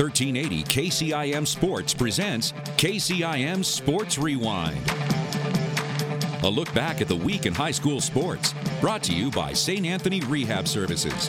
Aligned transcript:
1380 0.00 0.62
KCIM 0.64 1.46
Sports 1.46 1.92
presents 1.92 2.52
KCIM 2.78 3.62
Sports 3.62 4.16
Rewind. 4.16 4.80
A 6.42 6.48
look 6.48 6.72
back 6.72 7.02
at 7.02 7.08
the 7.08 7.14
week 7.14 7.44
in 7.44 7.52
high 7.52 7.70
school 7.70 8.00
sports, 8.00 8.54
brought 8.80 9.02
to 9.02 9.14
you 9.14 9.30
by 9.30 9.52
St. 9.52 9.84
Anthony 9.84 10.22
Rehab 10.22 10.66
Services. 10.66 11.28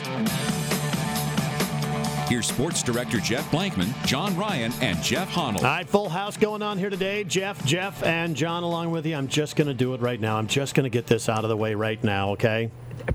Here's 2.30 2.46
Sports 2.46 2.82
Director 2.82 3.20
Jeff 3.20 3.50
Blankman, 3.50 3.92
John 4.06 4.34
Ryan, 4.38 4.72
and 4.80 5.02
Jeff 5.02 5.28
Honnell. 5.28 5.60
All 5.60 5.66
right, 5.66 5.86
full 5.86 6.08
house 6.08 6.38
going 6.38 6.62
on 6.62 6.78
here 6.78 6.88
today. 6.88 7.24
Jeff, 7.24 7.62
Jeff, 7.66 8.02
and 8.02 8.34
John 8.34 8.62
along 8.62 8.90
with 8.90 9.04
you. 9.04 9.14
I'm 9.14 9.28
just 9.28 9.54
going 9.54 9.68
to 9.68 9.74
do 9.74 9.92
it 9.92 10.00
right 10.00 10.18
now. 10.18 10.38
I'm 10.38 10.46
just 10.46 10.74
going 10.74 10.84
to 10.84 10.90
get 10.90 11.06
this 11.06 11.28
out 11.28 11.44
of 11.44 11.50
the 11.50 11.58
way 11.58 11.74
right 11.74 12.02
now, 12.02 12.30
okay? 12.30 12.70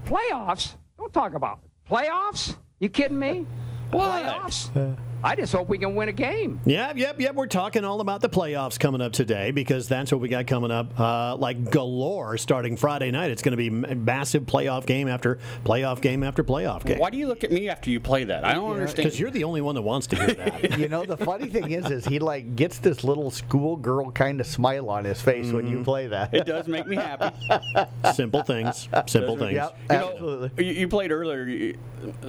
Playoffs? 0.05 0.75
Don't 0.99 1.11
talk 1.11 1.33
about 1.33 1.61
it. 1.63 1.91
playoffs. 1.91 2.55
You 2.77 2.89
kidding 2.89 3.17
me? 3.17 3.47
Playoffs? 3.91 4.69
Uh, 4.77 4.95
I 5.23 5.35
just 5.35 5.51
hope 5.51 5.67
we 5.67 5.79
can 5.79 5.95
win 5.95 6.09
a 6.09 6.13
game. 6.13 6.59
Yep, 6.65 6.97
yep, 6.97 7.19
yep. 7.19 7.33
We're 7.35 7.47
talking 7.47 7.83
all 7.83 8.01
about 8.01 8.21
the 8.21 8.29
playoffs 8.29 8.79
coming 8.79 9.01
up 9.01 9.13
today 9.13 9.49
because 9.49 9.87
that's 9.87 10.11
what 10.11 10.21
we 10.21 10.29
got 10.29 10.45
coming 10.45 10.69
up 10.69 10.97
uh, 10.99 11.35
like 11.35 11.71
galore 11.71 12.37
starting 12.37 12.77
Friday 12.77 13.09
night. 13.09 13.31
It's 13.31 13.41
going 13.41 13.51
to 13.51 13.57
be 13.57 13.69
massive 13.71 14.43
playoff 14.43 14.85
game 14.85 15.07
after 15.07 15.39
playoff 15.65 16.01
game 16.01 16.23
after 16.23 16.43
playoff 16.43 16.85
game. 16.85 16.99
Why 16.99 17.09
do 17.09 17.17
you 17.17 17.27
look 17.27 17.43
at 17.43 17.51
me 17.51 17.67
after 17.67 17.89
you 17.89 17.99
play 17.99 18.25
that? 18.25 18.45
I 18.45 18.53
don't 18.53 18.71
understand. 18.71 19.05
Because 19.05 19.19
you're 19.19 19.31
the 19.31 19.43
only 19.43 19.61
one 19.61 19.73
that 19.73 19.81
wants 19.81 20.05
to 20.07 20.15
hear 20.17 20.33
that. 20.35 20.77
you 20.79 20.87
know, 20.87 21.03
the 21.03 21.17
funny 21.17 21.47
thing 21.47 21.71
is, 21.71 21.89
is 21.89 22.05
he 22.05 22.19
like 22.19 22.55
gets 22.55 22.77
this 22.77 23.03
little 23.03 23.31
schoolgirl 23.31 24.11
kind 24.11 24.39
of 24.39 24.45
smile 24.45 24.89
on 24.89 25.03
his 25.03 25.19
face 25.19 25.51
when 25.51 25.67
you 25.67 25.83
play 25.83 26.07
that. 26.07 26.33
It 26.33 26.45
does 26.45 26.67
make 26.67 26.85
me 26.85 26.95
happy. 26.95 27.35
Simple 28.13 28.43
things. 28.43 28.87
Simple 29.07 29.35
things. 29.37 29.53
Yep, 29.55 29.77
You 29.89 29.97
know, 29.97 30.11
absolutely. 30.11 30.65
you, 30.65 30.73
you 30.73 30.87
played 30.87 31.11
earlier. 31.11 31.73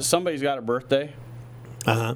Somebody's 0.00 0.40
got 0.42 0.56
a 0.56 0.62
birthday. 0.62 1.12
Uh 1.86 1.94
huh. 1.94 2.14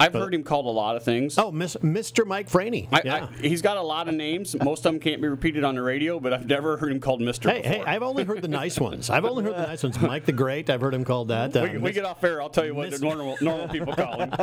I've 0.00 0.12
heard 0.12 0.34
him 0.34 0.42
called 0.42 0.66
a 0.66 0.70
lot 0.70 0.96
of 0.96 1.02
things. 1.02 1.38
Oh, 1.38 1.50
Miss, 1.50 1.76
Mr. 1.76 2.26
Mike 2.26 2.48
Franey. 2.48 2.88
I, 2.92 3.02
yeah. 3.04 3.28
I, 3.30 3.36
he's 3.36 3.62
got 3.62 3.76
a 3.76 3.82
lot 3.82 4.08
of 4.08 4.14
names. 4.14 4.56
Most 4.62 4.80
of 4.80 4.92
them 4.92 5.00
can't 5.00 5.20
be 5.20 5.28
repeated 5.28 5.64
on 5.64 5.74
the 5.74 5.82
radio, 5.82 6.18
but 6.20 6.32
I've 6.32 6.46
never 6.46 6.76
heard 6.76 6.92
him 6.92 7.00
called 7.00 7.20
Mister. 7.20 7.50
Hey, 7.50 7.62
hey, 7.62 7.82
I've 7.84 8.02
only 8.02 8.24
heard 8.24 8.42
the 8.42 8.48
nice 8.48 8.78
ones. 8.78 9.10
I've 9.10 9.24
only 9.24 9.44
heard 9.44 9.54
the 9.54 9.66
nice 9.66 9.82
ones. 9.82 10.00
Mike 10.00 10.24
the 10.24 10.32
Great, 10.32 10.70
I've 10.70 10.80
heard 10.80 10.94
him 10.94 11.04
called 11.04 11.28
that. 11.28 11.56
Uh, 11.56 11.68
we, 11.72 11.78
we 11.78 11.92
get 11.92 12.04
off 12.04 12.22
air. 12.24 12.42
I'll 12.42 12.50
tell 12.50 12.66
you 12.66 12.74
what 12.74 12.90
the 12.90 12.98
normal 12.98 13.36
normal 13.40 13.68
people 13.68 13.94
call 13.94 14.20
him. 14.20 14.30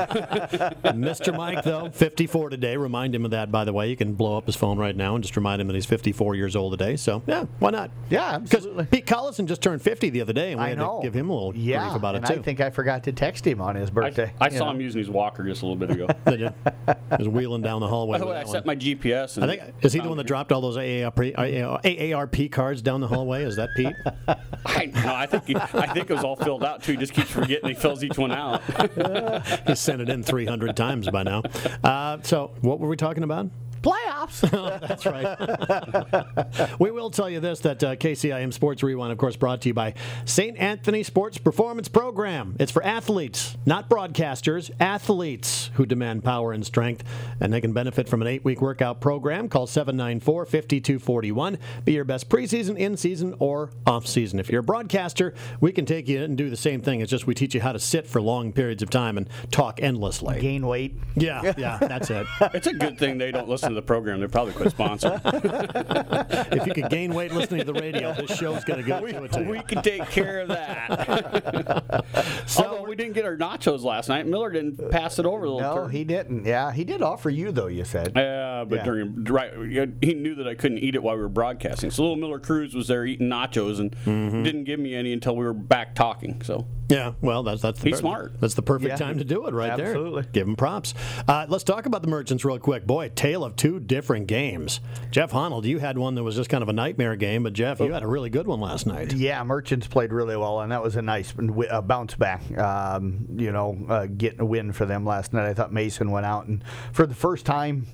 Mr. 0.99 1.35
Mike, 1.35 1.63
though, 1.63 1.89
54 1.89 2.49
today. 2.49 2.77
Remind 2.77 3.13
him 3.15 3.25
of 3.25 3.31
that, 3.31 3.51
by 3.51 3.63
the 3.65 3.73
way. 3.73 3.89
You 3.89 3.95
can 3.97 4.13
blow 4.13 4.37
up 4.37 4.45
his 4.45 4.55
phone 4.55 4.77
right 4.77 4.95
now 4.95 5.15
and 5.15 5.23
just 5.23 5.35
remind 5.35 5.61
him 5.61 5.67
that 5.67 5.73
he's 5.75 5.85
54 5.85 6.35
years 6.35 6.55
old 6.55 6.73
today. 6.73 6.95
So, 6.95 7.23
yeah, 7.27 7.45
why 7.59 7.71
not? 7.71 7.91
Yeah, 8.09 8.37
Because 8.37 8.65
absolutely. 8.65 8.85
Pete 8.85 9.05
Collison 9.05 9.45
just 9.45 9.61
turned 9.61 9.81
50 9.81 10.09
the 10.09 10.21
other 10.21 10.33
day, 10.33 10.51
and 10.51 10.59
we 10.59 10.65
I 10.65 10.69
had 10.69 10.77
know. 10.77 10.99
to 10.99 11.03
give 11.03 11.13
him 11.13 11.29
a 11.29 11.33
little 11.33 11.55
yeah, 11.55 11.83
grief 11.83 11.95
about 11.95 12.15
it, 12.15 12.25
too. 12.25 12.35
I 12.35 12.41
think 12.41 12.61
I 12.61 12.69
forgot 12.69 13.03
to 13.05 13.11
text 13.11 13.45
him 13.45 13.61
on 13.61 13.75
his 13.75 13.89
birthday. 13.89 14.33
I 14.39 14.49
you 14.49 14.57
saw 14.57 14.65
know. 14.65 14.71
him 14.71 14.81
using 14.81 14.99
his 14.99 15.09
walker 15.09 15.38
just 15.45 15.61
a 15.61 15.65
little 15.65 15.77
bit 15.77 15.91
ago. 15.91 16.07
Did? 16.25 16.41
He 16.41 17.15
was 17.17 17.27
wheeling 17.27 17.61
down 17.61 17.81
the 17.81 17.87
hallway. 17.87 18.19
By 18.19 18.25
the 18.25 18.31
way, 18.31 18.37
I 18.37 18.43
set 18.45 18.65
my 18.65 18.75
GPS. 18.75 19.37
And 19.37 19.45
I 19.45 19.57
think 19.57 19.73
is 19.81 19.93
he 19.93 19.99
the 19.99 20.07
one 20.07 20.17
that 20.17 20.27
dropped 20.27 20.51
all 20.51 20.61
those 20.61 20.77
AARP, 20.77 21.35
AARP 21.35 22.51
cards 22.51 22.81
down 22.81 23.01
the 23.01 23.07
hallway? 23.07 23.43
Is 23.43 23.55
that 23.57 23.69
Pete? 23.75 23.95
I, 24.65 24.85
no, 24.87 25.15
I 25.15 25.25
think 25.25 25.45
he, 25.45 25.55
I 25.55 25.93
think 25.93 26.09
it 26.09 26.13
was 26.13 26.23
all 26.23 26.35
filled 26.35 26.63
out 26.63 26.83
too. 26.83 26.93
He 26.93 26.97
just 26.97 27.13
keeps 27.13 27.29
forgetting. 27.31 27.69
He 27.69 27.75
fills 27.75 28.03
each 28.03 28.17
one 28.17 28.31
out. 28.31 28.61
He's 29.67 29.79
sent 29.79 30.01
it 30.01 30.09
in 30.09 30.23
300 30.23 30.75
times 30.75 31.09
by 31.09 31.23
now. 31.23 31.43
Uh, 31.83 32.17
so, 32.23 32.51
what 32.61 32.79
were 32.79 32.87
we 32.87 32.95
talking 32.95 33.23
about? 33.23 33.49
Playoffs. 33.81 34.41
That's 34.87 35.05
right. 35.05 36.69
we 36.79 36.91
will 36.91 37.09
tell 37.09 37.29
you 37.29 37.39
this 37.39 37.59
that 37.61 37.83
uh, 37.83 37.95
KCIM 37.95 38.53
Sports 38.53 38.83
Rewind, 38.83 39.11
of 39.11 39.17
course, 39.17 39.35
brought 39.35 39.61
to 39.61 39.69
you 39.69 39.73
by 39.73 39.93
St. 40.25 40.57
Anthony 40.57 41.03
Sports 41.03 41.37
Performance 41.37 41.87
Program. 41.87 42.55
It's 42.59 42.71
for 42.71 42.83
athletes, 42.83 43.57
not 43.65 43.89
broadcasters, 43.89 44.71
athletes 44.79 45.71
who 45.73 45.85
demand 45.85 46.23
power 46.23 46.51
and 46.51 46.65
strength, 46.65 47.03
and 47.39 47.51
they 47.53 47.61
can 47.61 47.73
benefit 47.73 48.07
from 48.09 48.21
an 48.21 48.27
eight 48.27 48.43
week 48.43 48.61
workout 48.61 49.01
program. 49.01 49.49
Call 49.49 49.67
794 49.67 50.45
5241. 50.45 51.57
Be 51.85 51.93
your 51.93 52.05
best 52.05 52.29
preseason, 52.29 52.77
in 52.77 52.97
season, 52.97 53.35
or 53.39 53.71
off 53.85 54.07
season. 54.07 54.39
If 54.39 54.49
you're 54.49 54.61
a 54.61 54.63
broadcaster, 54.63 55.33
we 55.59 55.71
can 55.71 55.85
take 55.85 56.07
you 56.07 56.23
and 56.23 56.37
do 56.37 56.49
the 56.49 56.57
same 56.57 56.81
thing. 56.81 57.01
It's 57.01 57.11
just 57.11 57.27
we 57.27 57.33
teach 57.33 57.55
you 57.55 57.61
how 57.61 57.71
to 57.71 57.79
sit 57.79 58.07
for 58.07 58.21
long 58.21 58.51
periods 58.51 58.83
of 58.83 58.89
time 58.89 59.17
and 59.17 59.29
talk 59.51 59.79
endlessly. 59.81 60.39
Gain 60.39 60.65
weight. 60.67 60.95
Yeah, 61.15 61.53
yeah, 61.57 61.77
that's 61.77 62.09
it. 62.09 62.27
It's 62.53 62.67
a 62.67 62.73
good 62.73 62.97
thing 62.97 63.17
they 63.17 63.31
don't 63.31 63.47
listen 63.47 63.68
to 63.69 63.75
the 63.75 63.81
program, 63.81 64.19
they're 64.19 64.27
probably 64.29 64.53
quit 64.53 64.73
sponsoring. 64.75 65.19
if 66.57 66.65
you 66.67 66.73
could 66.73 66.89
gain 66.89 67.13
weight 67.13 67.31
listening 67.33 67.65
to 67.65 67.71
the 67.71 67.79
radio, 67.79 68.13
this 68.13 68.37
show's 68.37 68.63
going 68.63 68.81
to 68.81 68.87
go 68.87 68.99
to 69.05 69.23
it 69.23 69.31
to 69.33 69.41
we 69.43 69.61
can 69.61 69.81
take 69.81 70.05
care 70.09 70.39
of 70.41 70.47
that. 70.49 72.05
Although 72.57 72.83
we 72.83 72.95
didn't 72.95 73.13
get 73.13 73.25
our 73.25 73.37
nachos 73.37 73.83
last 73.83 74.09
night, 74.09 74.27
Miller 74.27 74.49
didn't 74.51 74.89
pass 74.91 75.19
it 75.19 75.25
over 75.25 75.45
the 75.45 75.51
little 75.53 75.75
No, 75.75 75.83
turd. 75.83 75.91
he 75.93 76.03
didn't. 76.03 76.45
Yeah, 76.45 76.71
he 76.71 76.83
did 76.83 77.01
offer 77.01 77.29
you 77.29 77.51
though. 77.51 77.67
You 77.67 77.83
said. 77.85 78.13
Yeah, 78.15 78.65
but 78.67 78.77
Yeah. 78.77 78.83
during 78.83 79.23
right, 79.25 79.53
he 80.01 80.13
knew 80.13 80.35
that 80.35 80.47
I 80.47 80.55
couldn't 80.55 80.79
eat 80.79 80.95
it 80.95 81.03
while 81.03 81.15
we 81.15 81.21
were 81.21 81.29
broadcasting. 81.29 81.91
So 81.91 82.03
little 82.03 82.15
Miller 82.17 82.39
Cruz 82.39 82.73
was 82.73 82.87
there 82.87 83.05
eating 83.05 83.29
nachos 83.29 83.79
and 83.79 83.89
Mm-hmm. 84.05 84.43
didn't 84.43 84.63
give 84.63 84.79
me 84.79 84.93
any 84.95 85.11
until 85.13 85.35
we 85.35 85.43
were 85.45 85.53
back 85.53 85.93
talking. 85.95 86.41
So 86.43 86.65
Yeah, 86.89 87.13
well, 87.21 87.43
that's 87.43 87.61
that's 87.61 87.79
the 87.79 87.89
He's 87.89 87.97
smart. 87.99 88.39
That's 88.39 88.53
the 88.53 88.61
perfect 88.61 88.89
Yeah. 88.91 88.95
time 88.97 89.17
to 89.17 89.23
do 89.25 89.45
it, 89.47 89.53
right 89.53 89.71
Absolutely. 89.71 89.83
there. 89.83 89.89
Absolutely, 90.19 90.31
give 90.31 90.47
him 90.47 90.55
props. 90.55 90.93
Uh, 91.27 91.45
let's 91.49 91.63
talk 91.63 91.85
about 91.85 92.01
the 92.01 92.07
merchants 92.07 92.45
real 92.45 92.59
quick. 92.59 92.85
Boy, 92.87 93.09
tale 93.09 93.43
of 93.43 93.55
two 93.59 93.77
different 93.79 94.25
games. 94.27 94.79
Jeff 95.11 95.31
Honnold, 95.31 95.65
you 95.65 95.79
had 95.79 95.97
one 95.97 96.15
that 96.15 96.23
was 96.23 96.35
just 96.37 96.49
kind 96.49 96.63
of 96.63 96.69
a 96.69 96.73
nightmare 96.73 97.15
game, 97.17 97.43
but 97.43 97.51
Jeff, 97.53 97.79
you 97.81 97.91
had 97.91 98.03
a 98.03 98.07
really 98.07 98.29
good 98.29 98.47
one 98.47 98.61
last 98.61 98.87
night. 98.87 99.11
Yeah, 99.13 99.43
Merchants 99.43 99.85
played 99.85 100.13
really 100.13 100.37
well, 100.37 100.61
and 100.61 100.71
that 100.71 100.81
was 100.81 100.95
a 100.95 101.01
nice 101.01 101.33
uh, 101.69 101.81
bounce 101.81 102.15
back. 102.15 102.41
Um, 102.57 103.27
you 103.37 103.51
know, 103.51 103.77
uh, 103.89 104.05
getting 104.05 104.39
a 104.39 104.45
win 104.45 104.71
for 104.71 104.85
them 104.85 105.05
last 105.05 105.33
night. 105.33 105.45
I 105.47 105.53
thought 105.53 105.73
Mason 105.73 106.09
went 106.09 106.25
out 106.25 106.45
and 106.47 106.63
for 106.93 107.05
the 107.05 107.13
first 107.13 107.45
time 107.45 107.85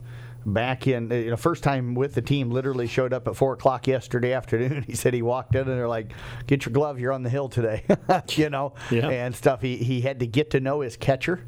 back 0.46 0.86
in, 0.86 1.12
uh, 1.12 1.16
you 1.16 1.32
know, 1.32 1.36
first 1.36 1.64
time 1.64 1.96
with 1.96 2.14
the 2.14 2.22
team, 2.22 2.52
literally 2.52 2.86
showed 2.86 3.12
up 3.12 3.28
at 3.28 3.36
four 3.36 3.54
o'clock 3.54 3.88
yesterday 3.88 4.34
afternoon. 4.34 4.84
He 4.88 4.94
said 4.96 5.16
he 5.16 5.24
walked 5.24 5.56
in 5.56 5.62
and 5.62 5.72
they're 5.72 5.88
like, 5.88 6.12
"Get 6.46 6.68
your 6.68 6.74
glove, 6.74 7.00
you're 7.00 7.12
on 7.12 7.24
the 7.24 7.30
hill 7.32 7.50
today," 7.50 7.84
you 8.36 8.52
know, 8.52 8.76
Yeah. 8.92 9.10
and 9.10 9.36
stuff. 9.36 9.62
He 9.64 9.78
he 9.78 10.02
had 10.02 10.20
to 10.20 10.28
get 10.28 10.52
to 10.52 10.60
know 10.60 10.82
his 10.82 10.96
catcher. 10.96 11.44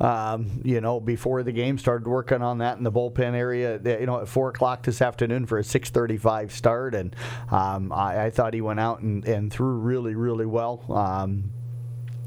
Um, 0.00 0.62
you 0.64 0.80
know, 0.80 0.98
before 0.98 1.42
the 1.42 1.52
game, 1.52 1.76
started 1.76 2.08
working 2.08 2.40
on 2.40 2.58
that 2.58 2.78
in 2.78 2.84
the 2.84 2.92
bullpen 2.92 3.34
area. 3.34 3.78
You 3.84 4.06
know, 4.06 4.20
at 4.20 4.28
four 4.28 4.48
o'clock 4.48 4.82
this 4.82 5.02
afternoon 5.02 5.44
for 5.44 5.58
a 5.58 5.64
six 5.64 5.90
thirty-five 5.90 6.52
start, 6.52 6.94
and 6.94 7.14
um, 7.50 7.92
I, 7.92 8.24
I 8.24 8.30
thought 8.30 8.54
he 8.54 8.62
went 8.62 8.80
out 8.80 9.00
and, 9.00 9.24
and 9.26 9.52
threw 9.52 9.74
really, 9.74 10.14
really 10.14 10.46
well. 10.46 10.82
Um, 10.88 11.50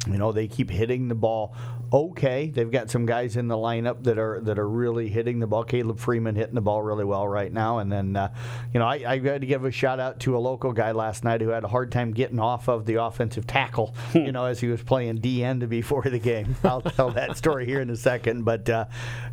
you 0.06 0.18
know, 0.18 0.32
they 0.32 0.48
keep 0.48 0.70
hitting 0.70 1.08
the 1.08 1.16
ball 1.16 1.56
okay. 1.94 2.52
They've 2.54 2.70
got 2.70 2.90
some 2.90 3.06
guys 3.06 3.38
in 3.38 3.48
the 3.48 3.56
lineup 3.56 4.04
that 4.04 4.18
are 4.18 4.42
that 4.42 4.58
are 4.58 4.68
really 4.68 5.10
hitting 5.10 5.40
the 5.40 5.48
ball. 5.48 5.64
Caleb 5.64 6.00
Freeman 6.00 6.36
hitting 6.36 6.56
the 6.56 6.62
ball 6.62 6.82
really 6.82 7.06
well 7.06 7.28
right 7.28 7.54
now. 7.54 7.78
And 7.78 7.92
then, 7.92 8.16
uh, 8.16 8.34
you 8.74 8.80
know, 8.80 8.88
I, 8.88 9.04
I 9.06 9.18
got 9.20 9.42
to 9.42 9.46
give 9.46 9.64
a 9.64 9.72
shout 9.72 10.00
out 10.00 10.20
to 10.22 10.36
a 10.36 10.40
local 10.40 10.74
guy 10.74 10.92
last 10.92 11.24
night 11.24 11.42
who 11.42 11.50
had 11.50 11.64
a 11.64 11.68
hard 11.68 11.92
time 11.92 12.12
getting 12.12 12.40
off 12.40 12.68
of 12.68 12.86
the 12.86 12.96
offensive 12.96 13.46
tackle. 13.46 13.96
you 14.14 14.32
know, 14.32 14.46
as 14.46 14.60
he 14.60 14.68
was 14.68 14.82
playing 14.82 15.18
D 15.18 15.44
end 15.44 15.70
before 15.70 16.04
the 16.04 16.20
game. 16.20 16.56
I'll 16.64 16.82
tell 16.82 17.12
that 17.12 17.38
story 17.38 17.66
here 17.66 17.82
in 17.82 17.90
a 17.90 17.96
second. 17.98 18.44
But 18.44 18.70
uh, 18.70 18.86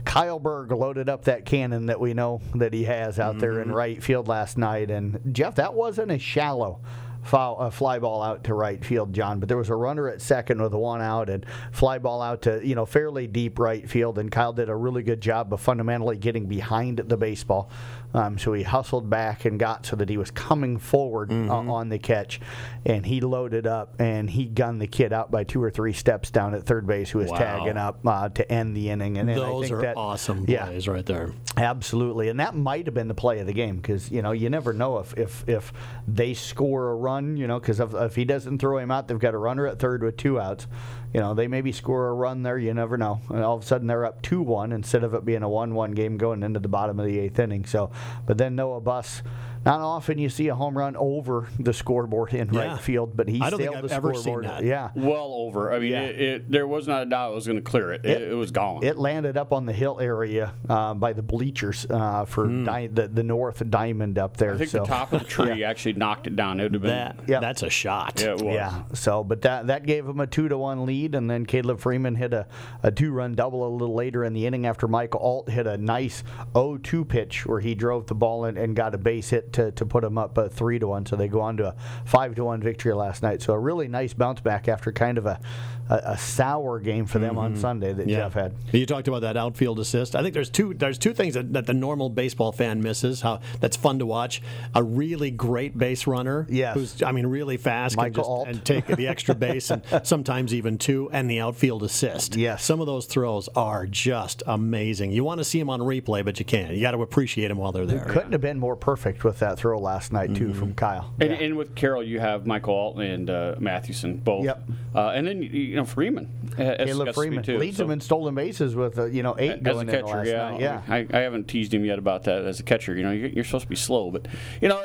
Kyle 0.05 0.39
Berg 0.39 0.71
loaded 0.73 1.09
up 1.09 1.25
that 1.25 1.47
cannon 1.47 1.87
that 1.87 1.99
we 1.99 2.13
know 2.13 2.43
that 2.55 2.75
he 2.75 2.85
has 2.85 3.19
out 3.19 3.39
there 3.39 3.61
in 3.61 3.73
right 3.73 4.03
field 4.03 4.29
last 4.29 4.59
night. 4.59 4.91
And 4.91 5.21
Jeff, 5.33 5.55
that 5.55 5.75
wasn't 5.75 6.11
a 6.11 6.19
shallow 6.19 6.81
foul, 7.23 7.59
a 7.59 7.71
fly 7.71 7.99
ball 7.99 8.23
out 8.23 8.45
to 8.45 8.55
right 8.55 8.85
field, 8.85 9.13
John. 9.13 9.41
But 9.41 9.49
there 9.49 9.59
was 9.59 9.69
a 9.71 9.75
runner 9.75 10.09
at 10.09 10.21
second 10.23 10.61
with 10.63 10.73
a 10.75 10.79
one 10.79 11.03
out 11.03 11.29
and 11.29 11.45
fly 11.73 11.99
ball 11.99 12.23
out 12.23 12.43
to 12.43 12.61
you 12.67 12.75
know 12.75 12.87
fairly 12.87 13.27
deep 13.27 13.59
right 13.59 13.89
field. 13.89 14.19
And 14.19 14.31
Kyle 14.31 14.53
did 14.53 14.69
a 14.69 14.77
really 14.77 15.03
good 15.03 15.21
job 15.21 15.53
of 15.53 15.61
fundamentally 15.61 16.17
getting 16.17 16.47
behind 16.47 16.99
the 16.99 17.17
baseball. 17.17 17.71
Um, 18.13 18.39
so 18.39 18.53
he 18.55 18.65
hustled 18.65 19.09
back 19.09 19.45
and 19.45 19.57
got 19.57 19.87
so 19.87 19.95
that 19.95 20.09
he 20.09 20.17
was 20.17 20.33
coming 20.33 20.79
forward 20.79 21.31
uh, 21.31 21.55
on 21.55 21.91
the 21.91 21.99
catch, 22.01 22.41
and 22.85 23.07
he 23.07 23.21
loaded 23.21 23.69
up 23.69 23.95
and 24.01 24.29
he 24.29 24.47
gunned 24.47 24.81
the 24.81 24.89
kid 24.89 25.13
out 25.13 25.31
by 25.31 25.45
two 25.45 25.63
or 25.63 25.71
three 25.71 25.93
steps 25.93 26.29
down 26.33 26.53
at 26.55 26.65
third 26.65 26.89
base, 26.89 27.11
who 27.11 27.21
was 27.21 27.31
Wow. 27.31 27.37
tagging 27.39 27.77
up 27.77 28.01
uh, 28.05 28.29
to 28.31 28.51
end 28.51 28.77
the 28.77 28.91
inning. 28.91 29.17
And, 29.17 29.31
and 29.31 29.41
I 29.41 29.45
Those 29.45 29.63
think 29.69 29.75
are 29.79 29.83
that, 29.83 29.97
awesome 29.97 30.45
Yeah, 30.49 30.67
plays 30.67 30.89
right 30.89 31.07
there. 31.07 31.31
Absolutely, 31.57 32.31
and 32.31 32.41
that 32.41 32.57
might 32.57 32.87
have 32.87 32.95
been 32.95 33.07
the 33.07 33.15
play 33.15 33.39
of 33.39 33.47
the 33.47 33.53
game 33.53 33.77
because 33.77 34.11
you 34.11 34.23
know 34.23 34.33
you 34.33 34.51
never 34.51 34.73
know 34.73 34.99
if 34.99 35.17
if 35.17 35.45
if 35.49 35.73
they 36.09 36.35
score 36.35 36.91
a 36.91 36.95
run, 36.97 37.10
you 37.19 37.47
know, 37.47 37.59
because 37.59 37.81
if, 37.81 37.95
if 37.95 38.17
he 38.17 38.25
doesn't 38.25 38.59
throw 38.59 38.79
him 38.79 38.91
out, 38.91 39.09
they've 39.09 39.19
got 39.19 39.35
a 39.35 39.39
runner 39.39 39.67
at 39.67 39.79
third 39.79 40.03
with 40.03 40.17
two 40.17 40.41
outs. 40.41 40.67
You 41.13 41.21
know, 41.21 41.35
they 41.35 41.49
maybe 41.49 41.73
score 41.73 42.09
a 42.09 42.13
run 42.13 42.43
there. 42.43 42.59
You 42.59 42.73
never 42.73 42.97
know. 42.97 43.21
And 43.29 43.43
all 43.43 43.57
of 43.57 43.63
a 43.63 43.67
sudden 43.67 43.87
they're 43.87 44.05
up 44.05 44.23
two 44.23 44.43
one 44.43 44.73
instead 44.73 45.05
of 45.05 45.15
it 45.15 45.25
being 45.25 45.43
a 45.43 45.49
one 45.49 45.75
one 45.75 45.93
game 45.93 46.17
going 46.17 46.43
into 46.43 46.61
the 46.61 46.69
bottom 46.69 47.01
of 47.01 47.07
the 47.07 47.19
eighth 47.19 47.39
inning. 47.39 47.65
So, 47.65 47.91
but 48.27 48.39
then 48.39 48.55
Noah 48.57 48.81
Bus 48.81 49.23
not 49.65 49.81
often 49.81 50.19
you 50.19 50.29
see 50.29 50.49
a 50.49 50.55
home 50.55 50.77
run 50.77 50.97
over 50.97 51.49
the 51.59 51.73
scoreboard 51.73 52.33
in 52.33 52.53
Yeah. 52.53 52.73
right 52.73 52.81
field, 52.81 53.17
but 53.17 53.29
he 53.29 53.41
I 53.41 53.51
don't 53.51 53.59
think 53.61 53.75
I've 53.77 53.89
the 53.89 53.95
ever 53.95 54.15
seen 54.15 54.43
that. 54.43 54.65
Yeah. 54.65 54.91
Well 54.95 55.33
over. 55.35 55.73
I 55.73 55.79
mean, 55.79 55.93
Yeah. 55.93 56.03
it, 56.03 56.21
it, 56.21 56.51
there 56.51 56.67
was 56.67 56.89
not 56.89 57.03
a 57.03 57.07
doubt 57.07 57.33
it 57.33 57.35
was 57.35 57.47
going 57.47 57.59
to 57.59 57.63
clear 57.63 57.93
it. 57.93 58.05
It, 58.05 58.23
it 58.31 58.35
was 58.35 58.51
gone. 58.51 58.83
It 58.83 58.97
landed 58.99 59.37
up 59.37 59.53
on 59.53 59.67
the 59.67 59.73
hill 59.73 59.99
area 60.01 60.55
uh, 60.69 60.95
by 60.95 61.13
the 61.13 61.23
bleachers 61.23 61.87
uh, 61.91 62.25
for 62.25 62.47
di- 62.47 62.87
the, 62.87 63.09
the 63.09 63.23
north 63.23 63.63
diamond 63.69 64.19
up 64.19 64.37
there. 64.37 64.55
I 64.55 64.59
think 64.59 64.71
so. 64.71 64.81
the 64.81 64.87
top 64.87 65.13
of 65.13 65.21
the 65.21 65.27
tree 65.27 65.63
actually 65.71 65.95
knocked 65.95 66.27
it 66.27 66.37
down. 66.37 66.59
It 66.61 66.65
would 66.65 66.75
have 66.75 66.83
been. 66.83 66.91
That 66.91 67.17
Yeah. 67.27 67.41
that's 67.41 67.63
a 67.63 67.71
shot. 67.71 68.21
Yeah, 68.21 68.31
it 68.33 68.43
was. 68.43 68.55
Yeah. 68.55 68.83
So, 68.95 69.23
but 69.23 69.43
that 69.43 69.67
that 69.67 69.85
gave 69.87 70.07
him 70.07 70.21
a 70.21 70.27
two 70.27 70.49
to 70.49 70.57
one 70.57 70.87
lead, 70.87 71.15
and 71.15 71.31
then 71.31 71.45
Caleb 71.47 71.81
Freeman 71.81 72.15
hit 72.15 72.33
a, 72.33 72.47
a 72.83 72.91
two 72.91 73.13
run 73.13 73.35
double 73.35 73.67
a 73.67 73.69
little 73.69 73.95
later 73.95 74.25
in 74.25 74.33
the 74.33 74.47
inning 74.47 74.67
after 74.67 74.89
Michael 74.89 75.21
Alt 75.21 75.51
hit 75.51 75.67
a 75.67 75.77
nice 75.77 76.25
0-2 76.55 77.07
pitch 77.09 77.47
where 77.47 77.61
he 77.61 77.75
drove 77.75 78.07
the 78.07 78.15
ball 78.15 78.45
in 78.47 78.57
and 78.57 78.75
got 78.75 78.95
a 78.95 78.99
base 78.99 79.31
hit 79.31 79.50
to, 79.53 79.71
to 79.73 79.87
put 79.87 80.03
them 80.03 80.19
up 80.19 80.37
uh, 80.37 80.49
three 80.49 80.79
to 80.79 80.89
one. 80.89 81.07
So 81.07 81.17
they 81.17 81.29
go 81.29 81.41
on 81.41 81.57
to 81.59 81.69
a 81.69 81.75
five 82.05 82.35
to 82.37 82.45
one 82.45 82.61
victory 82.61 82.93
last 82.93 83.23
night. 83.23 83.43
So 83.43 83.53
a 83.53 83.59
really 83.59 83.89
nice 83.89 84.13
bounce 84.13 84.41
back 84.41 84.69
after 84.69 84.93
kind 84.93 85.19
of 85.19 85.27
a 85.27 85.41
a, 85.91 86.13
a 86.13 86.19
sour 86.19 86.79
game 86.79 87.05
for 87.05 87.19
them 87.19 87.37
on 87.37 87.57
Sunday 87.57 87.93
that 87.93 88.07
Jeff 88.07 88.35
had. 88.35 88.55
You 88.73 88.87
talked 88.87 89.09
about 89.09 89.23
that 89.23 89.37
outfield 89.37 89.81
assist. 89.81 90.15
I 90.15 90.23
think 90.23 90.35
there's 90.35 90.51
two 90.51 90.73
there's 90.75 90.99
two 90.99 91.13
things 91.13 91.35
that, 91.35 91.53
that 91.53 91.67
the 91.67 91.75
normal 91.75 92.09
baseball 92.09 92.53
fan 92.53 92.81
misses. 92.81 93.21
How 93.21 93.41
that's 93.59 93.77
fun 93.77 93.99
to 93.99 94.07
watch. 94.07 94.41
A 94.75 94.83
really 94.83 95.31
great 95.31 95.77
base 95.77 96.07
runner. 96.07 96.47
Yes. 96.49 96.75
Who's 96.75 97.03
I 97.03 97.13
mean 97.13 97.27
really 97.27 97.57
fast 97.57 97.97
can 97.97 98.05
Michael 98.05 98.23
just, 98.23 98.31
Alt. 98.31 98.49
and 98.49 98.65
take 98.65 98.87
the 98.87 99.09
extra 99.09 99.35
base 99.41 99.71
and 99.71 99.83
sometimes 100.05 100.55
even 100.55 100.79
two 100.79 101.11
and 101.13 101.29
the 101.29 101.41
outfield 101.41 101.83
assist. 101.83 102.37
Yes. 102.37 102.65
Some 102.65 102.81
of 102.81 102.87
those 102.87 103.07
throws 103.07 103.49
are 103.57 103.87
just 103.87 104.43
amazing. 104.47 105.11
You 105.11 105.25
want 105.25 105.39
to 105.39 105.45
see 105.45 105.59
them 105.59 105.71
on 105.71 105.81
replay, 105.81 106.25
but 106.25 106.39
you 106.39 106.45
can't. 106.45 106.73
You 106.73 106.81
got 106.81 106.93
to 106.93 107.03
appreciate 107.03 107.49
them 107.49 107.59
while 107.59 107.73
they're 107.73 107.87
there. 107.87 108.05
Couldn't 108.05 108.33
have 108.33 108.41
been 108.41 108.59
more 108.59 108.77
perfect 108.77 109.25
with 109.25 109.41
that 109.41 109.59
throw 109.59 109.79
last 109.81 110.13
night 110.13 110.35
too 110.35 110.55
from 110.55 110.75
Kyle. 110.75 111.13
And, 111.19 111.33
and 111.33 111.57
with 111.57 111.75
Carroll, 111.75 112.05
you 112.05 112.21
have 112.21 112.47
Michael 112.47 112.75
Alt 112.75 112.99
and 113.01 113.29
uh, 113.29 113.57
Mathewson 113.59 114.19
both. 114.19 114.45
Yep. 114.45 114.63
Uh, 114.95 115.09
and 115.11 115.27
then 115.27 115.43
you 115.43 115.77
know 115.77 115.80
Freeman. 115.87 116.53
uh, 116.59 116.63
has 116.63 116.89
Caleb 116.89 117.15
Freeman 117.15 117.43
too, 117.43 117.59
leads 117.59 117.77
so- 117.77 117.85
them 117.85 117.93
in 117.93 118.01
stolen 118.01 118.35
bases 118.35 118.75
with 118.75 118.99
uh, 118.99 119.07
you 119.07 119.23
know 119.23 119.35
eight 119.39 119.53
as 119.53 119.59
a 119.59 119.61
going 119.61 119.89
in 119.89 119.95
catcher, 119.95 120.07
last 120.07 120.27
yeah, 120.27 120.51
night. 120.51 120.61
Yeah. 120.61 120.83
I, 120.89 121.07
I 121.13 121.21
haven't 121.21 121.49
teased 121.49 121.73
him 121.73 121.85
yet 121.85 121.99
about 121.99 122.25
that 122.25 122.45
as 122.45 122.61
a 122.61 122.63
catcher. 122.63 122.97
You 122.97 123.03
know, 123.05 123.13
you're, 123.13 123.29
you're 123.29 123.45
supposed 123.45 123.65
to 123.65 123.71
be 123.71 123.77
slow, 123.77 124.11
but 124.11 124.29
you 124.61 124.69
know, 124.69 124.85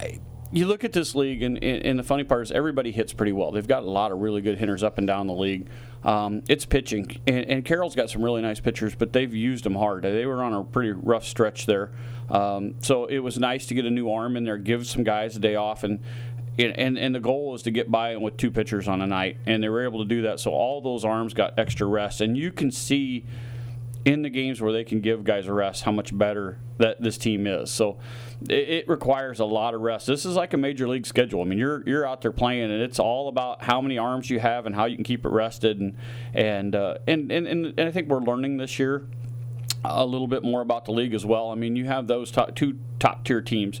I, 0.00 0.20
you 0.54 0.66
look 0.66 0.84
at 0.84 0.92
this 0.92 1.16
league, 1.16 1.42
and, 1.42 1.62
and 1.62 1.98
the 1.98 2.04
funny 2.04 2.22
part 2.22 2.42
is 2.42 2.52
everybody 2.52 2.92
hits 2.92 3.12
pretty 3.12 3.32
well. 3.32 3.50
They've 3.50 3.66
got 3.66 3.82
a 3.82 3.90
lot 3.90 4.12
of 4.12 4.18
really 4.18 4.40
good 4.40 4.56
hitters 4.56 4.84
up 4.84 4.98
and 4.98 5.06
down 5.06 5.26
the 5.26 5.34
league. 5.34 5.68
Um, 6.04 6.42
it's 6.48 6.64
pitching, 6.64 7.20
and, 7.26 7.44
and 7.46 7.64
Carroll's 7.64 7.96
got 7.96 8.08
some 8.08 8.22
really 8.22 8.40
nice 8.40 8.60
pitchers, 8.60 8.94
but 8.94 9.12
they've 9.12 9.34
used 9.34 9.64
them 9.64 9.74
hard. 9.74 10.04
They 10.04 10.26
were 10.26 10.44
on 10.44 10.52
a 10.52 10.62
pretty 10.62 10.92
rough 10.92 11.24
stretch 11.24 11.66
there, 11.66 11.90
um, 12.30 12.76
so 12.82 13.06
it 13.06 13.18
was 13.18 13.36
nice 13.36 13.66
to 13.66 13.74
get 13.74 13.84
a 13.84 13.90
new 13.90 14.12
arm 14.12 14.36
in 14.36 14.44
there, 14.44 14.58
give 14.58 14.86
some 14.86 15.02
guys 15.02 15.34
a 15.34 15.40
day 15.40 15.56
off, 15.56 15.82
and 15.82 16.00
and, 16.58 16.98
and, 16.98 17.14
the 17.14 17.20
goal 17.20 17.54
is 17.54 17.62
to 17.62 17.70
get 17.70 17.90
by 17.90 18.16
with 18.16 18.36
two 18.36 18.50
pitchers 18.50 18.86
on 18.86 19.00
a 19.00 19.06
night, 19.06 19.38
and 19.46 19.62
they 19.62 19.68
were 19.68 19.84
able 19.84 20.00
to 20.00 20.04
do 20.04 20.22
that. 20.22 20.40
So 20.40 20.52
all 20.52 20.80
those 20.80 21.04
arms 21.04 21.34
got 21.34 21.58
extra 21.58 21.86
rest, 21.86 22.20
and 22.20 22.36
you 22.36 22.52
can 22.52 22.70
see 22.70 23.24
in 24.04 24.22
the 24.22 24.30
games 24.30 24.60
where 24.60 24.72
they 24.72 24.84
can 24.84 25.00
give 25.00 25.24
guys 25.24 25.46
a 25.46 25.52
rest 25.52 25.82
how 25.84 25.92
much 25.92 26.16
better 26.16 26.58
that 26.78 27.00
this 27.00 27.16
team 27.16 27.46
is. 27.46 27.70
So 27.70 27.98
it, 28.48 28.68
it 28.68 28.88
requires 28.88 29.40
a 29.40 29.44
lot 29.44 29.74
of 29.74 29.80
rest. 29.80 30.06
This 30.06 30.24
is 30.24 30.36
like 30.36 30.52
a 30.52 30.56
major 30.56 30.86
league 30.86 31.06
schedule. 31.06 31.40
I 31.40 31.44
mean, 31.44 31.58
you're 31.58 31.82
you're 31.86 32.06
out 32.06 32.20
there 32.20 32.32
playing, 32.32 32.70
and 32.70 32.82
it's 32.82 32.98
all 32.98 33.28
about 33.28 33.62
how 33.62 33.80
many 33.80 33.98
arms 33.98 34.30
you 34.30 34.40
have 34.40 34.66
and 34.66 34.74
how 34.74 34.84
you 34.84 34.96
can 34.96 35.04
keep 35.04 35.24
it 35.24 35.30
rested, 35.30 35.80
and 35.80 35.96
and 36.34 36.74
uh, 36.74 36.98
and, 37.06 37.32
and 37.32 37.46
and 37.46 37.66
and 37.78 37.88
I 37.88 37.90
think 37.90 38.08
we're 38.08 38.20
learning 38.20 38.58
this 38.58 38.78
year 38.78 39.06
a 39.84 40.06
little 40.06 40.26
bit 40.26 40.42
more 40.42 40.62
about 40.62 40.86
the 40.86 40.92
league 40.92 41.14
as 41.14 41.26
well. 41.26 41.50
I 41.50 41.54
mean, 41.54 41.76
you 41.76 41.84
have 41.84 42.06
those 42.06 42.30
top, 42.30 42.54
two 42.54 42.78
top 42.98 43.24
tier 43.24 43.42
teams. 43.42 43.80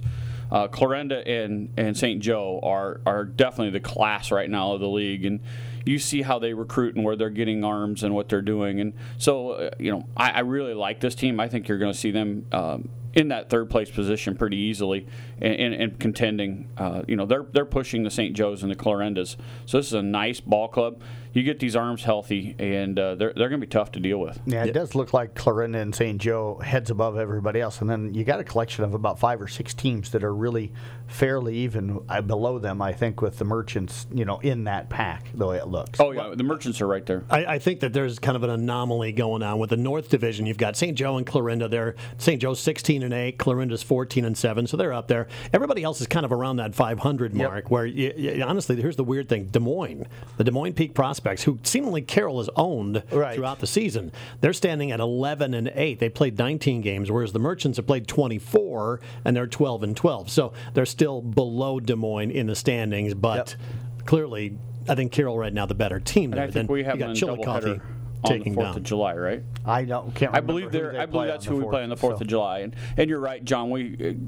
Uh, 0.54 0.68
Clarinda 0.68 1.26
and, 1.26 1.68
and 1.76 1.96
St. 1.96 2.22
Joe 2.22 2.60
are, 2.62 3.00
are 3.04 3.24
definitely 3.24 3.70
the 3.70 3.80
class 3.80 4.30
right 4.30 4.48
now 4.48 4.72
of 4.72 4.80
the 4.80 4.88
league, 4.88 5.24
and 5.24 5.40
you 5.84 5.98
see 5.98 6.22
how 6.22 6.38
they 6.38 6.54
recruit 6.54 6.94
and 6.94 7.04
where 7.04 7.16
they're 7.16 7.28
getting 7.28 7.64
arms 7.64 8.04
and 8.04 8.14
what 8.14 8.28
they're 8.28 8.40
doing. 8.40 8.78
And 8.78 8.92
so, 9.18 9.50
uh, 9.50 9.70
you 9.80 9.90
know, 9.90 10.06
I, 10.16 10.30
I 10.30 10.40
really 10.40 10.72
like 10.72 11.00
this 11.00 11.16
team. 11.16 11.40
I 11.40 11.48
think 11.48 11.66
you're 11.66 11.78
going 11.78 11.92
to 11.92 11.98
see 11.98 12.12
them 12.12 12.46
um, 12.52 12.88
in 13.14 13.28
that 13.28 13.50
third 13.50 13.68
place 13.68 13.90
position 13.90 14.36
pretty 14.36 14.56
easily 14.56 15.08
and, 15.40 15.54
and, 15.54 15.74
and 15.74 15.98
contending. 15.98 16.68
Uh, 16.76 17.02
you 17.06 17.16
know, 17.16 17.26
they're 17.26 17.46
they're 17.52 17.64
pushing 17.64 18.02
the 18.02 18.10
St. 18.10 18.34
Joe's 18.34 18.62
and 18.62 18.70
the 18.70 18.76
Clarindas. 18.76 19.36
So 19.66 19.78
this 19.78 19.86
is 19.86 19.92
a 19.92 20.02
nice 20.02 20.40
ball 20.40 20.68
club. 20.68 21.02
You 21.32 21.42
get 21.42 21.58
these 21.58 21.74
arms 21.74 22.04
healthy, 22.04 22.54
and 22.58 22.96
uh, 22.98 23.16
they're 23.16 23.32
they're 23.32 23.48
going 23.48 23.60
to 23.60 23.66
be 23.66 23.70
tough 23.70 23.92
to 23.92 24.00
deal 24.00 24.18
with. 24.18 24.40
Yeah, 24.46 24.64
it 24.64 24.72
does 24.72 24.94
look 24.94 25.12
like 25.12 25.34
Clarinda 25.34 25.80
and 25.80 25.94
St. 25.94 26.20
Joe 26.20 26.60
heads 26.62 26.90
above 26.90 27.18
everybody 27.18 27.60
else, 27.60 27.80
and 27.80 27.90
then 27.90 28.14
you 28.14 28.22
got 28.22 28.38
a 28.38 28.44
collection 28.44 28.84
of 28.84 28.94
about 28.94 29.18
five 29.18 29.42
or 29.42 29.48
six 29.48 29.74
teams 29.74 30.10
that 30.10 30.22
are 30.22 30.34
really 30.34 30.72
fairly 31.08 31.56
even 31.56 32.00
uh, 32.08 32.20
below 32.20 32.58
them. 32.60 32.80
I 32.80 32.92
think 32.92 33.20
with 33.20 33.38
the 33.38 33.44
merchants, 33.44 34.06
you 34.12 34.24
know, 34.24 34.38
in 34.38 34.64
that 34.64 34.88
pack 34.88 35.26
the 35.34 35.46
way 35.46 35.56
it 35.56 35.66
looks. 35.66 35.98
Oh 35.98 36.12
yeah, 36.12 36.32
the 36.36 36.44
merchants 36.44 36.80
are 36.80 36.86
right 36.86 37.04
there. 37.04 37.24
I, 37.28 37.44
I 37.46 37.58
think 37.58 37.80
that 37.80 37.92
there's 37.92 38.20
kind 38.20 38.36
of 38.36 38.44
an 38.44 38.50
anomaly 38.50 39.12
going 39.12 39.42
on 39.42 39.58
with 39.58 39.70
the 39.70 39.76
North 39.76 40.10
Division. 40.10 40.46
You've 40.46 40.56
got 40.56 40.76
St. 40.76 40.96
Joe 40.96 41.16
and 41.16 41.26
Clarinda 41.26 41.68
there. 41.68 41.96
St. 42.18 42.40
Joe's 42.40 42.60
16 42.60 43.02
and 43.02 43.12
8, 43.12 43.38
Clarinda's 43.38 43.82
14 43.82 44.24
and 44.24 44.36
7, 44.36 44.66
so 44.66 44.76
they're 44.76 44.92
up 44.92 45.08
there. 45.08 45.23
Everybody 45.52 45.82
else 45.82 46.00
is 46.00 46.06
kind 46.06 46.24
of 46.24 46.32
around 46.32 46.56
that 46.56 46.74
500 46.74 47.34
Yep. 47.34 47.48
mark. 47.50 47.70
Where 47.70 47.86
you, 47.86 48.12
you- 48.16 48.42
honestly, 48.42 48.76
here's 48.80 48.96
the 48.96 49.04
weird 49.04 49.28
thing: 49.28 49.44
Des 49.46 49.58
Moines, 49.60 50.06
the 50.36 50.44
Des 50.44 50.50
Moines 50.50 50.72
Peak 50.74 50.94
Prospects, 50.94 51.42
who 51.44 51.58
seemingly 51.62 52.02
Carroll 52.02 52.38
has 52.38 52.50
owned 52.56 53.02
Right. 53.12 53.34
throughout 53.34 53.60
the 53.60 53.66
season, 53.66 54.12
they're 54.40 54.52
standing 54.52 54.90
at 54.92 55.00
11 55.00 55.54
and 55.54 55.70
8. 55.74 55.98
They 55.98 56.08
played 56.08 56.38
19 56.38 56.80
games, 56.80 57.10
whereas 57.10 57.32
the 57.32 57.38
Merchants 57.38 57.76
have 57.78 57.86
played 57.86 58.06
24 58.06 59.00
and 59.24 59.36
they're 59.36 59.46
12 59.46 59.82
and 59.82 59.96
12. 59.96 60.30
So 60.30 60.52
they're 60.74 60.86
still 60.86 61.20
below 61.22 61.80
Des 61.80 61.96
Moines 61.96 62.30
in 62.30 62.46
the 62.46 62.54
standings, 62.56 63.14
but 63.14 63.56
clearly. 64.04 64.56
I 64.86 64.94
think 64.94 65.12
Carroll 65.12 65.38
right 65.38 65.50
now 65.52 65.64
the 65.64 65.74
better 65.74 65.98
team 65.98 66.24
And 66.24 66.34
there. 66.34 66.42
I 66.42 66.46
think 66.50 66.68
Then 66.68 66.74
we 66.74 66.84
have 66.84 66.98
got 66.98 67.06
them 67.06 67.10
in 67.12 67.16
Chillicothe 67.16 67.64
on 67.64 67.80
the 68.22 68.50
Fourth 68.52 68.56
down. 68.66 68.76
of 68.76 68.82
July, 68.82 69.14
right? 69.16 69.42
I 69.64 69.84
don't 69.86 70.14
can't. 70.14 70.34
I 70.36 70.40
believe 70.40 70.66
who 70.66 70.70
they're. 70.72 71.00
I 71.00 71.06
believe 71.06 71.28
that's 71.28 71.46
on 71.46 71.54
who 71.54 71.64
we 71.64 71.70
play 71.70 71.82
on 71.82 71.88
the 71.88 71.96
Fourth 71.96 72.18
so. 72.18 72.20
of 72.20 72.26
July, 72.26 72.58
and 72.58 72.76
and 72.98 73.08
you're 73.08 73.18
right, 73.18 73.42
John. 73.42 73.70
We 73.70 74.18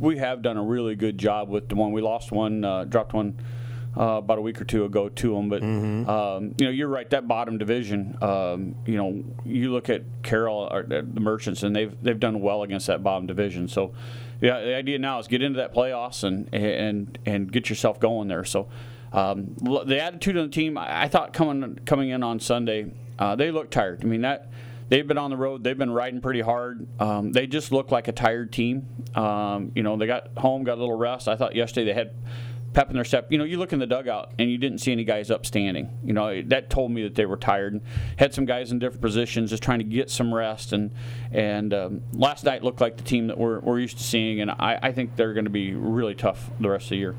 we 0.00 0.18
have 0.18 0.42
done 0.42 0.56
a 0.56 0.62
really 0.62 0.94
good 0.96 1.18
job 1.18 1.48
with 1.48 1.68
the 1.68 1.74
one 1.74 1.92
we 1.92 2.00
lost 2.02 2.32
one, 2.32 2.64
uh, 2.64 2.84
dropped 2.84 3.12
one. 3.12 3.38
Uh, 3.96 4.18
about 4.18 4.38
a 4.38 4.40
week 4.40 4.60
or 4.60 4.64
two 4.64 4.84
ago 4.84 5.08
to 5.08 5.34
them, 5.34 5.48
but 5.48 5.60
Mm-hmm. 5.60 6.08
um, 6.08 6.54
you 6.58 6.66
know 6.66 6.70
you're 6.70 6.86
right. 6.88 7.08
That 7.10 7.26
bottom 7.26 7.58
division, 7.58 8.16
um, 8.22 8.76
you 8.86 8.96
know, 8.96 9.24
you 9.44 9.72
look 9.72 9.88
at 9.88 10.02
Carroll 10.22 10.68
or 10.70 10.84
the 10.84 11.02
the 11.02 11.20
Merchants, 11.20 11.64
and 11.64 11.74
they've 11.74 11.92
they've 12.00 12.20
done 12.20 12.40
well 12.40 12.62
against 12.62 12.86
that 12.86 13.02
bottom 13.02 13.26
division. 13.26 13.66
So, 13.66 13.94
yeah, 14.40 14.60
the 14.60 14.76
idea 14.76 14.98
now 15.00 15.18
is 15.18 15.26
get 15.26 15.42
into 15.42 15.56
that 15.56 15.74
playoffs 15.74 16.22
and 16.22 16.48
and 16.54 17.18
and 17.26 17.50
get 17.50 17.70
yourself 17.70 17.98
going 17.98 18.28
there. 18.28 18.44
So, 18.44 18.68
um, 19.12 19.56
the 19.56 20.00
attitude 20.00 20.36
of 20.36 20.44
the 20.48 20.54
team, 20.54 20.78
I, 20.78 21.04
I 21.04 21.08
thought 21.08 21.32
coming 21.32 21.80
coming 21.84 22.10
in 22.10 22.22
on 22.22 22.38
Sunday, 22.38 22.92
uh, 23.18 23.34
they 23.34 23.50
looked 23.50 23.72
tired. 23.72 24.02
I 24.04 24.06
mean 24.06 24.20
that 24.20 24.48
they've 24.88 25.06
been 25.06 25.18
on 25.18 25.30
the 25.30 25.36
road, 25.36 25.64
they've 25.64 25.78
been 25.78 25.90
riding 25.90 26.20
pretty 26.20 26.40
hard. 26.40 26.86
Um, 27.00 27.32
they 27.32 27.46
just 27.46 27.72
look 27.72 27.90
like 27.90 28.08
a 28.08 28.12
tired 28.12 28.52
team. 28.52 28.86
Um, 29.14 29.72
you 29.74 29.82
know, 29.82 29.96
they 29.96 30.06
got 30.06 30.28
home, 30.36 30.64
got 30.64 30.78
a 30.78 30.80
little 30.80 30.98
rest. 30.98 31.28
I 31.28 31.36
thought 31.36 31.54
yesterday 31.54 31.86
they 31.86 31.94
had 31.94 32.12
pep 32.72 32.90
in 32.90 32.94
their 32.94 33.04
step. 33.04 33.30
You 33.30 33.38
know, 33.38 33.44
you 33.44 33.58
look 33.58 33.72
in 33.72 33.78
the 33.78 33.86
dugout 33.86 34.32
and 34.38 34.50
you 34.50 34.58
didn't 34.58 34.78
see 34.78 34.92
any 34.92 35.04
guys 35.04 35.30
upstanding. 35.30 35.90
You 36.04 36.12
know, 36.12 36.42
that 36.42 36.70
told 36.70 36.92
me 36.92 37.02
that 37.04 37.14
they 37.14 37.26
were 37.26 37.36
tired. 37.36 37.80
Had 38.18 38.34
some 38.34 38.44
guys 38.44 38.70
in 38.70 38.78
different 38.78 39.02
positions, 39.02 39.50
just 39.50 39.62
trying 39.62 39.78
to 39.78 39.84
get 39.84 40.10
some 40.10 40.32
rest. 40.32 40.72
And 40.72 40.92
and 41.32 41.72
um, 41.74 42.02
last 42.12 42.44
night 42.44 42.62
looked 42.62 42.80
like 42.80 42.96
the 42.96 43.04
team 43.04 43.28
that 43.28 43.38
we're, 43.38 43.60
we're 43.60 43.80
used 43.80 43.98
to 43.98 44.04
seeing. 44.04 44.40
And 44.40 44.50
I, 44.50 44.78
I 44.82 44.92
think 44.92 45.16
they're 45.16 45.34
going 45.34 45.44
to 45.44 45.50
be 45.50 45.74
really 45.74 46.14
tough 46.14 46.50
the 46.60 46.70
rest 46.70 46.86
of 46.86 46.90
the 46.90 46.96
year. 46.96 47.14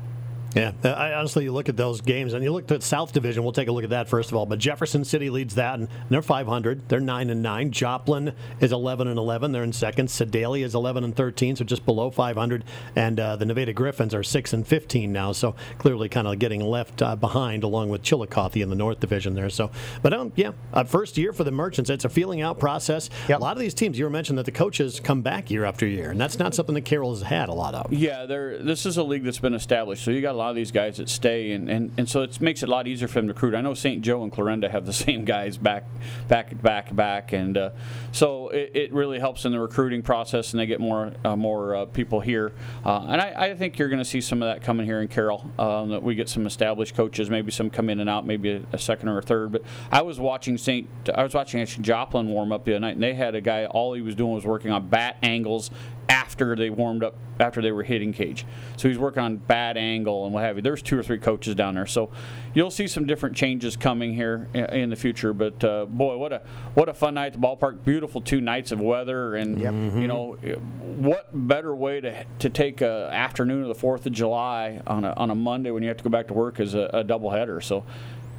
Yeah, 0.54 0.72
uh, 0.84 0.88
I 0.88 1.14
honestly 1.14 1.44
you 1.44 1.52
look 1.52 1.68
at 1.68 1.76
those 1.76 2.00
games 2.00 2.32
and 2.32 2.42
you 2.42 2.52
look 2.52 2.70
at 2.70 2.82
South 2.82 3.12
Division. 3.12 3.42
We'll 3.44 3.52
take 3.52 3.68
a 3.68 3.72
look 3.72 3.84
at 3.84 3.90
that 3.90 4.08
first 4.08 4.30
of 4.30 4.36
all. 4.36 4.46
But 4.46 4.58
Jefferson 4.58 5.04
City 5.04 5.30
leads 5.30 5.54
that, 5.54 5.78
and 5.78 5.88
they're 6.08 6.22
500. 6.22 6.88
They're 6.88 7.00
nine 7.00 7.30
and 7.30 7.42
nine. 7.42 7.70
Joplin 7.70 8.34
is 8.60 8.72
11 8.72 9.06
and 9.06 9.18
11. 9.18 9.52
They're 9.52 9.62
in 9.62 9.72
second. 9.72 10.10
Sedalia 10.10 10.64
is 10.64 10.74
11 10.74 11.04
and 11.04 11.14
13, 11.14 11.56
so 11.56 11.64
just 11.64 11.86
below 11.86 12.10
500. 12.10 12.64
And 12.96 13.20
uh, 13.20 13.36
the 13.36 13.44
Nevada 13.44 13.72
Griffins 13.72 14.14
are 14.14 14.22
six 14.22 14.52
and 14.52 14.66
15 14.66 15.12
now, 15.12 15.32
so 15.32 15.54
clearly 15.78 16.08
kind 16.08 16.26
of 16.26 16.38
getting 16.38 16.60
left 16.60 17.00
uh, 17.00 17.14
behind 17.16 17.62
along 17.62 17.90
with 17.90 18.02
Chillicothe 18.02 18.56
in 18.56 18.70
the 18.70 18.76
North 18.76 19.00
Division 19.00 19.34
there. 19.34 19.50
So, 19.50 19.70
but 20.02 20.12
um, 20.12 20.32
yeah, 20.34 20.52
uh, 20.72 20.84
first 20.84 21.16
year 21.16 21.32
for 21.32 21.44
the 21.44 21.50
Merchants. 21.50 21.90
It's 21.90 22.04
a 22.04 22.08
feeling 22.08 22.40
out 22.40 22.58
process. 22.58 23.10
Yep. 23.28 23.38
A 23.38 23.42
lot 23.42 23.56
of 23.56 23.60
these 23.60 23.74
teams, 23.74 23.98
you 23.98 24.04
were 24.04 24.10
mentioning 24.10 24.36
that 24.36 24.46
the 24.46 24.52
coaches 24.52 24.98
come 25.00 25.22
back 25.22 25.50
year 25.50 25.64
after 25.64 25.86
year, 25.86 26.10
and 26.10 26.20
that's 26.20 26.38
not 26.38 26.54
something 26.54 26.74
that 26.74 26.84
Carroll 26.84 27.14
has 27.14 27.22
had 27.22 27.48
a 27.48 27.52
lot 27.52 27.74
of. 27.74 27.92
Yeah, 27.92 28.26
they're, 28.26 28.58
this 28.58 28.86
is 28.86 28.96
a 28.96 29.02
league 29.02 29.24
that's 29.24 29.38
been 29.38 29.54
established, 29.54 30.04
so 30.04 30.10
you 30.10 30.20
got 30.20 30.34
a 30.34 30.39
lot 30.40 30.50
of 30.50 30.56
these 30.56 30.72
guys 30.72 30.96
that 30.96 31.08
stay, 31.08 31.52
and, 31.52 31.68
and, 31.68 31.92
and 31.96 32.08
so 32.08 32.22
it 32.22 32.40
makes 32.40 32.62
it 32.62 32.68
a 32.68 32.72
lot 32.72 32.86
easier 32.86 33.08
for 33.08 33.14
them 33.14 33.26
to 33.28 33.32
recruit. 33.32 33.54
I 33.54 33.60
know 33.60 33.74
St. 33.74 34.02
Joe 34.02 34.22
and 34.22 34.32
Clarinda 34.32 34.68
have 34.68 34.86
the 34.86 34.92
same 35.06 35.24
guys 35.24 35.56
back, 35.56 35.84
back, 36.28 36.60
back, 36.60 36.94
back, 36.94 37.32
and 37.32 37.56
uh, 37.56 37.70
so 38.12 38.48
it, 38.48 38.70
it 38.74 38.92
really 38.92 39.18
helps 39.18 39.44
in 39.44 39.52
the 39.52 39.60
recruiting 39.60 40.02
process, 40.02 40.52
and 40.52 40.60
they 40.60 40.66
get 40.66 40.80
more 40.80 41.12
uh, 41.24 41.36
more 41.36 41.74
uh, 41.74 41.84
people 41.86 42.20
here. 42.20 42.52
Uh, 42.84 43.06
and 43.08 43.20
I, 43.20 43.50
I 43.50 43.54
think 43.54 43.78
you're 43.78 43.88
going 43.88 44.02
to 44.02 44.04
see 44.04 44.20
some 44.20 44.42
of 44.42 44.48
that 44.48 44.62
coming 44.62 44.86
here 44.86 45.00
in 45.00 45.08
Carroll. 45.08 45.50
Um, 45.58 45.90
that 45.90 46.02
we 46.02 46.14
get 46.14 46.28
some 46.28 46.46
established 46.46 46.94
coaches, 46.94 47.30
maybe 47.30 47.50
some 47.50 47.70
come 47.70 47.90
in 47.90 48.00
and 48.00 48.08
out, 48.08 48.26
maybe 48.26 48.50
a, 48.50 48.62
a 48.72 48.78
second 48.78 49.08
or 49.08 49.18
a 49.18 49.22
third. 49.22 49.52
But 49.52 49.62
I 49.92 50.02
was 50.02 50.18
watching 50.18 50.58
St. 50.58 50.88
I 51.14 51.22
was 51.22 51.34
watching 51.34 51.60
actually 51.60 51.84
Joplin 51.84 52.28
warm 52.28 52.52
up 52.52 52.64
the 52.64 52.72
other 52.72 52.80
night, 52.80 52.94
and 52.94 53.02
they 53.02 53.14
had 53.14 53.34
a 53.34 53.40
guy. 53.40 53.66
All 53.66 53.94
he 53.94 54.02
was 54.02 54.14
doing 54.14 54.32
was 54.32 54.46
working 54.46 54.70
on 54.70 54.88
bat 54.88 55.16
angles 55.22 55.70
after 56.10 56.56
they 56.56 56.68
warmed 56.68 57.04
up, 57.04 57.14
after 57.38 57.62
they 57.62 57.70
were 57.70 57.84
hitting 57.84 58.12
cage. 58.12 58.44
So 58.76 58.88
he's 58.88 58.98
working 58.98 59.22
on 59.22 59.36
bad 59.36 59.76
angle 59.76 60.24
and 60.24 60.34
what 60.34 60.42
have 60.42 60.56
you. 60.56 60.62
There's 60.62 60.82
two 60.82 60.98
or 60.98 61.02
three 61.04 61.18
coaches 61.18 61.54
down 61.54 61.76
there, 61.76 61.86
so 61.86 62.10
you'll 62.52 62.72
see 62.72 62.88
some 62.88 63.06
different 63.06 63.36
changes 63.36 63.76
coming 63.76 64.12
here 64.12 64.48
in 64.52 64.90
the 64.90 64.96
future. 64.96 65.32
But 65.32 65.62
uh, 65.62 65.86
boy, 65.86 66.16
what 66.16 66.32
a 66.32 66.42
what 66.74 66.88
a 66.88 66.94
fun 66.94 67.14
night 67.14 67.26
at 67.26 67.32
the 67.34 67.38
ballpark! 67.38 67.84
Beautiful 67.84 68.20
two 68.20 68.40
nights 68.40 68.72
of 68.72 68.80
weather, 68.80 69.36
and 69.36 69.60
yep. 69.60 69.72
you 69.72 70.08
know 70.08 70.36
what 70.80 71.28
better 71.32 71.74
way 71.74 72.00
to 72.00 72.24
to 72.40 72.50
take 72.50 72.80
a 72.80 73.08
afternoon 73.12 73.62
of 73.62 73.68
the 73.68 73.74
Fourth 73.76 74.04
of 74.04 74.12
July 74.12 74.82
on 74.86 75.04
a 75.04 75.12
on 75.12 75.30
a 75.30 75.34
Monday 75.36 75.70
when 75.70 75.84
you 75.84 75.88
have 75.88 75.98
to 75.98 76.04
go 76.04 76.10
back 76.10 76.26
to 76.26 76.34
work 76.34 76.58
as 76.58 76.74
a, 76.74 76.90
a 76.92 77.04
doubleheader. 77.04 77.62
So 77.62 77.84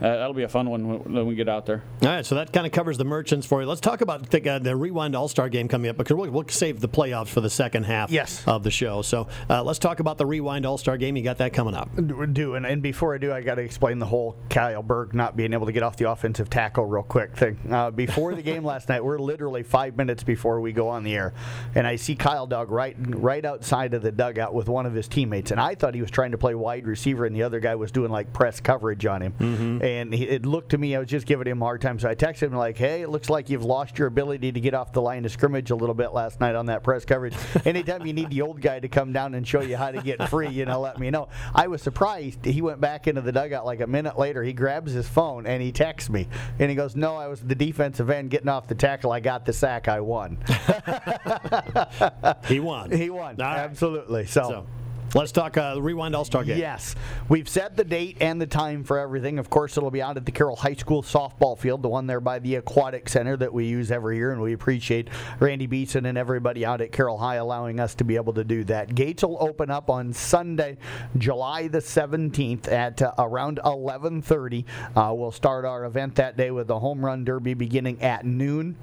uh, 0.01 0.17
that'll 0.17 0.34
be 0.34 0.43
a 0.43 0.50
fun 0.50 0.70
one 0.70 1.03
when 1.03 1.27
we 1.27 1.36
get 1.36 1.48
out 1.48 1.65
there. 1.65 1.84
All 2.01 2.10
right, 2.10 2.25
so 2.25 2.36
that 2.36 2.51
kind 2.51 2.65
of 2.65 2.72
covers 2.72 2.98
the 2.98 3.05
merchants 3.05 3.46
for 3.46 3.62
you. 3.62 3.67
Let's 3.67 3.81
talk 3.81 4.01
about 4.01 4.29
the, 4.29 4.50
uh, 4.50 4.60
the 4.60 4.75
Rewind 4.75 5.15
All 5.15 5.27
Star 5.27 5.48
game 5.48 5.67
coming 5.67 5.89
up 5.89 5.98
because 5.98 6.15
we'll, 6.15 6.29
we'll, 6.31 6.46
save 6.48 6.79
the 6.79 6.89
playoffs 6.89 7.27
for 7.27 7.39
the 7.39 7.50
second 7.50 7.84
half 7.84 8.12
yes. 8.12 8.43
of 8.48 8.63
the 8.63 8.72
show. 8.72 9.03
So 9.03 9.27
uh, 9.50 9.63
let's 9.63 9.79
talk 9.79 10.00
about 10.00 10.17
the 10.17 10.25
Rewind 10.25 10.65
All 10.65 10.77
Star 10.77 10.98
game. 10.98 11.15
You 11.15 11.24
got 11.24 11.38
that 11.38 11.53
coming 11.53 11.75
up. 11.75 11.89
Do 12.34 12.55
and, 12.55 12.65
and 12.65 12.81
before 12.81 13.13
I 13.13 13.20
do, 13.20 13.31
I 13.31 13.41
got 13.41 13.55
to 13.55 13.62
explain 13.62 14.00
the 14.00 14.05
whole 14.05 14.36
Kyle 14.50 14.81
Berg 14.81 15.13
not 15.13 15.38
being 15.38 15.53
able 15.53 15.67
to 15.67 15.72
get 15.72 15.84
off 15.84 15.98
the 15.98 16.10
offensive 16.10 16.50
tackle 16.50 16.86
real 16.86 17.03
quick 17.03 17.36
thing. 17.36 17.60
Uh, 17.70 17.91
before 17.91 18.34
the 18.34 18.41
game 18.41 18.65
last 18.65 18.89
night, 18.89 19.03
we're 19.03 19.20
literally 19.20 19.63
five 19.63 19.96
minutes 19.98 20.24
before 20.24 20.60
we 20.62 20.72
go 20.72 20.88
on 20.88 21.03
the 21.03 21.13
air, 21.13 21.34
and 21.75 21.86
I 21.86 21.96
see 21.96 22.15
Kyle 22.15 22.48
Dog 22.48 22.72
right 22.72 22.96
right 23.00 23.46
outside 23.46 23.93
of 23.93 24.01
the 24.01 24.12
dugout 24.12 24.53
with 24.53 24.67
one 24.67 24.86
of 24.86 24.93
his 24.93 25.08
teammates, 25.08 25.51
and 25.51 25.60
I 25.60 25.75
thought 25.75 25.93
he 25.93 26.01
was 26.01 26.12
trying 26.12 26.31
to 26.31 26.38
play 26.38 26.55
wide 26.55 26.88
receiver, 26.88 27.25
and 27.25 27.36
the 27.36 27.43
other 27.43 27.60
guy 27.60 27.75
was 27.75 27.91
doing 27.91 28.12
like 28.12 28.34
press 28.34 28.60
coverage 28.60 29.05
on 29.05 29.22
him, 29.22 29.34
mm-hmm. 29.39 29.84
And 30.00 30.13
he, 30.13 30.27
it 30.27 30.45
looked 30.45 30.69
to 30.69 30.77
me, 30.77 30.95
I 30.95 31.00
was 31.00 31.10
just 31.10 31.25
giving 31.25 31.48
him 31.48 31.62
a 31.62 31.65
hard 31.65 31.81
time. 31.81 32.00
So 32.00 32.10
I 32.10 32.15
texted 32.15 32.43
him 32.43 32.53
like, 32.53 32.77
"Hey, 32.77 33.01
it 33.01 33.10
looks 33.10 33.29
like 33.29 33.50
you've 33.50 33.63
lost 33.63 33.98
your 33.98 34.07
ability 34.07 34.51
to 34.51 34.60
get 34.60 34.74
off 34.74 34.93
the 34.93 35.01
line 35.01 35.25
of 35.25 35.31
scrimmage 35.31 35.71
a 35.71 35.75
little 35.75 35.95
bit 35.95 36.13
last 36.13 36.39
night 36.39 36.55
on 36.55 36.67
that 36.67 36.83
press 36.83 37.05
coverage. 37.05 37.33
Anytime 37.65 38.05
you 38.05 38.13
need 38.13 38.29
the 38.29 38.41
old 38.41 38.62
guy 38.62 38.79
to 38.79 38.88
come 38.88 39.13
down 39.13 39.33
and 39.33 39.48
show 39.48 39.62
you 39.62 39.77
how 39.77 39.91
to 39.91 40.01
get 40.01 40.29
free, 40.29 40.50
you 40.50 40.65
know, 40.65 40.81
let 40.81 41.00
me 41.00 41.10
know." 41.10 41.29
I 41.53 41.67
was 41.67 41.81
surprised. 41.81 42.45
He 42.45 42.62
went 42.62 42.81
back 42.81 43.07
into 43.07 43.21
the 43.21 43.31
dugout 43.31 43.65
like 43.65 43.81
a 43.81 43.88
minute 43.88 44.17
later. 44.17 44.43
He 44.43 44.53
grabs 44.53 44.91
his 44.91 45.07
phone 45.07 45.45
and 45.45 45.62
he 45.62 45.71
texts 45.71 46.10
me, 46.10 46.27
and 46.60 46.69
he 46.69 46.75
goes, 46.75 46.95
"No, 46.95 47.15
I 47.15 47.27
was 47.27 47.41
the 47.41 47.55
defensive 47.55 48.10
end 48.10 48.29
getting 48.29 48.50
off 48.50 48.67
the 48.67 48.75
tackle. 48.75 49.12
I 49.12 49.19
got 49.19 49.45
the 49.45 49.53
sack. 49.53 49.88
I 49.88 50.00
won." 50.00 50.38
he 52.48 52.60
won. 52.60 52.91
He 53.01 53.10
won. 53.10 53.36
Right. 53.36 53.57
Absolutely. 53.57 54.27
so, 54.27 54.43
so. 54.43 54.67
Let's 55.13 55.33
talk 55.33 55.57
uh, 55.57 55.75
Rewind 55.77 56.15
All 56.15 56.23
Star 56.23 56.45
Game. 56.45 56.57
Yes. 56.57 56.95
We've 57.27 57.49
set 57.49 57.75
the 57.75 57.83
date 57.83 58.15
and 58.21 58.41
the 58.41 58.47
time 58.47 58.85
for 58.85 58.97
everything. 58.97 59.39
Of 59.39 59.49
course, 59.49 59.75
it'll 59.75 59.91
be 59.91 60.01
out 60.01 60.15
at 60.15 60.25
the 60.25 60.31
Carroll 60.31 60.55
High 60.55 60.75
School 60.75 61.03
softball 61.03 61.57
field, 61.57 61.81
the 61.81 61.89
one 61.89 62.07
there 62.07 62.21
by 62.21 62.39
the 62.39 62.55
Aquatic 62.55 63.09
Center 63.09 63.35
that 63.35 63.51
we 63.51 63.65
use 63.65 63.91
every 63.91 64.15
year, 64.15 64.31
and 64.31 64.41
we 64.41 64.53
appreciate 64.53 65.09
Randy 65.41 65.67
Beeson 65.67 66.05
and 66.05 66.17
everybody 66.17 66.65
out 66.65 66.79
at 66.79 66.93
Carroll 66.93 67.17
High 67.17 67.35
allowing 67.35 67.81
us 67.81 67.93
to 67.95 68.05
be 68.05 68.15
able 68.15 68.31
to 68.33 68.45
do 68.45 68.63
that. 68.65 68.95
Gates 68.95 69.23
will 69.23 69.37
open 69.41 69.69
up 69.69 69.89
on 69.89 70.13
Sunday, 70.13 70.77
July 71.17 71.67
the 71.67 71.79
17th 71.79 72.71
at 72.71 73.01
uh, 73.01 73.11
around 73.19 73.59
11:30. 73.65 74.63
Uh, 74.95 75.13
we'll 75.13 75.33
start 75.33 75.65
our 75.65 75.83
event 75.83 76.15
that 76.15 76.37
day 76.37 76.51
with 76.51 76.67
the 76.67 76.79
home 76.79 77.03
run 77.03 77.25
derby 77.25 77.53
beginning 77.53 78.01
at 78.01 78.25
noon. 78.25 78.77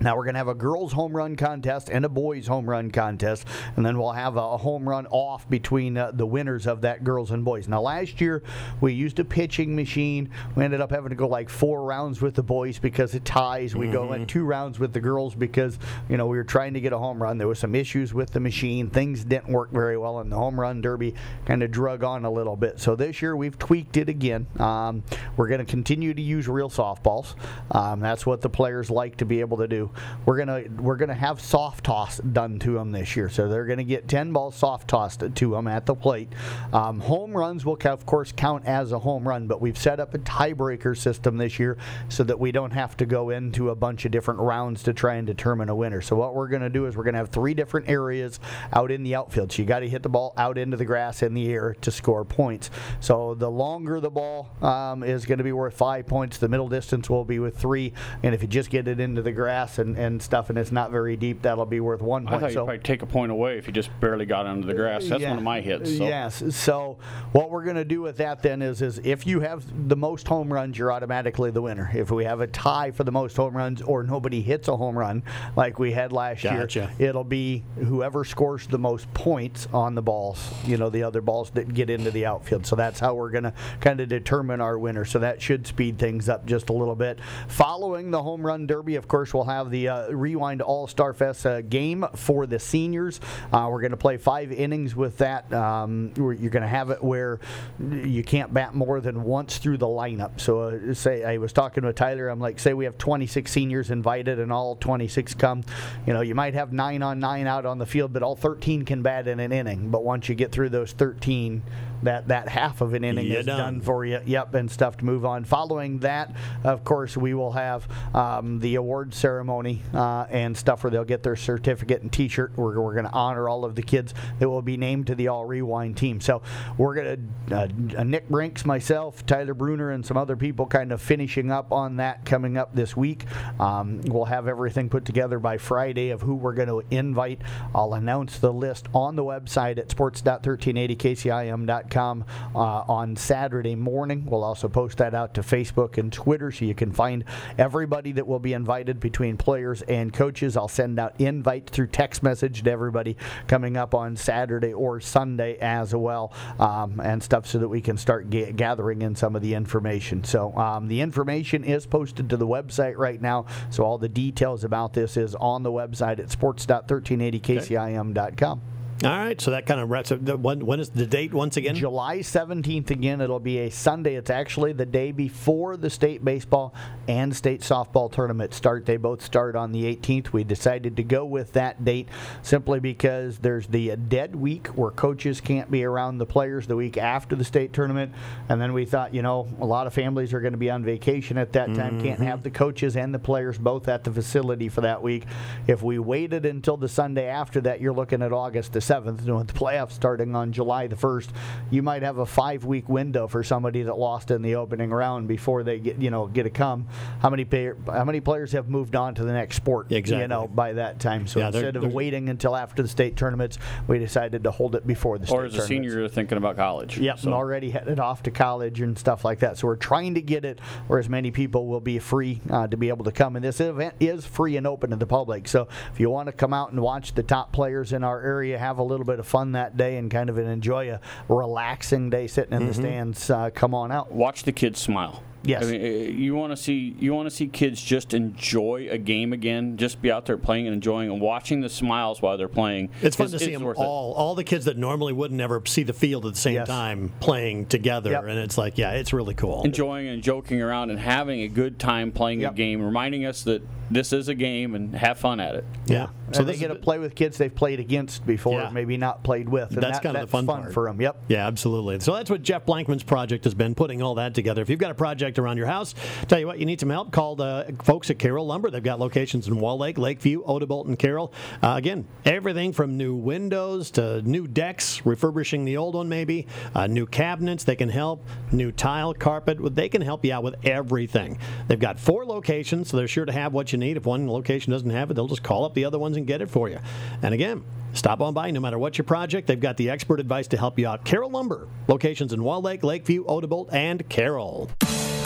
Now 0.00 0.16
we're 0.16 0.24
going 0.24 0.34
to 0.34 0.38
have 0.38 0.48
a 0.48 0.54
girls' 0.54 0.92
home 0.92 1.16
run 1.16 1.36
contest 1.36 1.88
and 1.90 2.04
a 2.04 2.08
boys' 2.08 2.46
home 2.46 2.68
run 2.68 2.90
contest, 2.90 3.46
and 3.76 3.84
then 3.86 3.98
we'll 3.98 4.12
have 4.12 4.36
a 4.36 4.56
home 4.56 4.88
run 4.88 5.06
off 5.06 5.48
between 5.48 5.96
uh, 5.96 6.10
the 6.12 6.26
winners 6.26 6.66
of 6.66 6.80
that 6.82 7.04
girls 7.04 7.30
and 7.30 7.44
boys. 7.44 7.68
Now 7.68 7.80
last 7.82 8.20
year 8.20 8.42
we 8.80 8.92
used 8.92 9.18
a 9.18 9.24
pitching 9.24 9.76
machine. 9.76 10.30
We 10.56 10.64
ended 10.64 10.80
up 10.80 10.90
having 10.90 11.10
to 11.10 11.14
go 11.14 11.28
like 11.28 11.48
four 11.48 11.84
rounds 11.84 12.20
with 12.20 12.34
the 12.34 12.42
boys 12.42 12.78
because 12.78 13.14
it 13.14 13.24
ties. 13.24 13.76
We 13.76 13.86
mm-hmm. 13.86 13.94
go 13.94 14.12
in 14.12 14.26
two 14.26 14.44
rounds 14.44 14.78
with 14.78 14.92
the 14.92 15.00
girls 15.00 15.34
because 15.34 15.78
you 16.08 16.16
know 16.16 16.26
we 16.26 16.36
were 16.36 16.44
trying 16.44 16.74
to 16.74 16.80
get 16.80 16.92
a 16.92 16.98
home 16.98 17.22
run. 17.22 17.38
There 17.38 17.48
was 17.48 17.58
some 17.58 17.74
issues 17.74 18.12
with 18.12 18.30
the 18.32 18.40
machine. 18.40 18.90
Things 18.90 19.24
didn't 19.24 19.52
work 19.52 19.70
very 19.70 19.96
well, 19.96 20.18
and 20.18 20.32
the 20.32 20.36
home 20.36 20.58
run 20.58 20.80
derby 20.80 21.14
kind 21.46 21.62
of 21.62 21.70
drug 21.70 22.02
on 22.02 22.24
a 22.24 22.30
little 22.30 22.56
bit. 22.56 22.80
So 22.80 22.96
this 22.96 23.22
year 23.22 23.36
we've 23.36 23.58
tweaked 23.58 23.96
it 23.96 24.08
again. 24.08 24.46
Um, 24.58 25.02
we're 25.36 25.48
going 25.48 25.64
to 25.64 25.70
continue 25.70 26.12
to 26.12 26.22
use 26.22 26.48
real 26.48 26.70
softballs. 26.70 27.34
Um, 27.70 28.00
that's 28.00 28.26
what 28.26 28.40
the 28.40 28.50
players 28.50 28.90
like 28.90 29.18
to 29.18 29.24
be 29.24 29.40
able 29.40 29.58
to 29.58 29.68
do. 29.68 29.90
We're 30.26 30.38
gonna 30.38 30.64
we're 30.78 30.96
gonna 30.96 31.14
have 31.14 31.40
soft 31.40 31.84
toss 31.84 32.18
done 32.18 32.58
to 32.60 32.72
them 32.74 32.92
this 32.92 33.16
year, 33.16 33.28
so 33.28 33.48
they're 33.48 33.66
gonna 33.66 33.84
get 33.84 34.08
10 34.08 34.32
balls 34.32 34.56
soft 34.56 34.88
tossed 34.88 35.22
to 35.34 35.50
them 35.50 35.66
at 35.66 35.86
the 35.86 35.94
plate. 35.94 36.32
Um, 36.72 37.00
home 37.00 37.32
runs 37.32 37.64
will 37.64 37.78
of 37.82 38.06
course 38.06 38.32
count 38.32 38.64
as 38.66 38.92
a 38.92 38.98
home 38.98 39.26
run, 39.26 39.46
but 39.46 39.60
we've 39.60 39.78
set 39.78 39.98
up 40.00 40.14
a 40.14 40.18
tiebreaker 40.18 40.96
system 40.96 41.36
this 41.36 41.58
year 41.58 41.76
so 42.08 42.22
that 42.24 42.38
we 42.38 42.52
don't 42.52 42.70
have 42.72 42.96
to 42.98 43.06
go 43.06 43.30
into 43.30 43.70
a 43.70 43.74
bunch 43.74 44.04
of 44.04 44.10
different 44.10 44.40
rounds 44.40 44.82
to 44.84 44.92
try 44.92 45.14
and 45.14 45.26
determine 45.26 45.68
a 45.68 45.74
winner. 45.74 46.00
So 46.00 46.16
what 46.16 46.34
we're 46.34 46.48
gonna 46.48 46.70
do 46.70 46.86
is 46.86 46.96
we're 46.96 47.04
gonna 47.04 47.18
have 47.18 47.30
three 47.30 47.54
different 47.54 47.88
areas 47.88 48.38
out 48.72 48.90
in 48.90 49.02
the 49.02 49.14
outfield. 49.14 49.52
So 49.52 49.62
you 49.62 49.68
got 49.68 49.80
to 49.80 49.88
hit 49.88 50.02
the 50.02 50.08
ball 50.08 50.32
out 50.36 50.58
into 50.58 50.76
the 50.76 50.84
grass 50.84 51.22
in 51.22 51.34
the 51.34 51.52
air 51.52 51.74
to 51.80 51.90
score 51.90 52.24
points. 52.24 52.70
So 53.00 53.34
the 53.34 53.50
longer 53.50 54.00
the 54.00 54.10
ball 54.10 54.50
um, 54.62 55.02
is 55.02 55.26
going 55.26 55.38
to 55.38 55.44
be 55.44 55.52
worth 55.52 55.74
five 55.74 56.06
points. 56.06 56.38
The 56.38 56.48
middle 56.48 56.68
distance 56.68 57.08
will 57.08 57.24
be 57.24 57.38
with 57.38 57.56
three, 57.56 57.92
and 58.22 58.34
if 58.34 58.42
you 58.42 58.48
just 58.48 58.70
get 58.70 58.88
it 58.88 59.00
into 59.00 59.22
the 59.22 59.32
grass 59.32 59.71
and, 59.78 59.96
and 59.96 60.22
stuff, 60.22 60.50
and 60.50 60.58
it's 60.58 60.72
not 60.72 60.90
very 60.90 61.16
deep, 61.16 61.42
that'll 61.42 61.66
be 61.66 61.80
worth 61.80 62.00
one 62.00 62.26
point. 62.26 62.36
I 62.36 62.40
thought 62.40 62.52
so, 62.52 62.60
you'd 62.60 62.66
probably 62.66 62.78
take 62.82 63.02
a 63.02 63.06
point 63.06 63.32
away 63.32 63.58
if 63.58 63.66
you 63.66 63.72
just 63.72 63.90
barely 64.00 64.26
got 64.26 64.46
under 64.46 64.66
the 64.66 64.74
grass. 64.74 65.06
That's 65.06 65.22
yeah, 65.22 65.30
one 65.30 65.38
of 65.38 65.44
my 65.44 65.60
hits. 65.60 65.96
So. 65.96 66.04
Yes. 66.04 66.42
So 66.54 66.98
what 67.32 67.50
we're 67.50 67.64
going 67.64 67.76
to 67.76 67.84
do 67.84 68.02
with 68.02 68.16
that 68.18 68.42
then 68.42 68.62
is, 68.62 68.82
is 68.82 68.98
if 69.04 69.26
you 69.26 69.40
have 69.40 69.64
the 69.88 69.96
most 69.96 70.26
home 70.26 70.52
runs, 70.52 70.78
you're 70.78 70.92
automatically 70.92 71.50
the 71.50 71.62
winner. 71.62 71.90
If 71.94 72.10
we 72.10 72.24
have 72.24 72.40
a 72.40 72.46
tie 72.46 72.90
for 72.90 73.04
the 73.04 73.12
most 73.12 73.36
home 73.36 73.56
runs 73.56 73.82
or 73.82 74.02
nobody 74.02 74.42
hits 74.42 74.68
a 74.68 74.76
home 74.76 74.98
run 74.98 75.22
like 75.56 75.78
we 75.78 75.92
had 75.92 76.12
last 76.12 76.42
gotcha. 76.42 76.92
year, 76.98 77.08
it'll 77.08 77.24
be 77.24 77.64
whoever 77.76 78.24
scores 78.24 78.66
the 78.66 78.78
most 78.78 79.12
points 79.14 79.68
on 79.72 79.94
the 79.94 80.02
balls. 80.02 80.52
You 80.64 80.76
know, 80.76 80.90
the 80.90 81.02
other 81.02 81.20
balls 81.20 81.50
that 81.50 81.72
get 81.72 81.90
into 81.90 82.10
the 82.10 82.26
outfield. 82.26 82.66
So 82.66 82.76
that's 82.76 83.00
how 83.00 83.14
we're 83.14 83.30
going 83.30 83.44
to 83.44 83.54
kind 83.80 84.00
of 84.00 84.08
determine 84.08 84.60
our 84.60 84.78
winner. 84.78 85.04
So 85.04 85.18
that 85.18 85.40
should 85.40 85.66
speed 85.66 85.98
things 85.98 86.28
up 86.28 86.46
just 86.46 86.68
a 86.70 86.72
little 86.72 86.96
bit. 86.96 87.18
Following 87.48 88.10
the 88.10 88.22
home 88.22 88.44
run 88.44 88.66
derby, 88.66 88.96
of 88.96 89.08
course, 89.08 89.32
we'll 89.32 89.44
have 89.44 89.61
the 89.70 89.88
uh, 89.88 90.10
Rewind 90.10 90.62
All 90.62 90.86
Star 90.86 91.12
Fest 91.12 91.46
uh, 91.46 91.60
game 91.62 92.04
for 92.14 92.46
the 92.46 92.58
seniors. 92.58 93.20
Uh, 93.52 93.68
we're 93.70 93.80
going 93.80 93.92
to 93.92 93.96
play 93.96 94.16
five 94.16 94.52
innings 94.52 94.94
with 94.94 95.18
that. 95.18 95.52
Um, 95.52 96.12
you're 96.16 96.34
going 96.34 96.62
to 96.62 96.68
have 96.68 96.90
it 96.90 97.02
where 97.02 97.40
you 97.78 98.22
can't 98.22 98.52
bat 98.52 98.74
more 98.74 99.00
than 99.00 99.22
once 99.22 99.58
through 99.58 99.78
the 99.78 99.86
lineup. 99.86 100.40
So, 100.40 100.60
uh, 100.60 100.94
say 100.94 101.24
I 101.24 101.38
was 101.38 101.52
talking 101.52 101.84
with 101.84 101.96
Tyler, 101.96 102.28
I'm 102.28 102.40
like, 102.40 102.58
say 102.58 102.74
we 102.74 102.84
have 102.84 102.98
26 102.98 103.50
seniors 103.50 103.90
invited 103.90 104.38
and 104.38 104.52
all 104.52 104.76
26 104.76 105.34
come. 105.34 105.62
You 106.06 106.12
know, 106.12 106.20
you 106.20 106.34
might 106.34 106.54
have 106.54 106.72
nine 106.72 107.02
on 107.02 107.20
nine 107.20 107.46
out 107.46 107.66
on 107.66 107.78
the 107.78 107.86
field, 107.86 108.12
but 108.12 108.22
all 108.22 108.36
13 108.36 108.84
can 108.84 109.02
bat 109.02 109.28
in 109.28 109.40
an 109.40 109.52
inning. 109.52 109.90
But 109.90 110.04
once 110.04 110.28
you 110.28 110.34
get 110.34 110.52
through 110.52 110.70
those 110.70 110.92
13, 110.92 111.62
that 112.02 112.28
that 112.28 112.48
half 112.48 112.80
of 112.80 112.94
an 112.94 113.04
inning 113.04 113.26
You're 113.26 113.40
is 113.40 113.46
done. 113.46 113.58
done. 113.58 113.80
for 113.80 114.04
you. 114.04 114.20
Yep, 114.24 114.54
and 114.54 114.70
stuff 114.70 114.96
to 114.98 115.04
move 115.04 115.24
on. 115.24 115.44
Following 115.44 115.98
that, 116.00 116.34
of 116.64 116.84
course, 116.84 117.16
we 117.16 117.34
will 117.34 117.52
have 117.52 117.86
um, 118.14 118.60
the 118.60 118.76
award 118.76 119.14
ceremony 119.14 119.82
uh, 119.94 120.26
and 120.30 120.56
stuff 120.56 120.84
where 120.84 120.90
they'll 120.90 121.04
get 121.04 121.22
their 121.22 121.36
certificate 121.36 122.02
and 122.02 122.12
T-shirt. 122.12 122.52
We're, 122.56 122.80
we're 122.80 122.94
going 122.94 123.06
to 123.06 123.12
honor 123.12 123.48
all 123.48 123.64
of 123.64 123.74
the 123.74 123.82
kids 123.82 124.14
that 124.38 124.48
will 124.48 124.62
be 124.62 124.76
named 124.76 125.06
to 125.08 125.14
the 125.14 125.28
All 125.28 125.44
Rewind 125.44 125.96
team. 125.96 126.20
So 126.20 126.42
we're 126.76 126.94
going 126.94 127.30
to 127.48 127.56
uh, 127.56 127.68
uh, 127.98 128.04
Nick 128.04 128.28
Brinks, 128.28 128.64
myself, 128.64 129.24
Tyler 129.26 129.54
Bruner, 129.54 129.90
and 129.90 130.04
some 130.04 130.16
other 130.16 130.36
people 130.36 130.66
kind 130.66 130.92
of 130.92 131.00
finishing 131.00 131.50
up 131.50 131.72
on 131.72 131.96
that 131.96 132.24
coming 132.24 132.56
up 132.56 132.74
this 132.74 132.96
week. 132.96 133.24
Um, 133.60 134.00
we'll 134.02 134.24
have 134.26 134.48
everything 134.48 134.88
put 134.88 135.04
together 135.04 135.38
by 135.38 135.58
Friday 135.58 136.10
of 136.10 136.22
who 136.22 136.34
we're 136.34 136.54
going 136.54 136.68
to 136.68 136.82
invite. 136.90 137.40
I'll 137.74 137.94
announce 137.94 138.38
the 138.38 138.52
list 138.52 138.86
on 138.94 139.16
the 139.16 139.24
website 139.24 139.78
at 139.78 139.90
sports.1380kcim.com 139.90 141.91
uh, 141.96 142.22
on 142.54 143.16
Saturday 143.16 143.74
morning. 143.74 144.26
We'll 144.26 144.44
also 144.44 144.68
post 144.68 144.98
that 144.98 145.14
out 145.14 145.34
to 145.34 145.42
Facebook 145.42 145.98
and 145.98 146.12
Twitter 146.12 146.50
so 146.50 146.64
you 146.64 146.74
can 146.74 146.92
find 146.92 147.24
everybody 147.58 148.12
that 148.12 148.26
will 148.26 148.38
be 148.38 148.52
invited 148.52 149.00
between 149.00 149.36
players 149.36 149.82
and 149.82 150.12
coaches. 150.12 150.56
I'll 150.56 150.68
send 150.68 150.98
out 150.98 151.20
invite 151.20 151.70
through 151.70 151.88
text 151.88 152.22
message 152.22 152.62
to 152.62 152.70
everybody 152.70 153.16
coming 153.46 153.76
up 153.76 153.94
on 153.94 154.16
Saturday 154.16 154.72
or 154.72 155.00
Sunday 155.00 155.56
as 155.58 155.94
well 155.94 156.32
um, 156.58 157.00
and 157.00 157.22
stuff 157.22 157.46
so 157.46 157.58
that 157.58 157.68
we 157.68 157.80
can 157.80 157.96
start 157.96 158.30
ga- 158.30 158.52
gathering 158.52 159.02
in 159.02 159.14
some 159.14 159.36
of 159.36 159.42
the 159.42 159.54
information. 159.54 160.24
So 160.24 160.56
um, 160.56 160.88
the 160.88 161.00
information 161.00 161.64
is 161.64 161.86
posted 161.86 162.30
to 162.30 162.36
the 162.36 162.46
website 162.46 162.96
right 162.96 163.20
now. 163.20 163.46
So 163.70 163.84
all 163.84 163.98
the 163.98 164.08
details 164.08 164.64
about 164.64 164.94
this 164.94 165.16
is 165.16 165.34
on 165.34 165.62
the 165.62 165.70
website 165.70 166.18
at 166.18 166.30
sports.1380kcim.com. 166.30 168.71
All 169.04 169.10
right, 169.10 169.40
so 169.40 169.50
that 169.50 169.66
kind 169.66 169.80
of 169.80 169.90
wraps 169.90 170.12
up. 170.12 170.24
the- 170.24 170.36
When, 170.36 170.64
when 170.64 170.78
is 170.78 170.90
the 170.90 171.06
date 171.06 171.34
once 171.34 171.56
again? 171.56 171.74
July 171.74 172.18
17th 172.18 172.90
again. 172.90 173.20
It'll 173.20 173.40
be 173.40 173.58
a 173.58 173.70
Sunday. 173.70 174.14
It's 174.14 174.30
actually 174.30 174.72
the 174.72 174.86
day 174.86 175.10
before 175.10 175.76
the 175.76 175.90
state 175.90 176.24
baseball 176.24 176.72
and 177.08 177.34
state 177.34 177.62
softball 177.62 178.12
tournament 178.12 178.54
start. 178.54 178.86
They 178.86 178.96
both 178.96 179.20
start 179.20 179.56
on 179.56 179.72
the 179.72 179.84
18th. 179.84 180.32
We 180.32 180.44
decided 180.44 180.96
to 180.96 181.02
go 181.02 181.24
with 181.24 181.52
that 181.54 181.84
date 181.84 182.08
simply 182.42 182.78
because 182.78 183.38
there's 183.38 183.66
the 183.66 183.96
dead 183.96 184.36
week 184.36 184.68
where 184.68 184.92
coaches 184.92 185.40
can't 185.40 185.68
be 185.68 185.82
around 185.82 186.18
the 186.18 186.26
players 186.26 186.68
the 186.68 186.76
week 186.76 186.96
after 186.96 187.34
the 187.34 187.44
state 187.44 187.72
tournament. 187.72 188.12
And 188.48 188.60
then 188.60 188.72
we 188.72 188.84
thought, 188.84 189.12
you 189.12 189.22
know, 189.22 189.48
a 189.60 189.66
lot 189.66 189.88
of 189.88 189.94
families 189.94 190.32
are 190.32 190.40
going 190.40 190.52
to 190.52 190.58
be 190.58 190.70
on 190.70 190.84
vacation 190.84 191.38
at 191.38 191.52
that 191.54 191.74
time, 191.74 192.00
can't 192.00 192.20
mm-hmm. 192.20 192.22
have 192.22 192.44
the 192.44 192.50
coaches 192.50 192.96
and 192.96 193.12
the 193.12 193.18
players 193.18 193.58
both 193.58 193.88
at 193.88 194.04
the 194.04 194.12
facility 194.12 194.68
for 194.68 194.82
that 194.82 195.02
week. 195.02 195.24
If 195.66 195.82
we 195.82 195.98
waited 195.98 196.46
until 196.46 196.76
the 196.76 196.88
Sunday 196.88 197.26
after 197.26 197.60
that, 197.62 197.80
you're 197.80 197.92
looking 197.92 198.22
at 198.22 198.32
August 198.32 198.72
the 198.72 198.80
7th, 198.92 199.20
and 199.26 199.36
with 199.36 199.46
the 199.48 199.52
playoffs 199.54 199.92
starting 199.92 200.34
on 200.36 200.52
July 200.52 200.86
the 200.86 200.96
1st, 200.96 201.28
you 201.70 201.82
might 201.82 202.02
have 202.02 202.18
a 202.18 202.26
five 202.26 202.64
week 202.64 202.88
window 202.88 203.26
for 203.26 203.42
somebody 203.42 203.82
that 203.82 203.96
lost 203.98 204.30
in 204.30 204.42
the 204.42 204.56
opening 204.56 204.90
round 204.90 205.28
before 205.28 205.62
they 205.62 205.78
get, 205.78 205.98
you 205.98 206.10
know, 206.10 206.26
get 206.26 206.44
a 206.46 206.50
come. 206.50 206.86
How 207.20 207.30
many 207.30 207.44
pay, 207.44 207.70
how 207.86 208.04
many 208.04 208.20
players 208.20 208.52
have 208.52 208.68
moved 208.68 208.94
on 208.96 209.14
to 209.14 209.24
the 209.24 209.32
next 209.32 209.56
sport, 209.56 209.90
Exactly. 209.90 210.22
you 210.22 210.28
know, 210.28 210.46
by 210.46 210.74
that 210.74 211.00
time? 211.00 211.26
So 211.26 211.40
Yeah, 211.40 211.50
there- 211.50 211.60
instead 211.62 211.76
of 211.76 211.82
there's- 211.82 211.94
waiting 211.94 212.28
until 212.28 212.54
after 212.54 212.82
the 212.82 212.88
state 212.88 213.16
tournaments, 213.16 213.58
we 213.88 213.98
decided 213.98 214.44
to 214.44 214.50
hold 214.50 214.74
it 214.74 214.86
before 214.86 215.18
the 215.18 215.26
state 215.26 215.34
Or 215.36 215.44
as 215.44 215.54
a 215.54 215.56
tournaments. 215.58 215.68
senior, 215.68 216.00
you're 216.00 216.08
thinking 216.08 216.36
about 216.38 216.56
college. 216.56 216.98
Yep, 216.98 217.18
So- 217.20 217.28
and 217.28 217.34
already 217.34 217.70
headed 217.70 217.98
off 217.98 218.22
to 218.24 218.30
college 218.30 218.80
and 218.80 218.98
stuff 218.98 219.24
like 219.24 219.38
that. 219.40 219.56
So 219.58 219.68
we're 219.68 219.76
trying 219.76 220.14
to 220.14 220.22
get 220.22 220.44
it 220.44 220.60
where 220.86 220.98
as 220.98 221.08
many 221.08 221.30
people 221.30 221.66
will 221.66 221.80
be 221.80 221.98
free 221.98 222.40
uh, 222.50 222.66
to 222.66 222.76
be 222.76 222.88
able 222.90 223.04
to 223.04 223.12
come. 223.12 223.36
And 223.36 223.44
this 223.44 223.60
event 223.60 223.94
is 224.00 224.26
free 224.26 224.56
and 224.56 224.66
open 224.66 224.90
to 224.90 224.96
the 224.96 225.06
public. 225.06 225.48
So 225.48 225.68
if 225.92 225.98
you 226.00 226.10
want 226.10 226.26
to 226.26 226.32
come 226.32 226.52
out 226.52 226.72
and 226.72 226.80
watch 226.80 227.14
the 227.14 227.22
top 227.22 227.52
players 227.52 227.92
in 227.92 228.04
our 228.04 228.20
area, 228.20 228.58
have 228.58 228.78
a 228.78 228.81
little 228.82 229.06
bit 229.06 229.18
of 229.18 229.26
fun 229.26 229.52
that 229.52 229.76
day 229.76 229.96
and 229.96 230.10
kind 230.10 230.28
of 230.30 230.38
enjoy 230.38 230.90
a 230.92 231.00
relaxing 231.28 232.10
day 232.10 232.26
sitting 232.26 232.54
in 232.54 232.66
the 232.66 232.74
stands, 232.74 233.28
uh, 233.30 233.50
come 233.50 233.74
on 233.74 233.90
out. 233.92 234.12
watch 234.12 234.44
the 234.44 234.52
kids 234.52 234.78
smile. 234.80 235.22
Yes. 235.44 235.64
I 235.64 235.72
mean, 235.72 235.80
eh, 235.80 235.88
you 236.08 236.36
want 236.36 236.52
to 236.52 236.56
see 236.56 236.94
you 237.00 237.12
want 237.14 237.28
to 237.28 237.34
see 237.34 237.48
kids 237.48 237.82
just 237.82 238.14
enjoy 238.14 238.86
a 238.88 238.96
game 238.96 239.32
again, 239.32 239.76
just 239.76 240.00
be 240.00 240.08
out 240.12 240.24
there 240.26 240.36
playing 240.36 240.68
and 240.68 240.74
enjoying 240.74 241.10
and 241.10 241.20
watching 241.20 241.62
the 241.62 241.68
smiles 241.68 242.22
while 242.22 242.38
they're 242.38 242.46
playing. 242.46 242.90
It's 243.02 243.16
fun 243.16 243.26
is- 243.26 243.32
to 243.32 243.38
see 243.40 243.52
them 243.52 243.64
worth 243.64 243.76
it. 243.76 243.82
all, 243.82 244.12
all 244.12 244.36
the 244.36 244.44
kids 244.44 244.66
that 244.66 244.76
normally 244.78 245.12
wouldn't 245.12 245.40
ever 245.40 245.60
see 245.66 245.82
the 245.82 245.92
field 245.92 246.26
at 246.26 246.34
the 246.34 246.38
same 246.38 246.54
Yes. 246.54 246.68
time 246.68 247.10
playing 247.18 247.66
together, 247.66 248.12
Yep. 248.12 248.24
and 248.28 248.38
it's 248.38 248.56
like, 248.56 248.78
yeah, 248.78 248.92
it's 248.92 249.12
really 249.12 249.34
cool. 249.34 249.62
enjoying 249.64 250.06
and 250.06 250.22
joking 250.22 250.62
around 250.62 250.90
and 250.90 251.00
having 251.00 251.40
a 251.40 251.48
good 251.48 251.76
time 251.80 252.12
playing 252.12 252.42
Yep. 252.42 252.52
a 252.52 252.54
game, 252.54 252.80
reminding 252.80 253.26
us 253.26 253.42
that 253.42 253.62
this 253.92 254.12
is 254.12 254.28
a 254.28 254.34
game 254.34 254.74
and 254.74 254.94
have 254.94 255.18
fun 255.18 255.40
at 255.40 255.54
it. 255.54 255.64
yeah. 255.86 256.08
So 256.32 256.38
So 256.38 256.44
they 256.44 256.56
get 256.56 256.68
to 256.68 256.74
play 256.76 256.98
with 256.98 257.14
kids 257.14 257.36
they've 257.36 257.54
played 257.54 257.78
against 257.78 258.24
before, 258.26 258.58
Yeah. 258.60 258.70
maybe 258.70 258.96
not 258.96 259.22
played 259.22 259.48
with. 259.50 259.72
And 259.72 259.82
That's 259.82 259.98
that- 259.98 260.02
kind 260.02 260.16
of 260.16 260.22
the 260.22 260.26
that's 260.38 260.46
fun 260.46 260.46
part. 260.46 260.72
for 260.72 260.86
them. 260.86 260.98
Yep. 260.98 261.16
Yeah, 261.28 261.46
absolutely. 261.46 262.00
So 262.00 262.14
that's 262.14 262.30
what 262.30 262.42
Jeff 262.42 262.64
Blankman's 262.64 263.02
project 263.02 263.44
has 263.44 263.52
been, 263.54 263.74
putting 263.74 264.00
all 264.00 264.14
that 264.14 264.32
together. 264.34 264.62
If 264.62 264.70
you've 264.70 264.78
got 264.78 264.90
a 264.90 264.94
project 264.94 265.38
around 265.38 265.58
your 265.58 265.66
house, 265.66 265.94
tell 266.28 266.38
you 266.40 266.46
what, 266.46 266.58
you 266.58 266.64
need 266.64 266.80
some 266.80 266.88
help, 266.88 267.12
call 267.12 267.36
the 267.36 267.74
folks 267.82 268.10
at 268.10 268.18
Carroll 268.18 268.46
Lumber. 268.46 268.70
They've 268.70 268.82
got 268.82 268.98
locations 268.98 269.46
in 269.46 269.58
Wall 269.60 269.76
Lake, 269.78 269.98
Lakeview, 269.98 270.42
Odebolt, 270.44 270.86
and 270.86 270.98
Carroll. 270.98 271.34
Uh, 271.62 271.74
again, 271.76 272.06
everything 272.24 272.72
from 272.72 272.96
new 272.96 273.14
windows 273.14 273.90
to 273.92 274.22
new 274.22 274.46
decks, 274.46 275.04
refurbishing 275.04 275.66
the 275.66 275.76
old 275.76 275.94
one 275.94 276.08
maybe, 276.08 276.46
uh, 276.74 276.86
new 276.86 277.04
cabinets, 277.04 277.64
they 277.64 277.76
can 277.76 277.90
help, 277.90 278.24
new 278.50 278.72
tile, 278.72 279.12
carpet, 279.12 279.58
they 279.76 279.88
can 279.90 280.00
help 280.00 280.24
you 280.24 280.32
out 280.32 280.42
with 280.42 280.54
everything. 280.64 281.36
They've 281.68 281.78
got 281.78 282.00
four 282.00 282.24
locations, 282.24 282.88
so 282.88 282.96
they're 282.96 283.06
sure 283.06 283.26
to 283.26 283.32
have 283.32 283.52
what 283.52 283.70
you 283.72 283.78
need. 283.82 283.96
If 283.96 284.06
one 284.06 284.28
location 284.28 284.72
doesn't 284.72 284.90
have 284.90 285.10
it, 285.10 285.14
they'll 285.14 285.28
just 285.28 285.42
call 285.42 285.64
up 285.64 285.74
the 285.74 285.84
other 285.84 285.98
ones 285.98 286.16
and 286.16 286.26
get 286.26 286.40
it 286.40 286.50
for 286.50 286.68
you. 286.68 286.78
And 287.22 287.34
again, 287.34 287.64
Stop 287.94 288.22
on 288.22 288.32
by 288.32 288.50
no 288.50 288.60
matter 288.60 288.78
what 288.78 288.96
your 288.96 289.04
project. 289.04 289.46
They've 289.46 289.60
got 289.60 289.76
the 289.76 289.90
expert 289.90 290.18
advice 290.18 290.48
to 290.48 290.56
help 290.56 290.78
you 290.78 290.88
out. 290.88 291.04
Carroll 291.04 291.30
Lumber, 291.30 291.68
locations 291.88 292.32
in 292.32 292.42
Wall 292.42 292.62
Lake, 292.62 292.82
Lakeview, 292.82 293.24
Odebolt, 293.26 293.68
and 293.72 294.08
Carroll. 294.08 294.70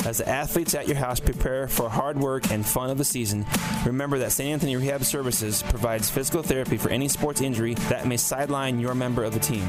As 0.06 0.18
the 0.18 0.28
athletes 0.28 0.76
at 0.76 0.86
your 0.86 0.96
house 0.96 1.18
prepare 1.18 1.66
for 1.66 1.88
hard 1.88 2.16
work 2.16 2.52
and 2.52 2.64
fun 2.64 2.90
of 2.90 2.96
the 2.96 3.04
season, 3.04 3.44
remember 3.84 4.20
that 4.20 4.30
St. 4.30 4.48
Anthony 4.48 4.76
Rehab 4.76 5.02
Services 5.02 5.64
provides 5.64 6.08
physical 6.08 6.44
therapy 6.44 6.76
for 6.76 6.90
any 6.90 7.08
sports 7.08 7.40
injury 7.40 7.74
that 7.90 8.06
may 8.06 8.16
sideline 8.16 8.78
your 8.78 8.94
member 8.94 9.24
of 9.24 9.34
the 9.34 9.40
team. 9.40 9.66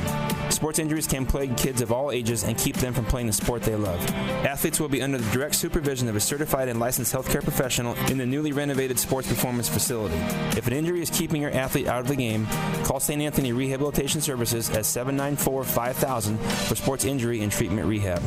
Sports 0.52 0.78
injuries 0.78 1.08
can 1.08 1.26
plague 1.26 1.58
kids 1.58 1.82
of 1.82 1.92
all 1.92 2.12
ages 2.12 2.44
and 2.44 2.56
keep 2.56 2.76
them 2.76 2.94
from 2.94 3.06
playing 3.06 3.26
the 3.26 3.34
sport 3.34 3.64
they 3.64 3.76
love. 3.76 4.00
Athletes 4.46 4.80
will 4.80 4.88
be 4.88 5.02
under 5.02 5.18
the 5.18 5.32
direct 5.32 5.56
supervision 5.56 6.08
of 6.08 6.16
a 6.16 6.20
certified 6.20 6.68
and 6.68 6.80
licensed 6.80 7.16
healthcare 7.16 7.42
professional 7.42 7.96
in 8.12 8.20
the 8.20 8.26
newly 8.26 8.52
renovated 8.52 9.00
sports 9.00 9.28
performance 9.28 9.68
facility. 9.68 10.18
If 10.56 10.68
an 10.68 10.74
injury 10.74 11.02
is 11.02 11.10
keeping 11.10 11.42
your 11.42 11.52
athlete 11.52 11.88
out 11.88 12.02
of 12.02 12.08
the 12.08 12.16
game, 12.16 12.46
call 12.84 13.00
St. 13.00 13.24
Anthony 13.24 13.54
Rehabilitation 13.54 14.22
Services 14.22 14.70
at 14.70 14.86
794 14.86 15.64
5000 15.64 16.38
for 16.38 16.76
sports 16.76 17.06
injury 17.06 17.42
and 17.42 17.52
treatment 17.52 17.88
rehab. 17.88 18.22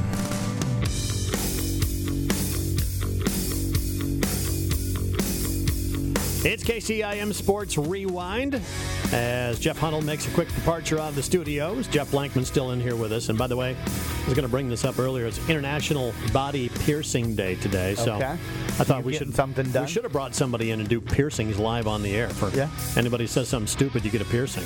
It's 6.42 6.64
KCIM 6.64 7.34
Sports 7.34 7.76
Rewind 7.76 8.62
as 9.12 9.58
Jeff 9.60 9.78
Hunnell 9.78 10.02
makes 10.02 10.26
a 10.26 10.30
quick 10.30 10.48
departure 10.54 10.98
out 10.98 11.10
of 11.10 11.14
the 11.14 11.22
studios. 11.22 11.86
Jeff 11.86 12.10
Blankman's 12.10 12.48
still 12.48 12.70
in 12.70 12.80
here 12.80 12.96
with 12.96 13.12
us. 13.12 13.28
And 13.28 13.36
by 13.36 13.46
the 13.46 13.58
way, 13.58 13.76
I 13.76 14.24
was 14.24 14.32
going 14.32 14.44
to 14.44 14.48
bring 14.48 14.70
this 14.70 14.86
up 14.86 14.98
earlier. 14.98 15.26
It's 15.26 15.38
International 15.50 16.14
Body 16.32 16.70
Piercing 16.86 17.34
Day 17.34 17.56
today. 17.56 17.94
So 17.94 18.14
Okay. 18.14 18.24
I 18.30 18.36
thought 18.84 19.00
You 19.00 19.04
we 19.04 19.16
should 19.18 19.34
something 19.34 19.70
done? 19.70 19.84
We 19.84 19.90
should 19.90 20.04
have 20.04 20.12
brought 20.12 20.34
somebody 20.34 20.70
in 20.70 20.80
and 20.80 20.88
do 20.88 20.98
piercings 20.98 21.58
live 21.58 21.86
on 21.86 22.02
the 22.02 22.16
air. 22.16 22.30
For 22.30 22.48
Yeah. 22.56 22.70
anybody 22.96 23.26
says 23.26 23.48
something 23.48 23.66
stupid, 23.66 24.02
you 24.06 24.10
get 24.10 24.22
a 24.22 24.26
piercing. 24.26 24.64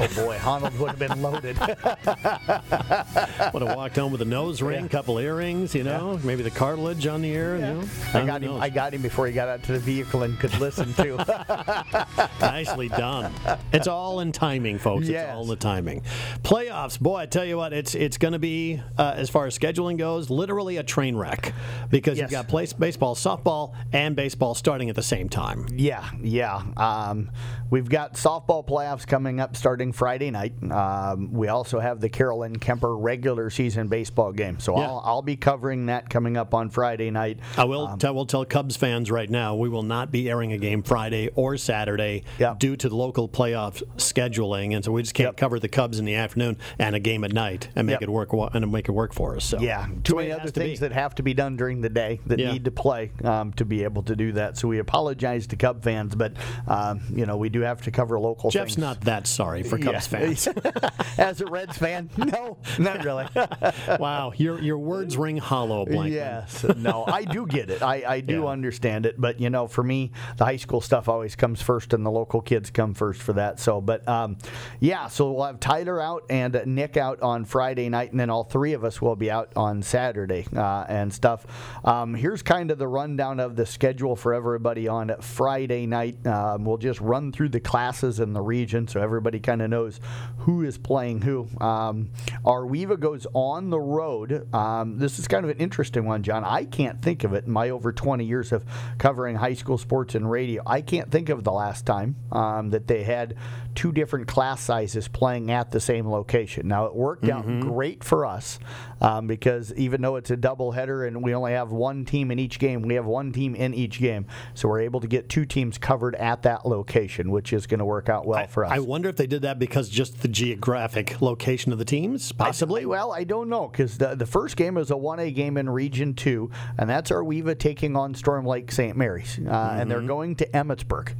Oh 0.00 0.08
boy, 0.14 0.36
Honnold 0.38 0.78
would 0.78 0.90
have 0.90 0.98
been 0.98 1.20
loaded. 1.22 1.58
Would 3.52 3.62
have 3.62 3.76
walked 3.76 3.96
home 3.96 4.12
with 4.12 4.20
a 4.22 4.26
nose 4.26 4.60
ring, 4.62 4.82
Yeah. 4.82 4.88
couple 4.88 5.18
earrings, 5.18 5.74
you 5.74 5.82
know, 5.84 6.20
maybe 6.22 6.42
the 6.42 6.50
cartilage 6.50 7.06
on 7.06 7.22
the 7.22 7.28
ear. 7.30 7.56
You 7.56 7.60
know, 7.62 7.84
I 8.14 8.24
got 8.26 8.42
him. 8.42 8.50
knows? 8.52 8.60
I 8.62 8.68
got 8.68 8.94
him 8.94 9.02
before 9.02 9.26
he 9.26 9.32
got 9.32 9.48
out 9.48 9.62
to 9.64 9.72
the 9.72 9.78
vehicle 9.78 10.22
and 10.22 10.38
could 10.38 10.56
listen 10.60 10.92
to. 10.94 11.16
Nicely 12.40 12.88
done. 12.88 13.32
It's 13.72 13.86
all 13.88 14.20
in 14.20 14.32
timing, 14.32 14.78
folks. 14.78 15.08
Yes. 15.08 15.24
It's 15.28 15.34
all 15.34 15.42
in 15.42 15.48
the 15.48 15.56
timing. 15.56 16.02
Playoffs, 16.42 16.98
boy, 17.00 17.16
I 17.16 17.26
tell 17.26 17.44
you 17.44 17.56
what, 17.56 17.72
it's 17.72 17.94
it's 17.94 18.18
going 18.18 18.32
to 18.32 18.38
be 18.38 18.80
uh, 18.98 19.14
as 19.16 19.30
far 19.30 19.46
as 19.46 19.58
scheduling 19.58 19.96
goes, 19.98 20.30
literally 20.30 20.76
a 20.76 20.82
train 20.82 21.16
wreck 21.16 21.52
because 21.90 22.18
you've 22.18 22.30
got 22.30 22.48
place, 22.48 22.72
baseball, 22.72 23.14
softball, 23.14 23.74
and 23.92 24.14
baseball 24.14 24.54
starting 24.54 24.88
at 24.90 24.96
the 24.96 25.02
same 25.02 25.28
time. 25.28 25.66
Yeah, 25.72 26.08
yeah. 26.22 26.62
Um, 26.76 27.30
we've 27.70 27.88
got 27.88 28.14
softball 28.14 28.66
playoffs 28.66 29.06
coming 29.06 29.40
up 29.40 29.56
starting 29.56 29.87
Friday 29.92 30.30
night. 30.30 30.52
Um, 30.70 31.32
we 31.32 31.48
also 31.48 31.80
have 31.80 32.00
the 32.00 32.08
Carroll 32.08 32.38
Kuemper 32.38 32.96
regular 33.00 33.50
season 33.50 33.88
baseball 33.88 34.32
game. 34.32 34.58
So 34.60 34.76
Yeah. 34.78 34.86
I'll, 34.86 35.02
I'll 35.04 35.22
be 35.22 35.36
covering 35.36 35.86
that 35.86 36.08
coming 36.10 36.36
up 36.36 36.54
on 36.54 36.70
Friday 36.70 37.10
night. 37.10 37.38
I 37.56 37.64
will 37.64 37.86
Um, 37.88 37.98
tell, 37.98 38.14
will 38.14 38.26
tell 38.26 38.44
Cubs 38.44 38.76
fans 38.76 39.10
right 39.10 39.28
now 39.28 39.54
we 39.54 39.68
will 39.68 39.82
not 39.82 40.10
be 40.10 40.28
airing 40.30 40.52
a 40.52 40.58
game 40.58 40.82
Friday 40.82 41.28
or 41.34 41.56
Saturday 41.56 42.24
Yeah. 42.38 42.54
due 42.58 42.76
to 42.76 42.88
the 42.88 42.96
local 42.96 43.28
playoff 43.28 43.82
scheduling, 43.96 44.74
and 44.74 44.84
so 44.84 44.92
we 44.92 45.02
just 45.02 45.14
can't 45.14 45.28
Yep. 45.28 45.36
cover 45.36 45.58
the 45.58 45.68
Cubs 45.68 45.98
in 45.98 46.04
the 46.04 46.14
afternoon 46.14 46.56
and 46.78 46.94
a 46.94 47.00
game 47.00 47.24
at 47.24 47.32
night 47.32 47.68
and 47.76 47.86
make 47.86 47.94
Yep. 48.00 48.02
it 48.02 48.08
work 48.10 48.32
and 48.54 48.70
make 48.72 48.88
it 48.88 48.92
work 48.92 49.12
for 49.14 49.36
us. 49.36 49.44
So 49.44 49.58
Yeah, 49.58 49.86
too 50.04 50.16
many 50.16 50.30
other 50.32 50.42
has 50.42 50.52
to 50.52 50.60
be. 50.60 50.66
things 50.66 50.80
that 50.80 50.92
have 50.92 51.14
to 51.16 51.22
be 51.22 51.34
done 51.34 51.56
during 51.56 51.80
the 51.80 51.88
day 51.88 52.20
that 52.26 52.38
Yeah. 52.38 52.52
need 52.52 52.64
to 52.64 52.70
play 52.70 53.10
um, 53.24 53.52
to 53.54 53.64
be 53.64 53.84
able 53.84 54.02
to 54.04 54.14
do 54.16 54.32
that. 54.32 54.56
So 54.58 54.68
we 54.68 54.78
apologize 54.78 55.46
to 55.48 55.56
Cub 55.56 55.82
fans, 55.82 56.14
but 56.14 56.32
um, 56.66 57.00
you 57.14 57.26
know 57.26 57.36
we 57.36 57.48
do 57.48 57.60
have 57.62 57.82
to 57.82 57.90
cover 57.90 58.18
local. 58.20 58.50
Jeff's 58.50 58.74
things. 58.74 58.78
not 58.78 59.00
that 59.02 59.26
sorry 59.26 59.62
for 59.62 59.77
Cubs 59.78 60.10
Yeah. 60.12 60.34
fans. 60.34 60.48
As 61.18 61.40
a 61.40 61.46
Reds 61.46 61.76
fan, 61.76 62.10
no, 62.16 62.58
not 62.78 63.04
really. 63.04 63.26
wow, 63.98 64.32
your 64.36 64.60
your 64.60 64.78
words 64.78 65.16
ring 65.16 65.36
hollow, 65.36 65.84
Blank. 65.84 66.12
Yes, 66.12 66.64
no, 66.76 67.04
I 67.06 67.24
do 67.24 67.46
get 67.46 67.70
it. 67.70 67.82
I, 67.82 68.02
I 68.06 68.20
do 68.20 68.42
Yeah. 68.42 68.46
understand 68.48 69.06
it, 69.06 69.20
but 69.20 69.40
you 69.40 69.50
know, 69.50 69.66
for 69.66 69.82
me, 69.82 70.12
the 70.36 70.44
high 70.44 70.56
school 70.56 70.80
stuff 70.80 71.08
always 71.08 71.34
comes 71.36 71.60
first, 71.62 71.92
and 71.92 72.04
the 72.04 72.10
local 72.10 72.40
kids 72.40 72.70
come 72.70 72.94
first 72.94 73.20
for 73.22 73.32
that. 73.34 73.58
So, 73.60 73.80
but 73.80 74.06
um, 74.08 74.36
yeah, 74.80 75.08
so 75.08 75.32
we'll 75.32 75.44
have 75.46 75.60
Tyler 75.60 76.00
out 76.00 76.24
and 76.30 76.60
Nick 76.66 76.96
out 76.96 77.20
on 77.22 77.44
Friday 77.44 77.88
night, 77.88 78.10
and 78.10 78.20
then 78.20 78.30
all 78.30 78.44
three 78.44 78.72
of 78.72 78.84
us 78.84 79.00
will 79.02 79.16
be 79.16 79.30
out 79.30 79.52
on 79.56 79.82
Saturday 79.82 80.46
uh, 80.56 80.84
and 80.88 81.12
stuff. 81.12 81.46
Um, 81.84 82.14
here's 82.14 82.42
kind 82.42 82.70
of 82.70 82.78
the 82.78 82.88
rundown 82.88 83.40
of 83.40 83.56
the 83.56 83.66
schedule 83.66 84.16
for 84.16 84.34
everybody 84.34 84.88
on 84.88 85.14
Friday 85.20 85.86
night. 85.86 86.26
Um, 86.26 86.64
we'll 86.64 86.76
just 86.78 87.00
run 87.00 87.32
through 87.32 87.48
the 87.50 87.60
classes 87.60 88.20
in 88.20 88.32
the 88.32 88.40
region 88.40 88.86
so 88.88 89.00
everybody 89.00 89.40
kind 89.40 89.57
of 89.62 89.70
knows 89.70 90.00
who 90.38 90.62
is 90.62 90.78
playing 90.78 91.22
who. 91.22 91.48
Um, 91.60 92.10
Arweva 92.44 92.98
goes 92.98 93.26
on 93.34 93.70
the 93.70 93.80
road. 93.80 94.52
Um, 94.54 94.98
this 94.98 95.18
is 95.18 95.28
kind 95.28 95.44
of 95.44 95.50
an 95.50 95.58
interesting 95.58 96.04
one, 96.04 96.22
John. 96.22 96.44
I 96.44 96.64
can't 96.64 97.02
think 97.02 97.24
of 97.24 97.32
it 97.34 97.44
in 97.44 97.52
my 97.52 97.70
over 97.70 97.92
20 97.92 98.24
years 98.24 98.52
of 98.52 98.64
covering 98.98 99.36
high 99.36 99.54
school 99.54 99.78
sports 99.78 100.14
and 100.14 100.30
radio. 100.30 100.62
I 100.66 100.80
can't 100.80 101.10
think 101.10 101.28
of 101.28 101.44
the 101.44 101.52
last 101.52 101.86
time 101.86 102.16
um, 102.32 102.70
that 102.70 102.86
they 102.86 103.04
had 103.04 103.36
two 103.74 103.92
different 103.92 104.26
class 104.26 104.60
sizes 104.60 105.06
playing 105.06 105.50
at 105.50 105.70
the 105.70 105.80
same 105.80 106.08
location. 106.08 106.66
Now, 106.66 106.86
it 106.86 106.94
worked 106.94 107.28
out 107.28 107.46
great 107.60 108.02
for 108.02 108.26
us 108.26 108.58
um, 109.00 109.26
because 109.26 109.72
even 109.74 110.02
though 110.02 110.16
it's 110.16 110.30
a 110.30 110.36
doubleheader 110.36 111.06
and 111.06 111.22
we 111.22 111.34
only 111.34 111.52
have 111.52 111.70
one 111.70 112.04
team 112.04 112.30
in 112.30 112.38
each 112.38 112.58
game, 112.58 112.82
we 112.82 112.94
have 112.94 113.06
one 113.06 113.32
team 113.32 113.54
in 113.54 113.74
each 113.74 114.00
game. 114.00 114.26
So 114.54 114.68
we're 114.68 114.80
able 114.80 115.00
to 115.00 115.06
get 115.06 115.28
two 115.28 115.44
teams 115.44 115.78
covered 115.78 116.14
at 116.16 116.42
that 116.42 116.66
location, 116.66 117.30
which 117.30 117.52
is 117.52 117.66
going 117.66 117.78
to 117.78 117.84
work 117.84 118.08
out 118.08 118.26
well 118.26 118.40
I, 118.40 118.46
for 118.46 118.64
us. 118.64 118.72
I 118.72 118.80
wonder 118.80 119.08
if 119.08 119.16
they 119.16 119.26
did 119.26 119.42
that 119.42 119.47
because 119.54 119.88
just 119.88 120.22
the 120.22 120.28
geographic 120.28 121.20
location 121.20 121.72
of 121.72 121.78
the 121.78 121.84
teams, 121.84 122.32
possibly. 122.32 122.82
I, 122.82 122.86
well, 122.86 123.12
I 123.12 123.24
don't 123.24 123.48
know 123.48 123.68
because 123.68 123.98
the, 123.98 124.14
the 124.14 124.26
first 124.26 124.56
game 124.56 124.76
is 124.76 124.90
a 124.90 124.94
1A 124.94 125.34
game 125.34 125.56
in 125.56 125.68
Region 125.68 126.14
2, 126.14 126.50
and 126.78 126.88
that's 126.88 127.10
Arweva 127.10 127.58
taking 127.58 127.96
on 127.96 128.14
Storm 128.14 128.46
Lake 128.46 128.70
St. 128.72 128.96
Mary's, 128.96 129.38
uh, 129.38 129.40
mm-hmm. 129.40 129.80
and 129.80 129.90
they're 129.90 129.98
mm-hmm. 129.98 130.06
going 130.06 130.36
to 130.36 130.46
Emmetsburg. 130.46 131.14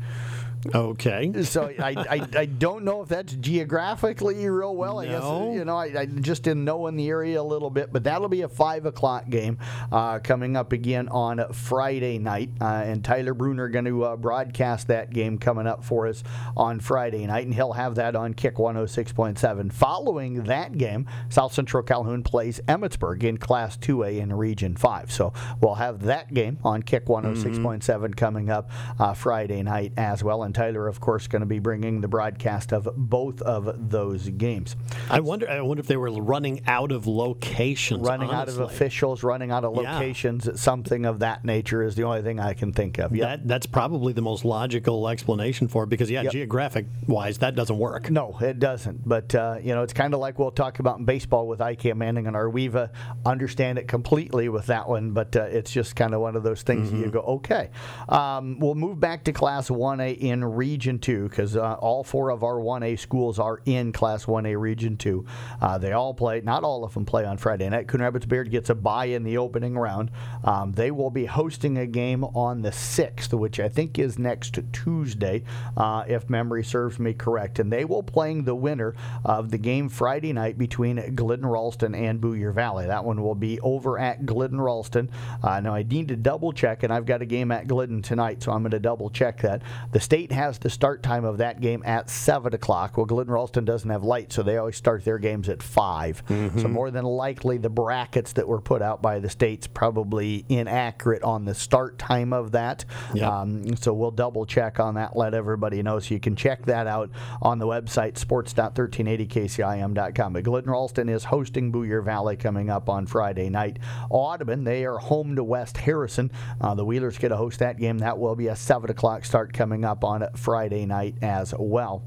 Okay. 0.75 1.43
So 1.43 1.73
I, 1.79 1.95
I, 1.97 2.29
I, 2.41 2.47
don't 2.47 2.85
know 2.85 3.03
if 3.03 3.09
that's 3.09 3.33
geographically 3.35 4.49
real 4.49 4.75
well. 4.75 4.95
No. 4.95 4.99
I 4.99 5.07
guess 5.07 5.59
you 5.59 5.65
know 5.65 5.77
I, 5.77 6.01
I, 6.01 6.07
just 6.07 6.43
didn't 6.43 6.65
know 6.65 6.87
in 6.89 6.97
the 6.97 7.09
area 7.09 7.41
a 7.41 7.43
little 7.43 7.71
bit, 7.71 7.93
but 7.93 8.05
that'll 8.05 8.29
be 8.29 8.43
a 8.43 8.49
five 8.49 8.85
o'clock 8.87 9.29
game 9.29 9.59
uh, 9.93 10.19
coming 10.19 10.57
up 10.57 10.73
again 10.73 11.09
on 11.09 11.45
Friday 11.53 12.19
night, 12.19 12.51
uh, 12.61 12.83
and 12.85 13.05
Tyler 13.05 13.35
Bruner 13.35 13.69
going 13.69 13.85
to 13.85 14.05
uh, 14.05 14.17
broadcast 14.17 14.89
that 14.89 15.11
game 15.11 15.39
coming 15.39 15.67
up 15.67 15.85
for 15.85 16.07
us 16.07 16.25
on 16.57 16.81
Friday 16.81 17.27
night, 17.27 17.45
and 17.45 17.55
he'll 17.55 17.73
have 17.73 17.95
that 17.95 18.17
on 18.17 18.35
Kick 18.35 18.57
106.7. 18.57 19.73
Following 19.73 20.45
that 20.45 20.77
game, 20.77 21.07
South 21.29 21.53
Central 21.53 21.83
Calhoun 21.83 22.23
plays 22.23 22.61
Emmetsburg 22.69 23.23
in 23.23 23.39
Class 23.39 23.77
2A 23.77 24.19
in 24.19 24.33
Region 24.33 24.77
5. 24.77 25.13
So 25.13 25.33
we'll 25.61 25.77
have 25.77 26.03
that 26.05 26.35
game 26.35 26.59
on 26.65 26.83
Kick 26.83 27.07
106.7 27.07 27.81
mm-hmm. 27.81 28.13
coming 28.13 28.51
up 28.51 28.71
uh, 28.99 29.15
Friday 29.15 29.63
night 29.63 29.93
as 29.97 30.25
well. 30.25 30.43
And 30.43 30.48
Tyler, 30.55 30.87
of 30.87 31.01
course, 31.01 31.27
going 31.27 31.41
to 31.41 31.47
be 31.47 31.59
bringing 31.59 32.01
the 32.01 32.09
broadcast 32.09 32.73
of 32.73 32.89
both 32.97 33.41
of 33.43 33.91
those 33.91 34.29
games. 34.31 34.77
I 35.11 35.21
wonder. 35.21 35.49
I 35.49 35.61
wonder 35.61 35.81
if 35.81 35.87
they 35.87 35.97
were 35.97 36.11
running 36.11 36.63
out 36.67 36.93
of 36.93 37.07
locations. 37.07 38.01
Running 38.07 38.31
honestly. 38.31 38.63
out 38.63 38.67
of 38.67 38.73
officials, 38.73 39.23
running 39.23 39.51
out 39.51 39.65
of 39.65 39.75
locations, 39.75 40.47
yeah. 40.47 40.55
something 40.55 41.07
of 41.07 41.21
that 41.21 41.45
nature 41.45 41.83
is 41.83 41.95
the 41.95 42.05
only 42.05 42.23
thing 42.23 42.41
I 42.41 42.55
can 42.55 42.73
think 42.73 42.99
of. 42.99 43.15
Yep. 43.15 43.29
That, 43.29 43.49
that's 43.49 43.67
probably 43.67 44.13
the 44.13 44.23
most 44.23 44.45
logical 44.45 45.09
explanation 45.09 45.69
for 45.69 45.85
it 45.85 45.89
because, 45.89 46.11
yeah, 46.11 46.23
yep. 46.23 46.33
geographic 46.33 46.87
wise, 47.07 47.39
that 47.39 47.55
doesn't 47.55 47.79
work. 47.79 48.11
No, 48.11 48.37
it 48.41 48.59
doesn't. 48.59 49.09
But, 49.09 49.35
uh, 49.35 49.57
you 49.63 49.75
know, 49.75 49.83
it's 49.83 49.93
kind 49.93 50.15
of 50.15 50.21
like 50.21 50.39
we'll 50.39 50.51
talk 50.51 50.79
about 50.79 50.99
in 50.99 51.05
baseball 51.05 51.47
with 51.47 51.61
IK 51.61 51.97
Manning 51.97 52.27
and 52.27 52.37
Arweva. 52.37 52.91
Understand 53.25 53.79
it 53.79 53.89
completely 53.89 54.49
with 54.49 54.67
that 54.67 54.89
one, 54.89 55.13
but 55.13 55.35
uh, 55.37 55.43
it's 55.43 55.71
just 55.71 55.97
kind 55.97 56.15
of 56.15 56.21
one 56.21 56.37
of 56.37 56.43
those 56.43 56.63
things 56.63 56.89
mm-hmm. 56.89 57.05
you 57.05 57.11
go, 57.11 57.21
okay. 57.21 57.71
Um, 58.09 58.59
we'll 58.59 58.75
move 58.75 59.01
back 59.01 59.25
to 59.25 59.33
Class 59.33 59.69
1A 59.69 60.19
in 60.19 60.38
Region 60.45 60.99
2 60.99 61.29
because 61.29 61.57
uh, 61.57 61.75
all 61.75 62.05
four 62.05 62.31
of 62.31 62.43
our 62.43 62.57
1A 62.57 62.99
schools 62.99 63.39
are 63.39 63.61
in 63.65 63.93
Class 63.93 64.25
1A 64.25 64.59
Region 64.59 64.97
2. 64.97 65.25
Uh, 65.61 65.79
they 65.79 65.93
all 65.93 66.15
play, 66.15 66.41
not 66.41 66.65
all 66.65 66.85
of 66.85 66.95
them 66.95 67.05
play 67.05 67.25
on 67.25 67.37
Friday 67.37 67.69
night. 67.69 67.89
Coon 67.89 68.01
Rapids 68.01 68.27
Bayard 68.27 68.51
gets 68.51 68.71
a 68.71 68.75
bye 68.75 69.07
in 69.07 69.23
the 69.23 69.39
opening 69.39 69.77
round. 69.77 70.11
Um, 70.45 70.73
they 70.73 70.91
will 70.91 71.11
be 71.11 71.27
hosting 71.27 71.79
a 71.79 71.87
game 71.87 72.25
on 72.25 72.63
the 72.63 72.71
6th, 72.71 73.33
which 73.33 73.61
I 73.61 73.69
think 73.69 73.99
is 73.99 74.19
next 74.19 74.59
Tuesday, 74.73 75.43
uh, 75.77 76.05
if 76.07 76.29
memory 76.29 76.65
serves 76.65 76.99
me 76.99 77.15
correct. 77.15 77.59
And 77.59 77.73
they 77.73 77.85
will 77.85 78.03
playing 78.03 78.45
the 78.45 78.55
winner 78.55 78.95
of 79.25 79.51
the 79.51 79.59
game 79.59 79.89
Friday 79.89 80.33
night 80.33 80.59
between 80.59 81.15
Glidden 81.15 81.47
Ralston 81.47 81.95
and 81.95 82.21
Boyer 82.21 82.53
Valley. 82.53 82.87
That 82.87 83.05
one 83.05 83.23
will 83.23 83.35
be 83.35 83.61
over 83.61 83.99
at 83.99 84.27
Glidden 84.27 84.61
Ralston. 84.61 85.11
Uh, 85.43 85.61
now, 85.61 85.75
I 85.75 85.83
need 85.83 86.09
to 86.09 86.17
double 86.17 86.53
check, 86.53 86.83
and 86.83 86.93
I've 86.93 87.07
got 87.07 87.23
a 87.23 87.27
game 87.27 87.51
at 87.51 87.67
Glidden 87.67 88.03
tonight, 88.03 88.43
so 88.43 88.53
I'm 88.53 88.63
going 88.63 88.71
to 88.73 88.81
double 88.81 89.11
check 89.11 89.41
that. 89.43 89.63
The 89.93 90.01
state 90.01 90.28
has 90.33 90.59
the 90.59 90.71
start 90.71 91.03
time 91.03 91.25
of 91.25 91.39
that 91.39 91.61
game 91.61 91.83
at 91.85 92.11
7 92.11 92.55
o'clock. 92.55 92.97
Well, 92.97 93.07
Glidden 93.07 93.33
Ralston 93.33 93.65
doesn't 93.65 93.91
have 93.91 94.05
light, 94.05 94.33
so 94.33 94.43
they 94.43 94.57
always 94.57 94.77
start 94.77 95.05
their 95.05 95.19
games 95.19 95.49
at 95.49 95.63
5. 95.63 96.27
Mm-hmm. 96.27 96.61
So, 96.61 96.69
more 96.69 96.91
than 96.91 97.05
likely, 97.05 97.59
the 97.59 97.71
brackets 97.71 98.33
that 98.35 98.49
were 98.49 98.61
put 98.61 98.83
out 98.83 99.03
by 99.03 99.19
the 99.19 99.29
states 99.29 99.67
probably 99.67 100.45
inaccurate 100.49 101.23
on 101.23 101.45
the 101.45 101.55
start 101.55 101.99
time 101.99 102.33
of 102.33 102.53
that. 102.53 102.85
Yep. 103.15 103.31
Um, 103.31 103.77
so, 103.77 103.93
we'll 103.93 104.11
double 104.11 104.47
check 104.47 104.81
on 104.81 104.95
that, 104.95 105.17
let 105.17 105.35
everybody 105.35 105.83
know. 105.83 105.99
So, 105.99 106.15
you 106.15 106.21
can 106.21 106.37
check 106.37 106.67
that 106.67 106.87
out 106.87 107.11
on 107.43 107.59
the 107.59 107.67
website, 107.67 108.19
sports.1380kcim.com. 108.19 110.33
But 110.33 110.45
Glidden 110.45 110.71
Ralston 110.71 111.09
is 111.09 111.25
hosting 111.25 111.71
Boyer 111.71 112.03
Valley 112.03 112.37
coming 112.37 112.71
up 112.71 112.89
on 112.89 113.07
Friday 113.07 113.49
night. 113.49 113.79
Audubon, 114.11 114.65
they 114.65 114.85
are 114.85 114.99
home 114.99 115.37
to 115.37 115.45
West 115.45 115.77
Harrison. 115.77 116.31
Uh, 116.61 116.75
the 116.75 116.85
Wheelers 116.85 117.19
get 117.19 117.29
to 117.29 117.37
host 117.37 117.61
that 117.61 117.79
game. 117.79 117.99
That 117.99 118.19
will 118.19 118.37
be 118.37 118.49
a 118.49 118.57
7 118.57 118.91
o'clock 118.91 119.25
start 119.25 119.53
coming 119.53 119.85
up 119.85 120.05
on 120.05 120.18
Friday 120.37 120.87
night 120.87 121.17
as 121.23 121.55
well. 121.59 122.03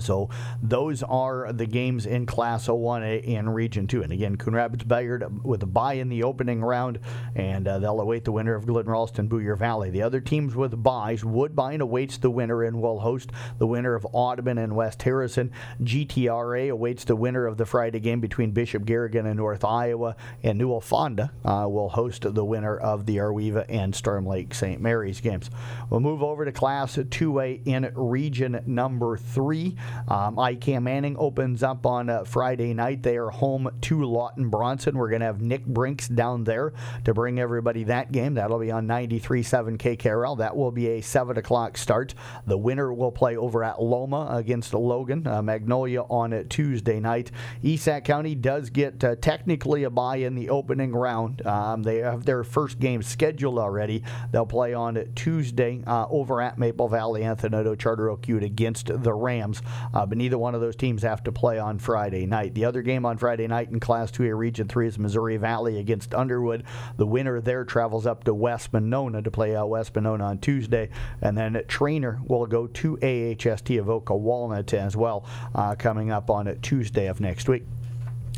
So 0.00 0.30
those 0.62 1.02
are 1.02 1.52
the 1.52 1.66
games 1.66 2.06
in 2.06 2.26
Class 2.26 2.66
01A 2.66 3.24
in 3.24 3.48
Region 3.48 3.86
2. 3.86 4.02
And 4.02 4.12
again, 4.12 4.36
Coon 4.36 4.54
Rapids 4.54 4.84
Bayard 4.84 5.44
with 5.44 5.62
a 5.62 5.66
bye 5.66 5.94
in 5.94 6.08
the 6.08 6.22
opening 6.22 6.62
round, 6.62 6.98
and 7.34 7.66
uh, 7.68 7.78
they'll 7.78 8.00
await 8.00 8.24
the 8.24 8.32
winner 8.32 8.54
of 8.54 8.66
Glidden 8.66 8.90
Ralston 8.90 9.28
Boyer 9.28 9.56
Valley. 9.56 9.90
The 9.90 10.02
other 10.02 10.20
teams 10.20 10.54
with 10.54 10.82
byes, 10.82 11.24
Woodbine 11.24 11.80
awaits 11.80 12.16
the 12.18 12.30
winner 12.30 12.62
and 12.62 12.80
will 12.80 13.00
host 13.00 13.30
the 13.58 13.66
winner 13.66 13.94
of 13.94 14.06
Audubon 14.12 14.58
and 14.58 14.74
West 14.74 15.02
Harrison. 15.02 15.50
GTRA 15.82 16.70
awaits 16.70 17.04
the 17.04 17.16
winner 17.16 17.46
of 17.46 17.56
the 17.56 17.66
Friday 17.66 18.00
game 18.00 18.20
between 18.20 18.52
Bishop 18.52 18.84
Garrigan 18.84 19.26
and 19.26 19.36
North 19.36 19.64
Iowa, 19.64 20.16
and 20.42 20.58
Newell 20.58 20.80
Fonda 20.80 21.32
uh, 21.44 21.66
will 21.68 21.90
host 21.90 22.22
the 22.34 22.44
winner 22.44 22.76
of 22.76 23.06
the 23.06 23.16
Arweva 23.16 23.64
and 23.68 23.94
Storm 23.94 24.26
Lake 24.26 24.54
St. 24.54 24.80
Mary's 24.80 25.20
games. 25.20 25.50
We'll 25.90 26.00
move 26.00 26.22
over 26.22 26.44
to 26.44 26.52
Class 26.52 26.96
2A 26.96 27.66
in 27.66 27.90
Region 27.94 28.62
number 28.66 29.16
3. 29.16 29.76
Um, 30.08 30.36
IKM 30.36 30.82
Manning 30.82 31.16
opens 31.18 31.62
up 31.62 31.86
on 31.86 32.10
uh, 32.10 32.24
Friday 32.24 32.74
night. 32.74 33.02
They 33.02 33.16
are 33.16 33.30
home 33.30 33.70
to 33.82 34.04
Lawton 34.04 34.48
Bronson. 34.48 34.96
We're 34.96 35.08
going 35.08 35.20
to 35.20 35.26
have 35.26 35.40
Nick 35.40 35.64
Brinks 35.64 36.08
down 36.08 36.44
there 36.44 36.72
to 37.04 37.14
bring 37.14 37.38
everybody 37.38 37.84
that 37.84 38.12
game. 38.12 38.34
That'll 38.34 38.58
be 38.58 38.70
on 38.70 38.86
93.7 38.86 39.78
KKRL. 39.78 40.38
That 40.38 40.56
will 40.56 40.72
be 40.72 40.88
a 40.88 41.00
7 41.00 41.38
o'clock 41.38 41.78
start. 41.78 42.14
The 42.46 42.58
winner 42.58 42.92
will 42.92 43.12
play 43.12 43.36
over 43.36 43.62
at 43.62 43.80
Loma 43.80 44.28
against 44.30 44.74
Logan, 44.74 45.26
uh, 45.26 45.42
Magnolia 45.42 46.02
on 46.02 46.32
uh, 46.32 46.44
Tuesday 46.48 47.00
night. 47.00 47.30
Esac 47.62 48.04
County 48.04 48.34
does 48.34 48.70
get 48.70 49.02
uh, 49.04 49.16
technically 49.16 49.84
a 49.84 49.90
bye 49.90 50.16
in 50.16 50.34
the 50.34 50.50
opening 50.50 50.92
round. 50.92 51.46
Um, 51.46 51.82
they 51.82 51.98
have 51.98 52.24
their 52.24 52.44
first 52.44 52.78
game 52.78 53.02
scheduled 53.02 53.58
already. 53.58 54.02
They'll 54.32 54.46
play 54.46 54.74
on 54.74 55.02
Tuesday 55.14 55.82
uh, 55.86 56.06
over 56.10 56.40
at 56.40 56.58
Maple 56.58 56.88
Valley 56.88 57.22
Anthony 57.22 57.52
Charter 57.76 58.10
Oak 58.10 58.28
Ute 58.28 58.42
against 58.42 58.86
the 59.02 59.12
Rams. 59.12 59.62
Uh, 59.94 60.06
but 60.06 60.18
neither 60.18 60.38
one 60.38 60.54
of 60.54 60.60
those 60.60 60.76
teams 60.76 61.02
have 61.02 61.22
to 61.24 61.32
play 61.32 61.58
on 61.58 61.78
Friday 61.78 62.26
night. 62.26 62.54
The 62.54 62.64
other 62.64 62.82
game 62.82 63.04
on 63.04 63.18
Friday 63.18 63.46
night 63.46 63.70
in 63.70 63.80
Class 63.80 64.10
2A 64.10 64.36
Region 64.36 64.68
3 64.68 64.88
is 64.88 64.98
Missouri 64.98 65.36
Valley 65.36 65.78
against 65.78 66.14
Underwood. 66.14 66.64
The 66.96 67.06
winner 67.06 67.40
there 67.40 67.64
travels 67.64 68.06
up 68.06 68.24
to 68.24 68.34
West 68.34 68.72
Monona 68.72 69.22
to 69.22 69.30
play 69.30 69.56
out 69.56 69.68
West 69.68 69.94
Monona 69.94 70.24
on 70.24 70.38
Tuesday. 70.38 70.88
And 71.20 71.36
then 71.36 71.54
Treynor 71.68 72.26
will 72.26 72.46
go 72.46 72.66
to 72.66 72.98
AHST 73.02 73.70
Avoca 73.78 74.14
Walnut 74.16 74.74
as 74.74 74.96
well, 74.96 75.26
uh, 75.54 75.74
coming 75.74 76.10
up 76.10 76.30
on 76.30 76.58
Tuesday 76.60 77.06
of 77.06 77.20
next 77.20 77.48
week. 77.48 77.64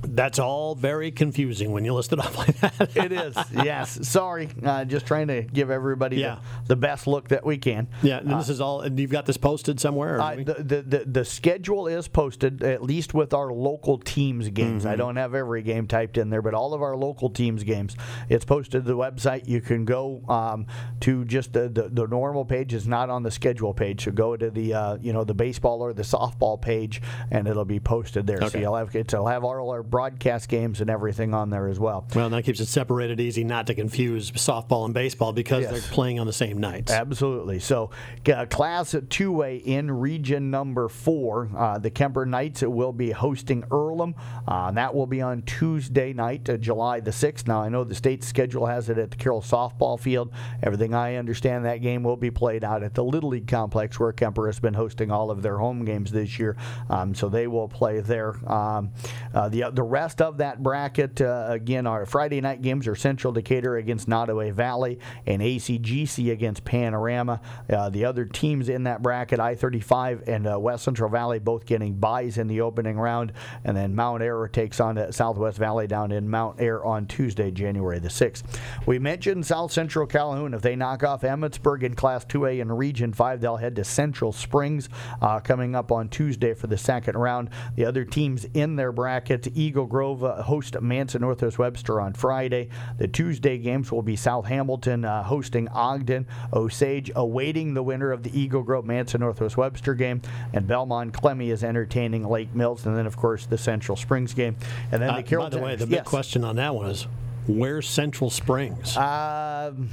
That's 0.07 0.39
all 0.39 0.75
very 0.75 1.11
confusing 1.11 1.73
when 1.73 1.85
you 1.85 1.95
list 1.95 2.13
it 2.13 2.19
off 2.19 2.37
like 2.47 2.57
that. 2.61 2.97
it 2.97 3.13
is, 3.13 3.37
yes. 3.53 4.07
Sorry, 4.09 4.49
uh, 4.65 4.85
just 4.85 5.07
trying 5.07 5.29
to 5.29 5.43
give 5.43 5.71
everybody 5.71 6.17
yeah. 6.17 6.39
the, 6.63 6.69
the, 6.69 6.77
best 6.77 7.07
look 7.07 7.29
that 7.29 7.45
we 7.45 7.59
can. 7.59 7.89
Yeah, 8.03 8.19
and 8.19 8.33
uh, 8.33 8.39
this 8.39 8.49
is 8.49 8.61
all. 8.61 8.83
And 8.83 8.99
You've 8.99 9.11
got 9.11 9.27
this 9.27 9.37
posted 9.37 9.81
somewhere. 9.81 10.21
Uh, 10.21 10.37
the, 10.37 10.55
the, 10.55 10.83
the, 10.83 11.05
the 11.07 11.25
schedule 11.25 11.87
is 11.87 12.09
posted 12.09 12.63
at 12.63 12.83
least 12.83 13.15
with 13.15 13.35
our 13.35 13.53
local 13.53 13.99
teams 13.99 14.49
games. 14.49 14.83
Mm-hmm. 14.83 14.93
I 14.93 14.97
don't 14.97 15.17
have 15.17 15.35
every 15.35 15.63
game 15.63 15.87
typed 15.87 16.19
in 16.19 16.31
there, 16.31 16.43
but 16.43 16.55
all 16.55 16.75
of 16.75 16.83
our 16.83 16.97
local 16.97 17.31
teams 17.31 17.65
games. 17.65 17.97
It's 18.29 18.45
posted 18.45 18.85
to 18.85 18.89
the 18.89 18.97
website. 18.97 19.49
You 19.49 19.61
can 19.61 19.85
go 19.85 20.23
um, 20.29 20.67
to 21.01 21.25
just 21.25 21.53
the, 21.53 21.69
the, 21.69 21.89
the 21.89 22.07
normal 22.07 22.45
page. 22.45 22.75
It's 22.75 22.87
not 22.87 23.11
on 23.11 23.23
the 23.23 23.31
schedule 23.31 23.75
page. 23.75 24.05
So 24.05 24.11
go 24.11 24.37
to 24.37 24.51
the 24.51 24.75
uh, 24.75 24.97
you 25.01 25.13
know 25.13 25.25
the 25.25 25.35
baseball 25.35 25.83
or 25.83 25.93
the 25.93 26.03
softball 26.03 26.61
page, 26.61 27.03
and 27.31 27.47
it'll 27.49 27.65
be 27.65 27.81
posted 27.81 28.27
there. 28.27 28.39
Okay. 28.39 28.49
So 28.49 28.59
you'll 28.59 28.77
have 28.77 28.95
it'll 28.95 29.27
have 29.27 29.45
all 29.45 29.71
our 29.71 29.83
broadcast 29.95 30.49
games 30.49 30.81
and 30.81 30.91
everything 30.91 31.33
on 31.35 31.51
there 31.51 31.69
as 31.69 31.79
well. 31.79 32.05
Well, 32.17 32.29
that 32.29 32.43
keeps 32.43 32.59
it 32.59 32.67
separated 32.67 33.21
easy 33.21 33.45
not 33.45 33.69
to 33.69 33.77
confuse 33.77 34.33
softball 34.33 34.87
and 34.87 34.93
baseball 34.93 35.33
because 35.33 35.63
yes. 35.63 35.71
they're 35.71 35.93
playing 35.93 36.19
on 36.19 36.27
the 36.27 36.33
same 36.33 36.59
nights. 36.59 36.91
Absolutely. 36.91 37.61
So, 37.61 37.91
uh, 38.27 38.47
Class 38.47 38.95
2A 38.95 39.63
in 39.65 39.89
region 39.93 40.51
number 40.51 40.89
four, 40.89 41.49
uh, 41.57 41.79
the 41.79 41.93
Kuemper 41.93 42.27
Knights 42.27 42.63
will 42.63 42.93
be 42.93 43.13
hosting 43.13 43.63
Earlham. 43.71 44.17
Uh, 44.49 44.73
that 44.73 44.93
will 44.93 45.07
be 45.07 45.21
on 45.21 45.43
Tuesday 45.43 46.13
night, 46.13 46.51
uh, 46.51 46.57
July 46.57 46.99
the 46.99 47.13
6th. 47.13 47.47
Now, 47.47 47.63
I 47.63 47.69
know 47.69 47.85
the 47.85 47.95
state 47.95 48.25
schedule 48.25 48.67
has 48.67 48.89
it 48.89 48.99
at 48.99 49.13
the 49.13 49.17
Carroll 49.17 49.43
softball 49.43 50.01
field. 50.01 50.33
Everything 50.65 50.93
I 50.93 51.15
understand, 51.15 51.67
that 51.67 51.83
game 51.83 52.03
will 52.03 52.17
be 52.17 52.33
played 52.33 52.65
out 52.65 52.83
at 52.83 52.95
the 52.95 53.05
Little 53.05 53.31
League 53.31 53.47
complex 53.47 54.01
where 54.01 54.13
Kuemper 54.13 54.49
has 54.49 54.59
been 54.59 54.75
hosting 54.75 55.13
all 55.13 55.31
of 55.31 55.43
their 55.43 55.59
home 55.59 55.85
games 55.85 56.11
this 56.11 56.37
year. 56.37 56.57
Um, 56.91 57.15
so 57.15 57.29
they 57.29 57.47
will 57.47 57.69
play 57.69 58.01
there. 58.01 58.35
Um, 58.53 58.91
uh, 59.33 59.49
the, 59.49 59.71
the 59.73 59.84
rest 59.85 60.21
of 60.21 60.39
that 60.39 60.63
bracket, 60.63 61.21
uh, 61.21 61.47
again, 61.49 61.87
our 61.87 62.07
Friday 62.07 62.41
night 62.41 62.63
games 62.63 62.87
are 62.89 62.95
Central 62.95 63.33
Decatur 63.33 63.77
against 63.77 64.09
Nodaway 64.09 64.53
Valley 64.53 64.99
and 65.27 65.43
ACGC 65.43 66.33
against 66.33 66.65
Panorama. 66.65 67.41
Uh, 67.71 67.91
the 67.91 68.05
other 68.05 68.25
teams 68.25 68.69
in 68.69 68.85
that 68.85 69.03
bracket, 69.03 69.41
I 69.41 69.55
35 69.55 70.25
and 70.27 70.47
uh, 70.47 70.59
West 70.59 70.85
Central 70.85 71.11
Valley, 71.11 71.39
both 71.39 71.67
getting 71.67 71.95
buys 71.95 72.39
in 72.39 72.47
the 72.47 72.61
opening 72.61 72.99
round. 72.99 73.33
And 73.65 73.77
then 73.77 73.95
Mount 73.95 74.23
Ayr 74.23 74.49
takes 74.49 74.81
on 74.81 74.99
uh, 74.99 75.13
Southwest 75.13 75.59
Valley 75.59 75.87
down 75.87 76.13
in 76.13 76.29
Mount 76.29 76.61
Ayr 76.61 76.83
on 76.83 77.07
Tuesday, 77.07 77.51
January 77.51 77.99
the 77.99 78.09
6th. 78.09 78.43
We 78.87 78.99
mentioned 78.99 79.47
South 79.47 79.73
Central 79.73 80.07
Calhoun. 80.07 80.55
If 80.55 80.63
they 80.63 80.77
knock 80.77 81.03
off 81.03 81.23
Emmetsburg 81.23 81.83
in 81.83 81.95
Class 81.95 82.25
2A 82.25 82.61
in 82.61 82.71
Region 82.71 83.13
5, 83.13 83.41
they'll 83.41 83.57
head 83.57 83.77
to 83.77 83.85
Central 83.85 84.33
Springs 84.33 84.89
uh, 85.21 85.41
coming 85.41 85.75
up 85.75 85.91
on 85.91 86.09
Tuesday 86.09 86.55
for 86.55 86.67
the 86.67 86.79
second 86.79 87.17
round. 87.17 87.51
The 87.75 87.85
other 87.85 88.05
teams 88.05 88.47
in 88.55 88.77
their 88.77 88.93
bracket, 88.93 89.49
Eagle 89.55 89.74
Grove 89.83 90.23
uh, 90.23 90.41
host 90.43 90.81
Manson 90.81 91.23
Northwest 91.23 91.59
Webster 91.59 92.01
on 92.01 92.13
Friday. 92.13 92.69
The 92.99 93.09
Tuesday 93.09 93.59
games 93.59 93.91
will 93.91 94.03
be 94.03 94.15
South 94.15 94.47
Hamilton 94.47 95.05
uh, 95.05 95.25
hosting 95.25 95.67
Ogden, 95.71 96.29
Osage 96.53 97.11
awaiting 97.17 97.75
the 97.75 97.83
winner 97.83 98.13
of 98.13 98.23
the 98.23 98.31
Eagle 98.39 98.63
Grove 98.63 98.85
Manson 98.87 99.21
Northwest 99.21 99.57
Webster 99.57 99.95
game, 99.95 100.23
and 100.53 100.69
Belmond 100.69 101.11
Klemme 101.11 101.49
is 101.51 101.65
entertaining 101.65 102.25
Lake 102.29 102.55
Mills, 102.55 102.87
and 102.87 102.97
then 102.97 103.07
of 103.07 103.17
course 103.17 103.47
the 103.47 103.59
Central 103.59 103.97
Springs 103.97 104.33
game, 104.35 104.55
and 104.93 105.03
then 105.03 105.11
Uh, 105.11 105.17
the 105.17 105.23
Carroll. 105.25 105.47
by 105.47 105.51
the 105.51 105.59
way, 105.59 105.75
the 105.75 105.87
big 105.87 105.97
yes. 105.97 106.07
question 106.07 106.45
on 106.45 106.55
that 106.57 106.75
one 106.75 106.91
is 106.91 107.09
where's 107.47 107.89
Central 107.89 108.31
Springs? 108.31 108.97
Um, 108.97 109.89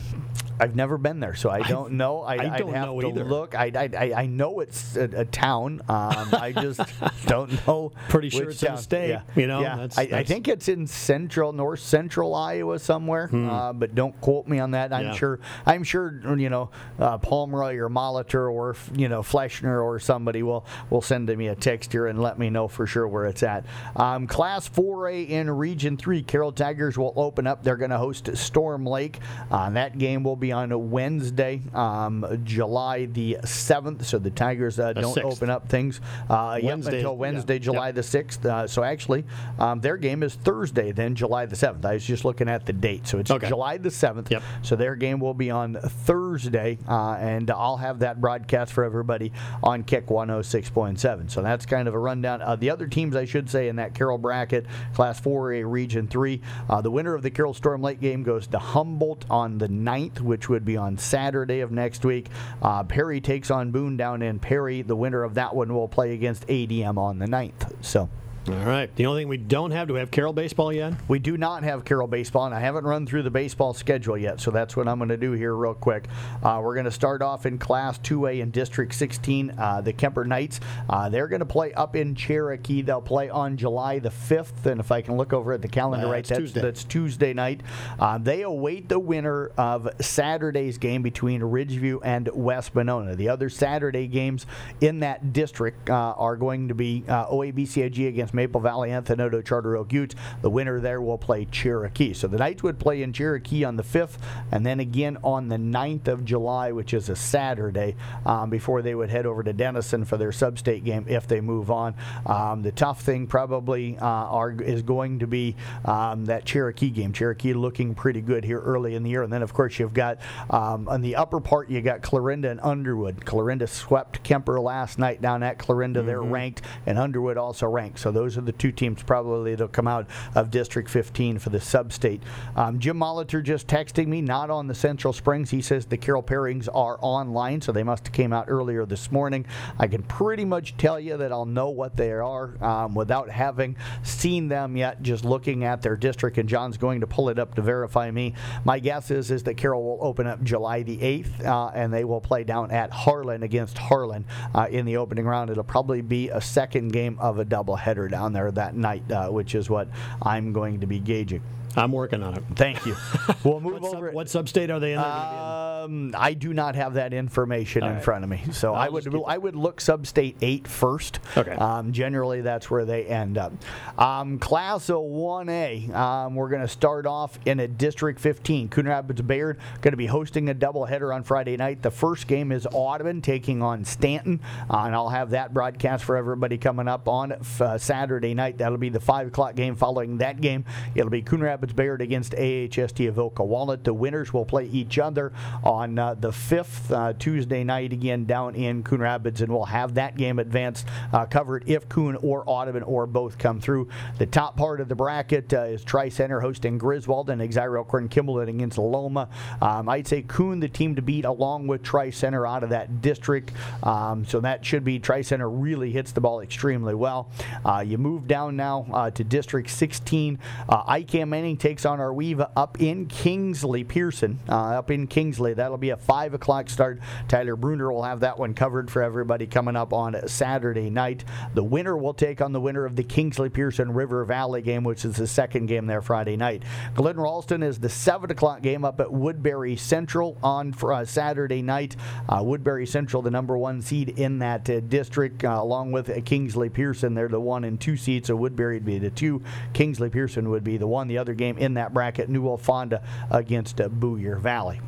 I've 0.59 0.75
never 0.75 0.99
been 0.99 1.19
there, 1.19 1.33
so 1.33 1.49
I 1.49 1.61
don't 1.67 1.93
know. 1.93 2.21
I, 2.21 2.33
I 2.53 2.57
don't 2.59 2.73
have 2.73 2.85
know 2.87 3.01
to 3.01 3.07
either. 3.07 3.23
look. 3.23 3.55
I, 3.55 3.71
I, 3.75 3.89
I- 3.97 4.13
I 4.21 4.25
know 4.27 4.59
it's 4.59 4.95
a, 4.95 5.03
a 5.21 5.25
town. 5.25 5.81
Um, 5.89 6.29
I 6.33 6.51
just 6.55 6.81
don't 7.25 7.65
know. 7.65 7.91
Pretty 8.09 8.29
sure 8.29 8.49
it's 8.51 8.61
in 8.61 8.73
a 8.73 8.77
state, 8.77 9.09
Yeah. 9.09 9.21
you 9.35 9.47
know, 9.47 9.61
yeah. 9.61 9.75
that's- 9.77 9.97
I, 9.97 10.19
I 10.19 10.23
think 10.23 10.47
it's 10.47 10.67
in 10.67 10.85
central, 10.85 11.51
north 11.51 11.79
central 11.79 12.35
Iowa 12.35 12.77
somewhere. 12.77 13.29
Uh, 13.33 13.73
but 13.73 13.95
don't 13.95 14.19
quote 14.21 14.47
me 14.47 14.59
on 14.59 14.71
that. 14.71 14.93
I'm 14.93 15.01
Hmm. 15.05 15.07
Yeah. 15.11 15.15
sure. 15.15 15.39
I'm 15.65 15.83
sure. 15.83 16.37
You 16.37 16.49
know, 16.49 16.69
uh, 16.99 17.17
Pomeroy 17.17 17.77
or 17.77 17.89
Molitor 17.89 18.51
or 18.51 18.75
you 18.93 19.09
know 19.09 19.21
Fleshner 19.23 19.83
or 19.83 19.99
somebody 19.99 20.43
will 20.43 20.65
will 20.91 21.01
send 21.01 21.27
me 21.35 21.47
a 21.47 21.55
text 21.55 21.91
here 21.91 22.05
and 22.07 22.21
let 22.21 22.37
me 22.37 22.49
know 22.51 22.67
for 22.67 22.85
sure 22.85 23.07
where 23.07 23.25
it's 23.25 23.41
at. 23.41 23.65
Um, 23.95 24.27
Class 24.27 24.69
4A 24.69 25.29
in 25.29 25.49
Region 25.49 25.97
3, 25.97 26.21
Carroll 26.23 26.51
Tigers 26.51 26.97
will 26.99 27.13
open 27.15 27.40
up. 27.47 27.63
They're 27.63 27.75
going 27.77 27.91
to 27.91 27.97
host 27.97 28.36
Storm 28.38 28.86
Lake. 28.86 29.19
Uh, 29.49 29.69
that 29.71 29.97
game 29.97 30.23
will 30.23 30.36
be 30.36 30.51
on 30.51 30.71
a 30.71 30.77
Wednesday, 30.77 31.62
um, 31.73 32.41
July 32.43 33.06
the 33.06 33.38
7th. 33.43 34.04
So 34.06 34.17
the 34.19 34.30
Tigers 34.32 34.80
uh, 34.80 34.93
don't 34.93 35.15
6th. 35.15 35.23
open 35.23 35.49
up 35.49 35.67
things 35.69 36.01
uh, 36.30 36.56
yep, 36.62 36.63
Wednesday, 36.65 36.97
until 36.97 37.12
yeah. 37.13 37.17
Wednesday, 37.17 37.54
Yep. 37.56 37.62
July 37.62 37.91
the 37.91 38.01
6th. 38.01 38.45
Uh, 38.45 38.67
so 38.67 38.84
actually, 38.84 39.25
um, 39.60 39.80
their 39.82 39.97
game 39.97 40.23
is 40.23 40.36
Thursday, 40.36 40.91
then 40.91 41.15
July 41.15 41.45
the 41.45 41.56
7th. 41.56 41.84
I 41.86 41.93
was 41.93 42.06
just 42.06 42.25
looking 42.25 42.47
at 42.49 42.65
the 42.65 42.73
date. 42.73 43.08
So 43.08 43.19
it's 43.19 43.32
Okay. 43.32 43.47
July 43.47 43.77
the 43.77 43.89
7th. 43.89 44.30
Yep. 44.30 44.43
So 44.62 44.75
their 44.75 44.95
game 44.95 45.19
will 45.19 45.34
be 45.34 45.49
on 45.51 45.75
Thursday, 45.75 46.77
uh, 46.88 47.13
and 47.19 47.49
I'll 47.51 47.77
have 47.77 47.99
that 47.99 48.19
broadcast 48.21 48.73
for 48.73 48.84
everybody 48.84 49.32
on 49.63 49.84
Kick 49.84 50.08
106.7. 50.08 51.30
So 51.32 51.41
that's 51.41 51.65
kind 51.65 51.88
of 51.88 51.93
a 51.93 51.99
rundown. 51.99 52.41
Uh, 52.41 52.56
the 52.56 52.69
other 52.69 52.88
teams, 52.88 53.15
I 53.15 53.25
should 53.25 53.49
say, 53.49 53.67
in 53.67 53.77
that 53.77 53.93
Carroll 53.93 54.17
bracket, 54.17 54.65
Class 54.93 55.19
4A 55.21 55.63
Region 55.69 56.08
3, 56.08 56.41
uh, 56.69 56.82
the 56.82 56.91
winner 56.91 57.13
of 57.13 57.21
the 57.23 57.31
Carroll 57.34 57.54
Storm 57.54 57.82
Lake 57.82 58.00
game 58.00 58.24
goes 58.24 58.48
to 58.48 58.60
Humboldt 58.60 59.26
on 59.30 59.58
the 59.58 59.67
9th, 59.67 60.22
which 60.22 60.50
would 60.50 60.65
be 60.65 60.78
on 60.78 60.98
Saturday 60.98 61.62
of 61.62 61.72
next 61.72 62.06
week. 62.06 62.28
Uh, 62.62 62.84
Perry 62.84 63.22
takes 63.22 63.50
on 63.50 63.72
Boone 63.72 63.98
down 63.98 64.22
in 64.22 64.39
Perry. 64.39 64.82
The 64.82 64.96
winner 64.96 65.24
of 65.24 65.36
that 65.36 65.56
one 65.56 65.74
will 65.74 65.88
play 65.88 66.13
against 66.13 66.48
ADM 66.48 66.98
on 66.98 67.20
the 67.20 67.28
9th. 67.28 67.74
So. 67.82 68.10
All 68.47 68.56
right. 68.56 68.93
The 68.95 69.06
only 69.06 69.21
thing 69.21 69.27
we 69.27 69.38
don't 69.38 69.69
have, 69.69 69.88
do 69.88 69.93
we 69.93 69.99
have 69.99 70.10
Carroll 70.10 70.34
baseball 70.34 70.73
yet? 70.73 70.93
We 71.08 71.19
do 71.19 71.38
not 71.38 71.63
have 71.63 71.86
Carroll 71.86 72.08
baseball, 72.08 72.47
and 72.47 72.56
I 72.56 72.60
haven't 72.60 72.86
run 72.86 73.06
through 73.06 73.21
the 73.21 73.30
baseball 73.30 73.75
schedule 73.75 74.17
yet, 74.17 74.41
so 74.41 74.49
that's 74.49 74.75
what 74.75 74.88
I'm 74.88 74.97
going 74.97 75.10
to 75.10 75.17
do 75.17 75.34
here 75.34 75.56
real 75.56 75.75
quick. 75.75 76.08
Uh, 76.41 76.60
we're 76.63 76.73
going 76.73 76.86
to 76.86 76.91
start 76.91 77.21
off 77.21 77.45
in 77.45 77.60
Class 77.60 77.99
2A 77.99 78.39
in 78.39 78.49
District 78.49 78.95
16. 78.95 79.54
Uh, 79.56 79.82
the 79.82 79.93
Kuemper 79.93 80.25
Knights, 80.25 80.60
uh, 80.89 81.08
they're 81.08 81.27
going 81.27 81.41
to 81.41 81.45
play 81.45 81.71
up 81.73 81.95
in 81.95 82.15
Cherokee. 82.15 82.82
They'll 82.82 82.99
play 82.99 83.30
on 83.30 83.58
July 83.58 83.99
the 83.99 84.10
5th, 84.10 84.65
and 84.65 84.80
if 84.80 84.91
I 84.91 85.01
can 85.01 85.17
look 85.17 85.34
over 85.34 85.54
at 85.54 85.62
the 85.62 85.67
calendar 85.67 86.08
right, 86.08 86.25
that's 86.25 86.39
Tuesday. 86.39 86.62
that's 86.62 86.84
Tuesday 86.84 87.34
night. 87.34 87.62
Uh, 87.99 88.17
they 88.17 88.41
await 88.41 88.89
the 88.89 88.99
winner 88.99 89.51
of 89.56 89.88
Saturday's 90.01 90.80
game 90.80 91.04
between 91.04 91.41
Ridgeview 91.41 91.99
and 92.04 92.27
West 92.34 92.73
Monona. 92.73 93.15
The 93.15 93.30
other 93.30 93.49
Saturday 93.49 94.08
games 94.08 94.47
in 94.82 95.01
that 95.01 95.32
district 95.32 95.91
uh, 95.91 96.15
are 96.17 96.36
going 96.36 96.69
to 96.69 96.73
be 96.73 97.04
uh, 97.08 97.27
OABCIG 97.27 98.08
against 98.08 98.31
Maple 98.34 98.62
Valley, 98.62 98.89
Anthon-Oto, 98.89 99.41
Charter 99.41 99.78
Oak 99.78 99.94
Utes. 99.94 100.15
The 100.41 100.50
winner 100.50 100.80
there 100.80 101.02
will 101.02 101.17
play 101.17 101.46
Cherokee. 101.46 102.13
So 102.13 102.28
the 102.28 102.38
Knights 102.38 102.63
would 102.63 102.80
play 102.80 103.02
in 103.02 103.13
Cherokee 103.13 103.63
on 103.63 103.76
the 103.76 103.84
5th, 103.84 104.17
and 104.52 104.65
then 104.65 104.80
again 104.80 105.17
on 105.24 105.50
the 105.50 105.58
9th 105.58 106.08
of 106.08 106.26
July, 106.26 106.72
which 106.72 106.94
is 106.94 107.10
a 107.10 107.15
Saturday, 107.15 107.96
um, 108.26 108.50
before 108.50 108.82
they 108.82 108.96
would 108.96 109.10
head 109.10 109.26
over 109.26 109.44
to 109.44 109.54
Denison 109.54 110.06
for 110.06 110.17
their 110.17 110.32
sub-state 110.32 110.84
game 110.84 111.06
if 111.08 111.28
they 111.28 111.41
move 111.41 111.72
on. 111.72 111.96
Um, 112.26 112.62
the 112.63 112.72
tough 112.72 113.02
thing 113.02 113.28
probably 113.28 113.98
uh, 113.98 114.06
are, 114.06 114.52
is 114.52 114.82
going 114.82 115.20
to 115.20 115.28
be 115.28 115.56
um, 115.86 116.26
that 116.26 116.46
Cherokee 116.46 116.89
game. 116.89 117.13
Cherokee 117.13 117.54
looking 117.54 117.96
pretty 117.96 118.22
good 118.22 118.44
here 118.44 118.60
early 118.60 118.96
in 118.96 119.04
the 119.04 119.10
year, 119.10 119.24
and 119.24 119.32
then 119.32 119.41
of 119.41 119.54
course 119.54 119.80
you've 119.80 119.94
got 119.94 120.20
um, 120.50 120.88
on 120.88 121.02
the 121.02 121.15
upper 121.15 121.39
part 121.39 121.70
you 121.70 121.82
got 121.82 122.02
Clarinda 122.02 122.50
and 122.50 122.60
Underwood. 122.62 123.26
Clarinda 123.26 123.67
swept 123.67 124.24
Kuemper 124.24 124.62
last 124.62 125.00
night 125.00 125.22
down 125.22 125.44
at 125.44 125.58
Clarinda. 125.58 126.02
They're 126.02 126.22
ranked, 126.22 126.62
and 126.86 126.98
Underwood 126.98 127.38
also 127.38 127.67
ranked. 127.67 128.00
So 128.00 128.12
those 128.21 128.38
are 128.38 128.41
the 128.41 128.51
two 128.51 128.71
teams 128.71 129.01
probably 129.01 129.51
that'll 129.51 129.67
come 129.67 129.88
out 129.88 130.05
of 130.36 130.51
District 130.51 130.88
15 130.88 131.39
for 131.39 131.49
the 131.49 131.60
sub-state. 131.60 132.21
Um, 132.55 132.77
Jim 132.77 132.97
Molitor 132.97 133.41
just 133.41 133.65
texting 133.65 134.07
me, 134.07 134.21
not 134.21 134.51
on 134.51 134.67
the 134.67 134.75
Central 134.75 135.12
Springs. 135.12 135.49
He 135.49 135.62
says 135.62 135.88
the 135.88 135.97
Carroll 135.97 136.21
pairings 136.21 136.67
are 136.71 136.99
online, 137.01 137.62
so 137.62 137.71
they 137.71 137.81
must 137.81 138.05
have 138.05 138.13
came 138.13 138.31
out 138.31 138.45
earlier 138.47 138.86
this 138.86 139.12
morning. 139.12 139.43
I 139.79 139.88
can 139.88 140.03
pretty 140.03 140.45
much 140.45 140.77
tell 140.77 140.99
you 140.99 141.17
that 141.17 141.31
I'll 141.31 141.47
know 141.47 141.69
what 141.69 141.97
they 141.97 142.12
are 142.12 142.63
um, 142.63 142.93
without 142.93 143.29
having 143.29 143.75
seen 144.03 144.47
them 144.47 144.77
yet, 144.77 145.01
just 145.01 145.25
looking 145.25 145.63
at 145.63 145.81
their 145.81 145.95
district, 145.95 146.38
and 146.38 146.47
John's 146.47 146.77
going 146.77 147.01
to 147.01 147.07
pull 147.07 147.29
it 147.29 147.39
up 147.39 147.55
to 147.55 147.63
verify 147.63 148.12
me. 148.12 148.36
My 148.65 148.77
guess 148.77 149.10
is, 149.10 149.31
is 149.31 149.41
that 149.43 149.55
Carroll 149.55 149.81
will 149.81 150.05
open 150.05 150.27
up 150.27 150.43
July 150.43 150.84
the 150.84 150.97
8th, 150.97 151.43
uh, 151.43 151.71
and 151.73 151.91
they 151.91 152.03
will 152.03 152.21
play 152.21 152.43
down 152.43 152.69
at 152.69 152.91
Harlan 152.91 153.41
against 153.41 153.79
Harlan 153.79 154.25
uh, 154.53 154.67
in 154.69 154.86
the 154.86 154.97
opening 154.97 155.25
round. 155.25 155.49
It'll 155.49 155.63
probably 155.63 156.01
be 156.01 156.29
a 156.29 156.39
second 156.39 156.89
game 156.89 157.17
of 157.19 157.39
a 157.39 157.45
doubleheader 157.45 158.11
down 158.12 158.34
there 158.34 158.52
that 158.52 158.76
night, 158.76 159.10
uh, 159.12 159.30
which 159.30 159.56
is 159.56 159.69
what 159.69 159.88
I'm 160.21 160.54
going 160.54 160.82
to 160.82 160.88
be 160.88 161.00
gauging. 161.00 161.41
I'm 161.75 161.91
working 161.91 162.23
on 162.23 162.36
it. 162.36 162.43
Thank 162.55 162.86
you. 162.86 162.95
We'll 163.43 163.60
move 163.60 163.81
What, 163.81 163.91
sub, 163.91 164.13
what 164.13 164.29
sub-state 164.29 164.69
are 164.69 164.79
they 164.79 164.93
in? 164.93 164.99
They're 164.99 165.10
gonna 165.10 165.31
be 165.31 165.38
in? 165.38 165.62
Um, 165.81 166.15
I 166.15 166.34
do 166.34 166.53
not 166.53 166.75
have 166.75 166.93
that 166.93 167.13
information 167.13 167.84
in 167.84 167.93
right. 167.93 168.03
front 168.03 168.23
of 168.23 168.29
me, 168.29 168.43
so 168.51 168.73
I'll 168.73 168.81
I 168.81 168.89
would. 168.89 169.15
I 169.27 169.38
would 169.38 169.55
look 169.55 169.81
sub-state 169.81 170.38
eight 170.41 170.67
first. 170.67 171.19
Okay. 171.36 171.51
Um, 171.51 171.91
generally, 171.91 172.41
that's 172.41 172.69
where 172.69 172.86
they 172.86 173.05
end 173.05 173.38
up. 173.38 173.53
Um, 173.97 174.38
class 174.38 174.89
of 174.89 174.97
1A, 174.97 175.93
um, 175.93 176.36
we're 176.36 176.49
going 176.49 176.62
to 176.62 176.67
start 176.67 177.05
off 177.05 177.39
in 177.45 177.60
a 177.60 177.67
District 177.67 178.19
15. 178.19 178.69
Coon 178.69 178.88
Rapids 178.88 179.21
Bayard 179.21 179.60
going 179.81 179.93
to 179.93 179.97
be 179.97 180.07
hosting 180.07 180.49
a 180.49 180.55
doubleheader 180.55 181.13
on 181.13 181.23
Friday 181.23 181.57
night. 181.57 181.81
The 181.81 181.91
first 181.91 182.27
game 182.27 182.51
is 182.51 182.67
Audubon 182.71 183.21
taking 183.21 183.62
on 183.62 183.86
Stanton, 183.86 184.39
uh, 184.69 184.84
and 184.86 184.95
I'll 184.95 185.10
have 185.10 185.31
that 185.31 185.53
broadcast 185.53 186.03
for 186.03 186.15
everybody 186.17 186.57
coming 186.57 186.88
up 186.88 187.07
on 187.07 187.31
uh, 187.60 187.77
Saturday 187.77 188.34
night. 188.34 188.57
That'll 188.57 188.77
be 188.77 188.89
the 188.89 188.99
five 188.99 189.27
o'clock 189.27 189.55
game. 189.55 189.75
Following 189.75 190.17
that 190.17 190.41
game, 190.41 190.65
it'll 190.95 191.10
be 191.10 191.21
Coon 191.21 191.41
Rapids 191.41 191.61
Bayard 191.76 192.02
against 192.02 192.34
AHST 192.34 193.02
Oka 193.17 193.43
Walnut. 193.43 193.84
The 193.84 193.93
winners 193.93 194.34
will 194.34 194.45
play 194.45 194.65
each 194.65 195.00
other 195.00 195.32
on 195.63 195.97
uh, 196.00 196.15
the 196.15 196.32
fifth 196.32 196.91
uh, 196.91 197.13
Tuesday 197.13 197.63
night 197.63 197.93
again 197.93 198.26
down 198.26 198.56
in 198.56 198.84
Coon 198.84 199.02
Rapids, 199.02 199.41
and 199.41 199.52
we'll 199.52 199.65
have 199.65 199.93
that 199.95 200.17
game 200.17 200.39
advanced 200.39 200.88
uh, 201.13 201.26
covered 201.26 201.63
if 201.67 201.88
Coon 201.88 202.15
or 202.17 202.43
Audubon 202.47 202.84
or 202.84 203.06
both 203.06 203.38
come 203.38 203.60
through. 203.60 203.88
The 204.17 204.26
top 204.26 204.58
part 204.58 204.82
of 204.82 204.89
the 204.89 204.95
bracket 204.95 205.54
uh, 205.54 205.63
is 205.63 205.84
Tri 205.84 206.10
Center 206.10 206.39
hosting 206.39 206.78
Griswold 206.78 207.30
and 207.30 207.41
Exira 207.41 207.78
Elkhorn 207.78 208.10
Kimball 208.10 208.39
against 208.39 208.78
Loma. 208.78 209.30
Um, 209.62 209.89
I'd 209.89 210.08
say 210.08 210.24
Coon 210.28 210.60
the 210.60 210.69
team 210.69 210.95
to 210.95 211.02
beat 211.02 211.26
along 211.26 211.67
with 211.67 211.84
Tri 211.84 212.10
Center 212.10 212.47
out 212.47 212.63
of 212.63 212.69
that 212.69 213.02
district. 213.02 213.52
Um, 213.84 214.26
so 214.26 214.39
that 214.39 214.65
should 214.65 214.84
be 214.84 215.00
Tri 215.00 215.21
Center 215.21 215.50
really 215.50 215.91
hits 215.91 216.12
the 216.12 216.21
ball 216.21 216.41
extremely 216.41 216.95
well. 216.95 217.30
Uh, 217.65 217.84
you 217.86 217.97
move 217.97 218.28
down 218.28 218.56
now 218.56 218.86
uh, 218.93 219.12
to 219.12 219.24
District 219.24 219.69
16. 219.69 220.39
Uh, 220.69 220.84
IKM 220.84 221.28
Manning 221.51 221.57
takes 221.57 221.85
on 221.85 221.99
Arweva 221.99 222.49
up 222.55 222.79
in 222.79 223.07
Kingsley 223.07 223.83
Pierson. 223.83 224.39
Uh, 224.47 224.77
up 224.77 224.89
in 224.89 225.05
Kingsley, 225.05 225.53
that'll 225.53 225.77
be 225.77 225.89
a 225.89 225.97
5 225.97 226.33
o'clock 226.33 226.69
start. 226.69 227.01
Tyler 227.27 227.57
Bruner 227.57 227.91
will 227.91 228.03
have 228.03 228.21
that 228.21 228.39
one 228.39 228.53
covered 228.53 228.89
for 228.89 229.03
everybody 229.03 229.47
coming 229.47 229.75
up 229.75 229.91
on 229.91 230.15
Saturday 230.29 230.89
night. 230.89 231.25
The 231.53 231.63
winner 231.63 231.97
will 231.97 232.13
take 232.13 232.39
on 232.39 232.53
the 232.53 232.61
winner 232.61 232.85
of 232.85 232.95
the 232.95 233.03
Kingsley 233.03 233.49
Pierson 233.49 233.91
River 233.91 234.23
Valley 234.23 234.61
game, 234.61 234.85
which 234.85 235.03
is 235.03 235.17
the 235.17 235.27
second 235.27 235.65
game 235.65 235.87
there 235.87 236.01
Friday 236.01 236.37
night. 236.37 236.63
Glen 236.95 237.19
Ralston 237.19 237.63
is 237.63 237.79
the 237.79 237.89
7 237.89 238.31
o'clock 238.31 238.61
game 238.61 238.85
up 238.85 239.01
at 239.01 239.11
Woodbury 239.11 239.75
Central 239.75 240.37
on 240.41 240.71
for, 240.71 240.93
uh, 240.93 241.03
Saturday 241.03 241.61
night. 241.61 241.97
Uh, 242.29 242.41
Woodbury 242.45 242.85
Central, 242.85 243.21
the 243.21 243.31
number 243.31 243.57
one 243.57 243.81
seed 243.81 244.07
in 244.17 244.39
that 244.39 244.69
uh, 244.69 244.79
district, 244.79 245.43
uh, 245.43 245.59
along 245.61 245.91
with 245.91 246.23
Kingsley 246.23 246.69
Pierson. 246.69 247.13
They're 247.13 247.27
the 247.27 247.41
one 247.41 247.65
and 247.65 247.77
two 247.79 247.97
seeds, 247.97 248.27
so 248.27 248.37
Woodbury 248.37 248.77
would 248.77 248.85
be 248.85 248.99
the 248.99 249.09
two. 249.09 249.41
Kingsley 249.73 250.09
Pierson 250.09 250.49
would 250.49 250.63
be 250.63 250.77
the 250.77 250.87
one. 250.87 251.09
The 251.09 251.17
other 251.17 251.33
game 251.41 251.58
in 251.58 251.73
that 251.73 251.91
bracket, 251.93 252.30
New 252.30 252.41
Fonda 252.58 253.01
against 253.32 253.82
uh, 253.82 253.88
Boyer 253.88 254.36
Valley. 254.38 254.80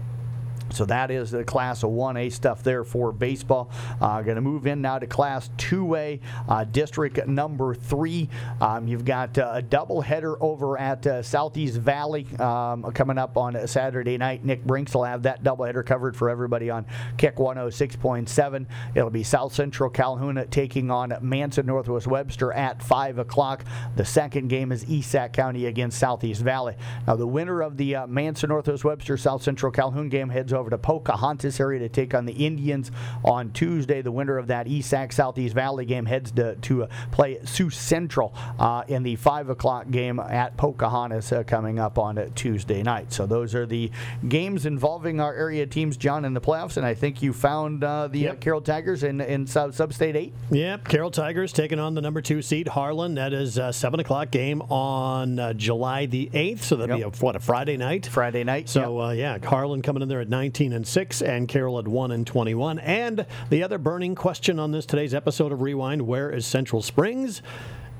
So 0.73 0.85
that 0.85 1.11
is 1.11 1.31
the 1.31 1.43
class 1.43 1.83
of 1.83 1.91
1A 1.91 2.31
stuff 2.31 2.63
there 2.63 2.83
for 2.83 3.11
baseball. 3.11 3.69
Uh, 4.01 4.21
Going 4.21 4.35
to 4.35 4.41
move 4.41 4.67
in 4.67 4.81
now 4.81 4.99
to 4.99 5.07
class 5.07 5.49
2A, 5.57 6.19
uh, 6.47 6.63
district 6.65 7.27
number 7.27 7.75
three. 7.75 8.29
Um, 8.61 8.87
you've 8.87 9.05
got 9.05 9.37
uh, 9.37 9.51
a 9.55 9.61
doubleheader 9.61 10.37
over 10.39 10.79
at 10.79 11.05
uh, 11.05 11.21
Southeast 11.21 11.77
Valley 11.77 12.25
um, 12.39 12.83
coming 12.93 13.17
up 13.17 13.37
on 13.37 13.67
Saturday 13.67 14.17
night. 14.17 14.45
Nick 14.45 14.63
Brinks 14.63 14.93
will 14.93 15.03
have 15.03 15.23
that 15.23 15.43
doubleheader 15.43 15.85
covered 15.85 16.15
for 16.15 16.29
everybody 16.29 16.69
on 16.69 16.85
Kick 17.17 17.35
106.7. 17.35 18.65
It'll 18.95 19.09
be 19.09 19.23
South 19.23 19.53
Central 19.53 19.89
Calhoun 19.89 20.45
taking 20.49 20.89
on 20.89 21.13
Manson 21.21 21.65
Northwest 21.65 22.07
Webster 22.07 22.53
at 22.53 22.81
5 22.81 23.19
o'clock. 23.19 23.65
The 23.95 24.05
second 24.05 24.47
game 24.47 24.71
is 24.71 24.85
Esac 24.85 25.33
County 25.33 25.65
against 25.65 25.99
Southeast 25.99 26.41
Valley. 26.41 26.75
Now, 27.07 27.15
the 27.15 27.27
winner 27.27 27.61
of 27.61 27.77
the 27.77 27.95
uh, 27.95 28.07
Manson 28.07 28.49
Northwest 28.49 28.83
Webster 28.83 29.17
South 29.17 29.43
Central 29.43 29.71
Calhoun 29.71 30.09
game 30.09 30.29
heads 30.29 30.53
over 30.53 30.62
over 30.63 30.69
to 30.69 30.77
Pocahontas 30.77 31.59
area 31.59 31.79
to 31.79 31.89
take 31.89 32.13
on 32.13 32.25
the 32.25 32.31
Indians 32.31 32.89
on 33.25 33.51
Tuesday. 33.51 34.01
The 34.01 34.13
winner 34.13 34.37
of 34.37 34.47
that 34.47 34.65
ESAC 34.65 35.11
Southeast 35.11 35.53
Valley 35.53 35.83
game 35.83 36.05
heads 36.05 36.31
to, 36.31 36.55
to 36.55 36.83
uh, 36.83 36.87
play 37.11 37.37
Sioux 37.43 37.69
Central 37.69 38.33
uh, 38.57 38.83
in 38.87 39.03
the 39.03 39.17
5 39.17 39.49
o'clock 39.49 39.91
game 39.91 40.19
at 40.19 40.55
Pocahontas 40.55 41.33
uh, 41.33 41.43
coming 41.43 41.79
up 41.79 41.99
on 41.99 42.17
uh, 42.17 42.29
Tuesday 42.33 42.81
night. 42.81 43.11
So 43.11 43.25
those 43.25 43.53
are 43.55 43.65
the 43.65 43.91
games 44.29 44.65
involving 44.65 45.19
our 45.19 45.33
area 45.33 45.67
teams, 45.67 45.97
John, 45.97 46.23
in 46.23 46.33
the 46.33 46.39
playoffs. 46.39 46.77
And 46.77 46.85
I 46.85 46.93
think 46.93 47.21
you 47.21 47.33
found 47.33 47.83
uh, 47.83 48.07
the 48.07 48.29
uh, 48.29 48.31
yep. 48.31 48.39
Carroll 48.39 48.61
Tigers 48.61 49.03
in, 49.03 49.19
in 49.19 49.45
sub, 49.45 49.73
State 49.93 50.15
8. 50.15 50.33
Yep, 50.51 50.87
Carroll 50.87 51.11
Tigers 51.11 51.51
taking 51.51 51.77
on 51.77 51.93
the 51.93 52.01
number 52.01 52.21
two 52.21 52.41
seed, 52.41 52.69
Harlan. 52.69 53.15
That 53.15 53.33
is 53.33 53.57
a 53.57 53.73
7 53.73 53.99
o'clock 53.99 54.31
game 54.31 54.61
on 54.61 55.57
July 55.57 56.05
the 56.05 56.29
8th. 56.33 56.59
So 56.59 56.77
that'll 56.77 56.97
yep. 56.97 57.11
be, 57.11 57.17
a, 57.17 57.21
what, 57.21 57.35
a 57.35 57.41
Friday 57.41 57.75
night? 57.75 58.05
Friday 58.05 58.45
night. 58.45 58.69
So, 58.69 59.11
yep. 59.11 59.43
yeah, 59.43 59.49
Harlan 59.49 59.81
coming 59.81 60.01
in 60.01 60.07
there 60.07 60.21
at 60.21 60.29
9 60.29 60.52
19 60.53 60.73
and 60.73 60.87
6, 60.87 61.21
and 61.23 61.47
Carroll 61.47 61.79
at 61.79 61.87
1 61.87 62.11
and 62.11 62.27
21. 62.27 62.77
And 62.77 63.25
the 63.49 63.63
other 63.63 63.79
burning 63.79 64.13
question 64.13 64.59
on 64.59 64.71
this 64.71 64.85
today's 64.85 65.11
episode 65.11 65.51
of 65.51 65.63
Rewind 65.63 66.03
where 66.03 66.29
is 66.29 66.45
Central 66.45 66.83
Springs? 66.83 67.41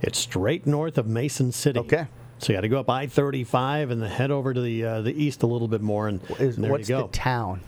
It's 0.04 0.20
straight 0.20 0.68
north 0.68 1.00
of 1.00 1.08
Mason 1.08 1.52
City. 1.52 1.80
Okay. 1.80 2.06
So 2.38 2.54
you 2.54 2.58
got 2.58 2.62
to 2.62 2.68
go 2.68 2.80
up 2.80 2.92
I 2.92 3.08
35 3.08 3.90
and 3.90 4.04
then 4.04 4.12
head 4.12 4.30
over 4.30 4.54
to 4.54 4.62
the 4.62 4.86
uh, 4.86 5.02
the 5.02 5.20
east 5.20 5.42
a 5.42 5.48
little 5.48 5.68
bit 5.68 5.82
more, 5.82 6.08
and, 6.08 6.22
is, 6.38 6.58
and 6.58 6.66
there 6.66 6.72
what's 6.72 6.88
you 6.88 6.98
go. 6.98 7.08
the 7.08 7.14
town? 7.14 7.62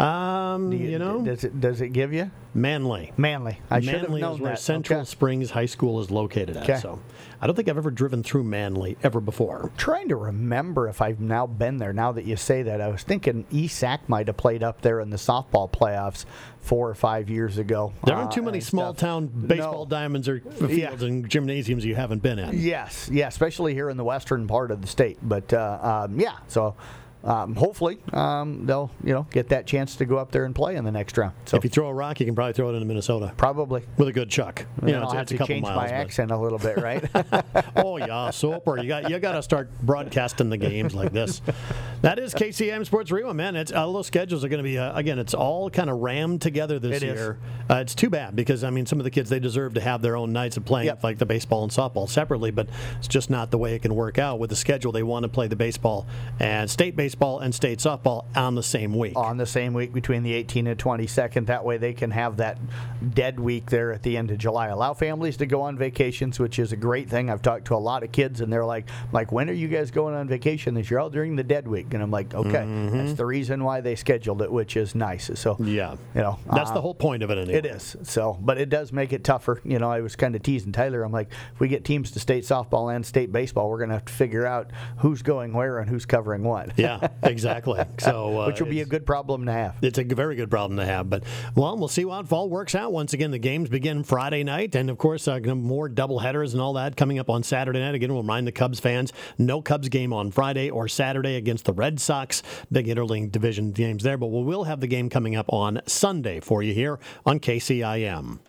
Um, 0.00 0.72
you, 0.72 0.78
you, 0.92 0.98
know, 0.98 1.22
does 1.22 1.44
it 1.44 1.60
does 1.60 1.82
it 1.82 1.90
give 1.90 2.14
you 2.14 2.30
Manly? 2.54 3.12
Manly. 3.18 3.60
I 3.70 3.80
should 3.80 4.00
have 4.00 4.10
known 4.10 4.36
is 4.36 4.40
where 4.40 4.52
that. 4.52 4.58
Central 4.58 5.00
okay. 5.00 5.06
Springs 5.06 5.50
High 5.50 5.66
School 5.66 6.00
is 6.00 6.10
located 6.10 6.56
at. 6.56 6.62
Okay. 6.62 6.78
So 6.78 6.98
I 7.38 7.46
don't 7.46 7.54
think 7.54 7.68
I've 7.68 7.76
ever 7.76 7.90
driven 7.90 8.22
through 8.22 8.44
Manly 8.44 8.96
ever 9.02 9.20
before. 9.20 9.64
I'm 9.64 9.76
trying 9.76 10.08
to 10.08 10.16
remember 10.16 10.88
if 10.88 11.02
I've 11.02 11.20
now 11.20 11.46
been 11.46 11.76
there. 11.76 11.92
Now 11.92 12.12
that 12.12 12.24
you 12.24 12.36
say 12.36 12.62
that, 12.62 12.80
I 12.80 12.88
was 12.88 13.02
thinking 13.02 13.44
ESAC 13.52 14.00
might 14.08 14.28
have 14.28 14.38
played 14.38 14.62
up 14.62 14.80
there 14.80 15.00
in 15.00 15.10
the 15.10 15.18
softball 15.18 15.70
playoffs 15.70 16.24
four 16.60 16.88
or 16.88 16.94
five 16.94 17.28
years 17.28 17.58
ago. 17.58 17.92
There 18.04 18.16
aren't 18.16 18.32
too 18.32 18.40
uh, 18.40 18.46
many 18.46 18.60
small 18.60 18.94
stuff. 18.94 19.00
town 19.00 19.26
baseball 19.26 19.84
no. 19.84 19.90
diamonds 19.90 20.30
or 20.30 20.40
fields 20.40 20.72
yeah. 20.72 21.08
and 21.08 21.28
gymnasiums 21.28 21.84
you 21.84 21.94
haven't 21.94 22.22
been 22.22 22.38
in. 22.38 22.58
Yes, 22.58 23.10
yeah, 23.12 23.28
especially 23.28 23.74
here 23.74 23.90
in 23.90 23.98
the 23.98 24.04
western 24.04 24.46
part 24.46 24.70
of 24.70 24.80
the 24.80 24.88
state. 24.88 25.18
But 25.22 25.52
uh, 25.52 26.06
um, 26.06 26.18
yeah, 26.18 26.38
so 26.48 26.74
um, 27.24 27.54
hopefully 27.54 27.98
um, 28.12 28.64
they'll 28.66 28.90
you 29.04 29.12
know 29.12 29.26
get 29.30 29.50
that 29.50 29.66
chance 29.66 29.96
to 29.96 30.06
go 30.06 30.16
up 30.16 30.30
there 30.30 30.44
and 30.44 30.54
play 30.54 30.76
in 30.76 30.84
the 30.84 30.90
next 30.90 31.16
round. 31.18 31.34
So 31.44 31.56
if 31.56 31.64
you 31.64 31.70
throw 31.70 31.88
a 31.88 31.92
rock, 31.92 32.18
you 32.20 32.26
can 32.26 32.34
probably 32.34 32.54
throw 32.54 32.70
it 32.70 32.74
into 32.74 32.86
Minnesota. 32.86 33.32
Probably 33.36 33.82
with 33.98 34.08
a 34.08 34.12
good 34.12 34.30
chuck. 34.30 34.64
You 34.84 34.92
know, 34.92 35.02
I'll 35.02 35.12
have 35.12 35.26
to 35.26 35.38
change 35.46 35.64
miles, 35.64 35.76
my 35.76 35.88
accent 35.88 36.30
a 36.30 36.36
little 36.36 36.58
bit, 36.58 36.78
right? 36.78 37.04
oh 37.76 37.98
yeah, 37.98 38.30
super. 38.30 38.78
You 38.78 38.88
got 38.88 39.10
you 39.10 39.18
got 39.18 39.32
to 39.32 39.42
start 39.42 39.70
broadcasting 39.82 40.48
the 40.48 40.56
games 40.56 40.94
like 40.94 41.12
this. 41.12 41.42
That 42.02 42.18
is 42.18 42.32
KCIM 42.32 42.86
Sports 42.86 43.10
Rewind, 43.10 43.36
man. 43.36 43.56
It's 43.56 43.72
all 43.72 43.92
those 43.92 44.06
schedules 44.06 44.42
are 44.42 44.48
going 44.48 44.62
to 44.62 44.68
be 44.68 44.78
uh, 44.78 44.96
again. 44.96 45.18
It's 45.18 45.34
all 45.34 45.68
kind 45.68 45.90
of 45.90 45.98
rammed 45.98 46.40
together 46.40 46.78
this 46.78 47.02
it 47.02 47.06
year. 47.06 47.38
Uh, 47.68 47.76
it's 47.76 47.94
too 47.94 48.08
bad 48.08 48.34
because 48.34 48.64
I 48.64 48.70
mean, 48.70 48.86
some 48.86 48.98
of 48.98 49.04
the 49.04 49.10
kids 49.10 49.28
they 49.28 49.40
deserve 49.40 49.74
to 49.74 49.80
have 49.82 50.00
their 50.00 50.16
own 50.16 50.32
nights 50.32 50.56
of 50.56 50.64
playing 50.64 50.86
yep. 50.86 51.04
like 51.04 51.18
the 51.18 51.26
baseball 51.26 51.62
and 51.62 51.70
softball 51.70 52.08
separately, 52.08 52.50
but 52.50 52.68
it's 52.98 53.08
just 53.08 53.28
not 53.28 53.50
the 53.50 53.58
way 53.58 53.74
it 53.74 53.82
can 53.82 53.94
work 53.94 54.18
out 54.18 54.38
with 54.38 54.48
the 54.48 54.56
schedule. 54.56 54.90
They 54.90 55.02
want 55.02 55.24
to 55.24 55.28
play 55.28 55.48
the 55.48 55.56
baseball 55.56 56.06
and 56.38 56.70
state 56.70 56.96
baseball 56.96 57.09
and 57.20 57.54
state 57.54 57.78
softball 57.78 57.90
softball 57.90 58.24
on 58.36 58.54
the 58.54 58.62
same 58.62 58.96
week. 58.96 59.16
On 59.16 59.36
the 59.36 59.46
same 59.46 59.74
week 59.74 59.92
between 59.92 60.22
the 60.22 60.32
18th 60.42 60.70
and 60.70 60.78
22nd. 60.78 61.46
That 61.46 61.64
way 61.64 61.78
they 61.78 61.92
can 61.92 62.10
have 62.10 62.36
that 62.38 62.58
dead 63.14 63.38
week 63.38 63.70
there 63.70 63.92
at 63.92 64.02
the 64.02 64.16
end 64.16 64.30
of 64.30 64.38
July. 64.38 64.68
Allow 64.68 64.94
families 64.94 65.36
to 65.38 65.46
go 65.46 65.62
on 65.62 65.76
vacations, 65.76 66.38
which 66.38 66.58
is 66.58 66.72
a 66.72 66.76
great 66.76 67.08
thing. 67.08 67.30
I've 67.30 67.42
talked 67.42 67.66
to 67.66 67.74
a 67.74 67.76
lot 67.76 68.02
of 68.02 68.12
kids 68.12 68.40
and 68.40 68.52
they're 68.52 68.64
like, 68.64 68.88
like 69.12 69.32
when 69.32 69.48
are 69.50 69.54
you 69.54 69.68
guys 69.68 69.90
going 69.90 70.14
on 70.14 70.28
vacation 70.28 70.74
this 70.74 70.90
year? 70.90 71.00
Oh, 71.00 71.08
during 71.08 71.36
the 71.36 71.44
dead 71.44 71.66
week. 71.66 71.92
And 71.94 72.02
I'm 72.02 72.10
like, 72.10 72.34
okay, 72.34 72.50
mm-hmm. 72.50 72.96
that's 72.96 73.14
the 73.14 73.26
reason 73.26 73.64
why 73.64 73.80
they 73.80 73.94
scheduled 73.94 74.42
it, 74.42 74.50
which 74.50 74.76
is 74.76 74.94
nice. 74.94 75.30
So 75.34 75.56
yeah, 75.60 75.96
you 76.14 76.20
know, 76.20 76.38
that's 76.52 76.70
uh, 76.70 76.74
the 76.74 76.80
whole 76.80 76.94
point 76.94 77.22
of 77.22 77.30
it. 77.30 77.38
Anyway. 77.38 77.58
It 77.58 77.66
is. 77.66 77.96
So, 78.02 78.38
but 78.40 78.58
it 78.58 78.68
does 78.68 78.92
make 78.92 79.12
it 79.12 79.24
tougher. 79.24 79.60
You 79.64 79.78
know, 79.78 79.90
I 79.90 80.00
was 80.00 80.16
kind 80.16 80.34
of 80.34 80.42
teasing 80.42 80.72
Tyler. 80.72 81.02
I'm 81.02 81.12
like, 81.12 81.30
if 81.54 81.60
we 81.60 81.68
get 81.68 81.84
teams 81.84 82.10
to 82.12 82.20
state 82.20 82.44
softball 82.44 82.94
and 82.94 83.04
state 83.04 83.32
baseball, 83.32 83.68
we're 83.70 83.78
going 83.78 83.90
to 83.90 83.96
have 83.96 84.04
to 84.04 84.12
figure 84.12 84.46
out 84.46 84.70
who's 84.98 85.22
going 85.22 85.52
where 85.52 85.78
and 85.78 85.88
who's 85.88 86.06
covering 86.06 86.42
what. 86.42 86.78
yeah, 86.78 86.99
exactly. 87.22 87.82
So, 87.98 88.40
uh, 88.40 88.46
which 88.46 88.60
will 88.60 88.68
be 88.68 88.80
a 88.80 88.86
good 88.86 89.06
problem 89.06 89.46
to 89.46 89.52
have. 89.52 89.76
It's 89.82 89.98
a 89.98 90.04
very 90.04 90.36
good 90.36 90.50
problem 90.50 90.78
to 90.78 90.84
have. 90.84 91.08
But 91.08 91.24
well, 91.54 91.76
we'll 91.76 91.88
see 91.88 92.02
how 92.02 92.20
it 92.20 92.28
fall 92.28 92.48
works 92.48 92.74
out. 92.74 92.92
Once 92.92 93.12
again, 93.12 93.30
the 93.30 93.38
games 93.38 93.68
begin 93.68 94.04
Friday 94.04 94.44
night, 94.44 94.74
and 94.74 94.90
of 94.90 94.98
course, 94.98 95.28
uh, 95.28 95.38
more 95.40 95.88
double 95.88 96.18
headers 96.18 96.52
and 96.52 96.62
all 96.62 96.74
that 96.74 96.96
coming 96.96 97.18
up 97.18 97.30
on 97.30 97.42
Saturday 97.42 97.80
night. 97.80 97.94
Again, 97.94 98.12
we'll 98.12 98.22
remind 98.22 98.46
the 98.46 98.52
Cubs 98.52 98.80
fans: 98.80 99.12
no 99.38 99.62
Cubs 99.62 99.88
game 99.88 100.12
on 100.12 100.30
Friday 100.30 100.70
or 100.70 100.88
Saturday 100.88 101.36
against 101.36 101.64
the 101.64 101.72
Red 101.72 102.00
Sox. 102.00 102.42
Big 102.70 102.86
interleague 102.86 103.32
division 103.32 103.72
games 103.72 104.02
there, 104.02 104.18
but 104.18 104.28
we 104.28 104.42
will 104.42 104.64
have 104.64 104.80
the 104.80 104.86
game 104.86 105.08
coming 105.08 105.36
up 105.36 105.52
on 105.52 105.80
Sunday 105.86 106.40
for 106.40 106.62
you 106.62 106.74
here 106.74 106.98
on 107.24 107.40
KCIM. 107.40 108.40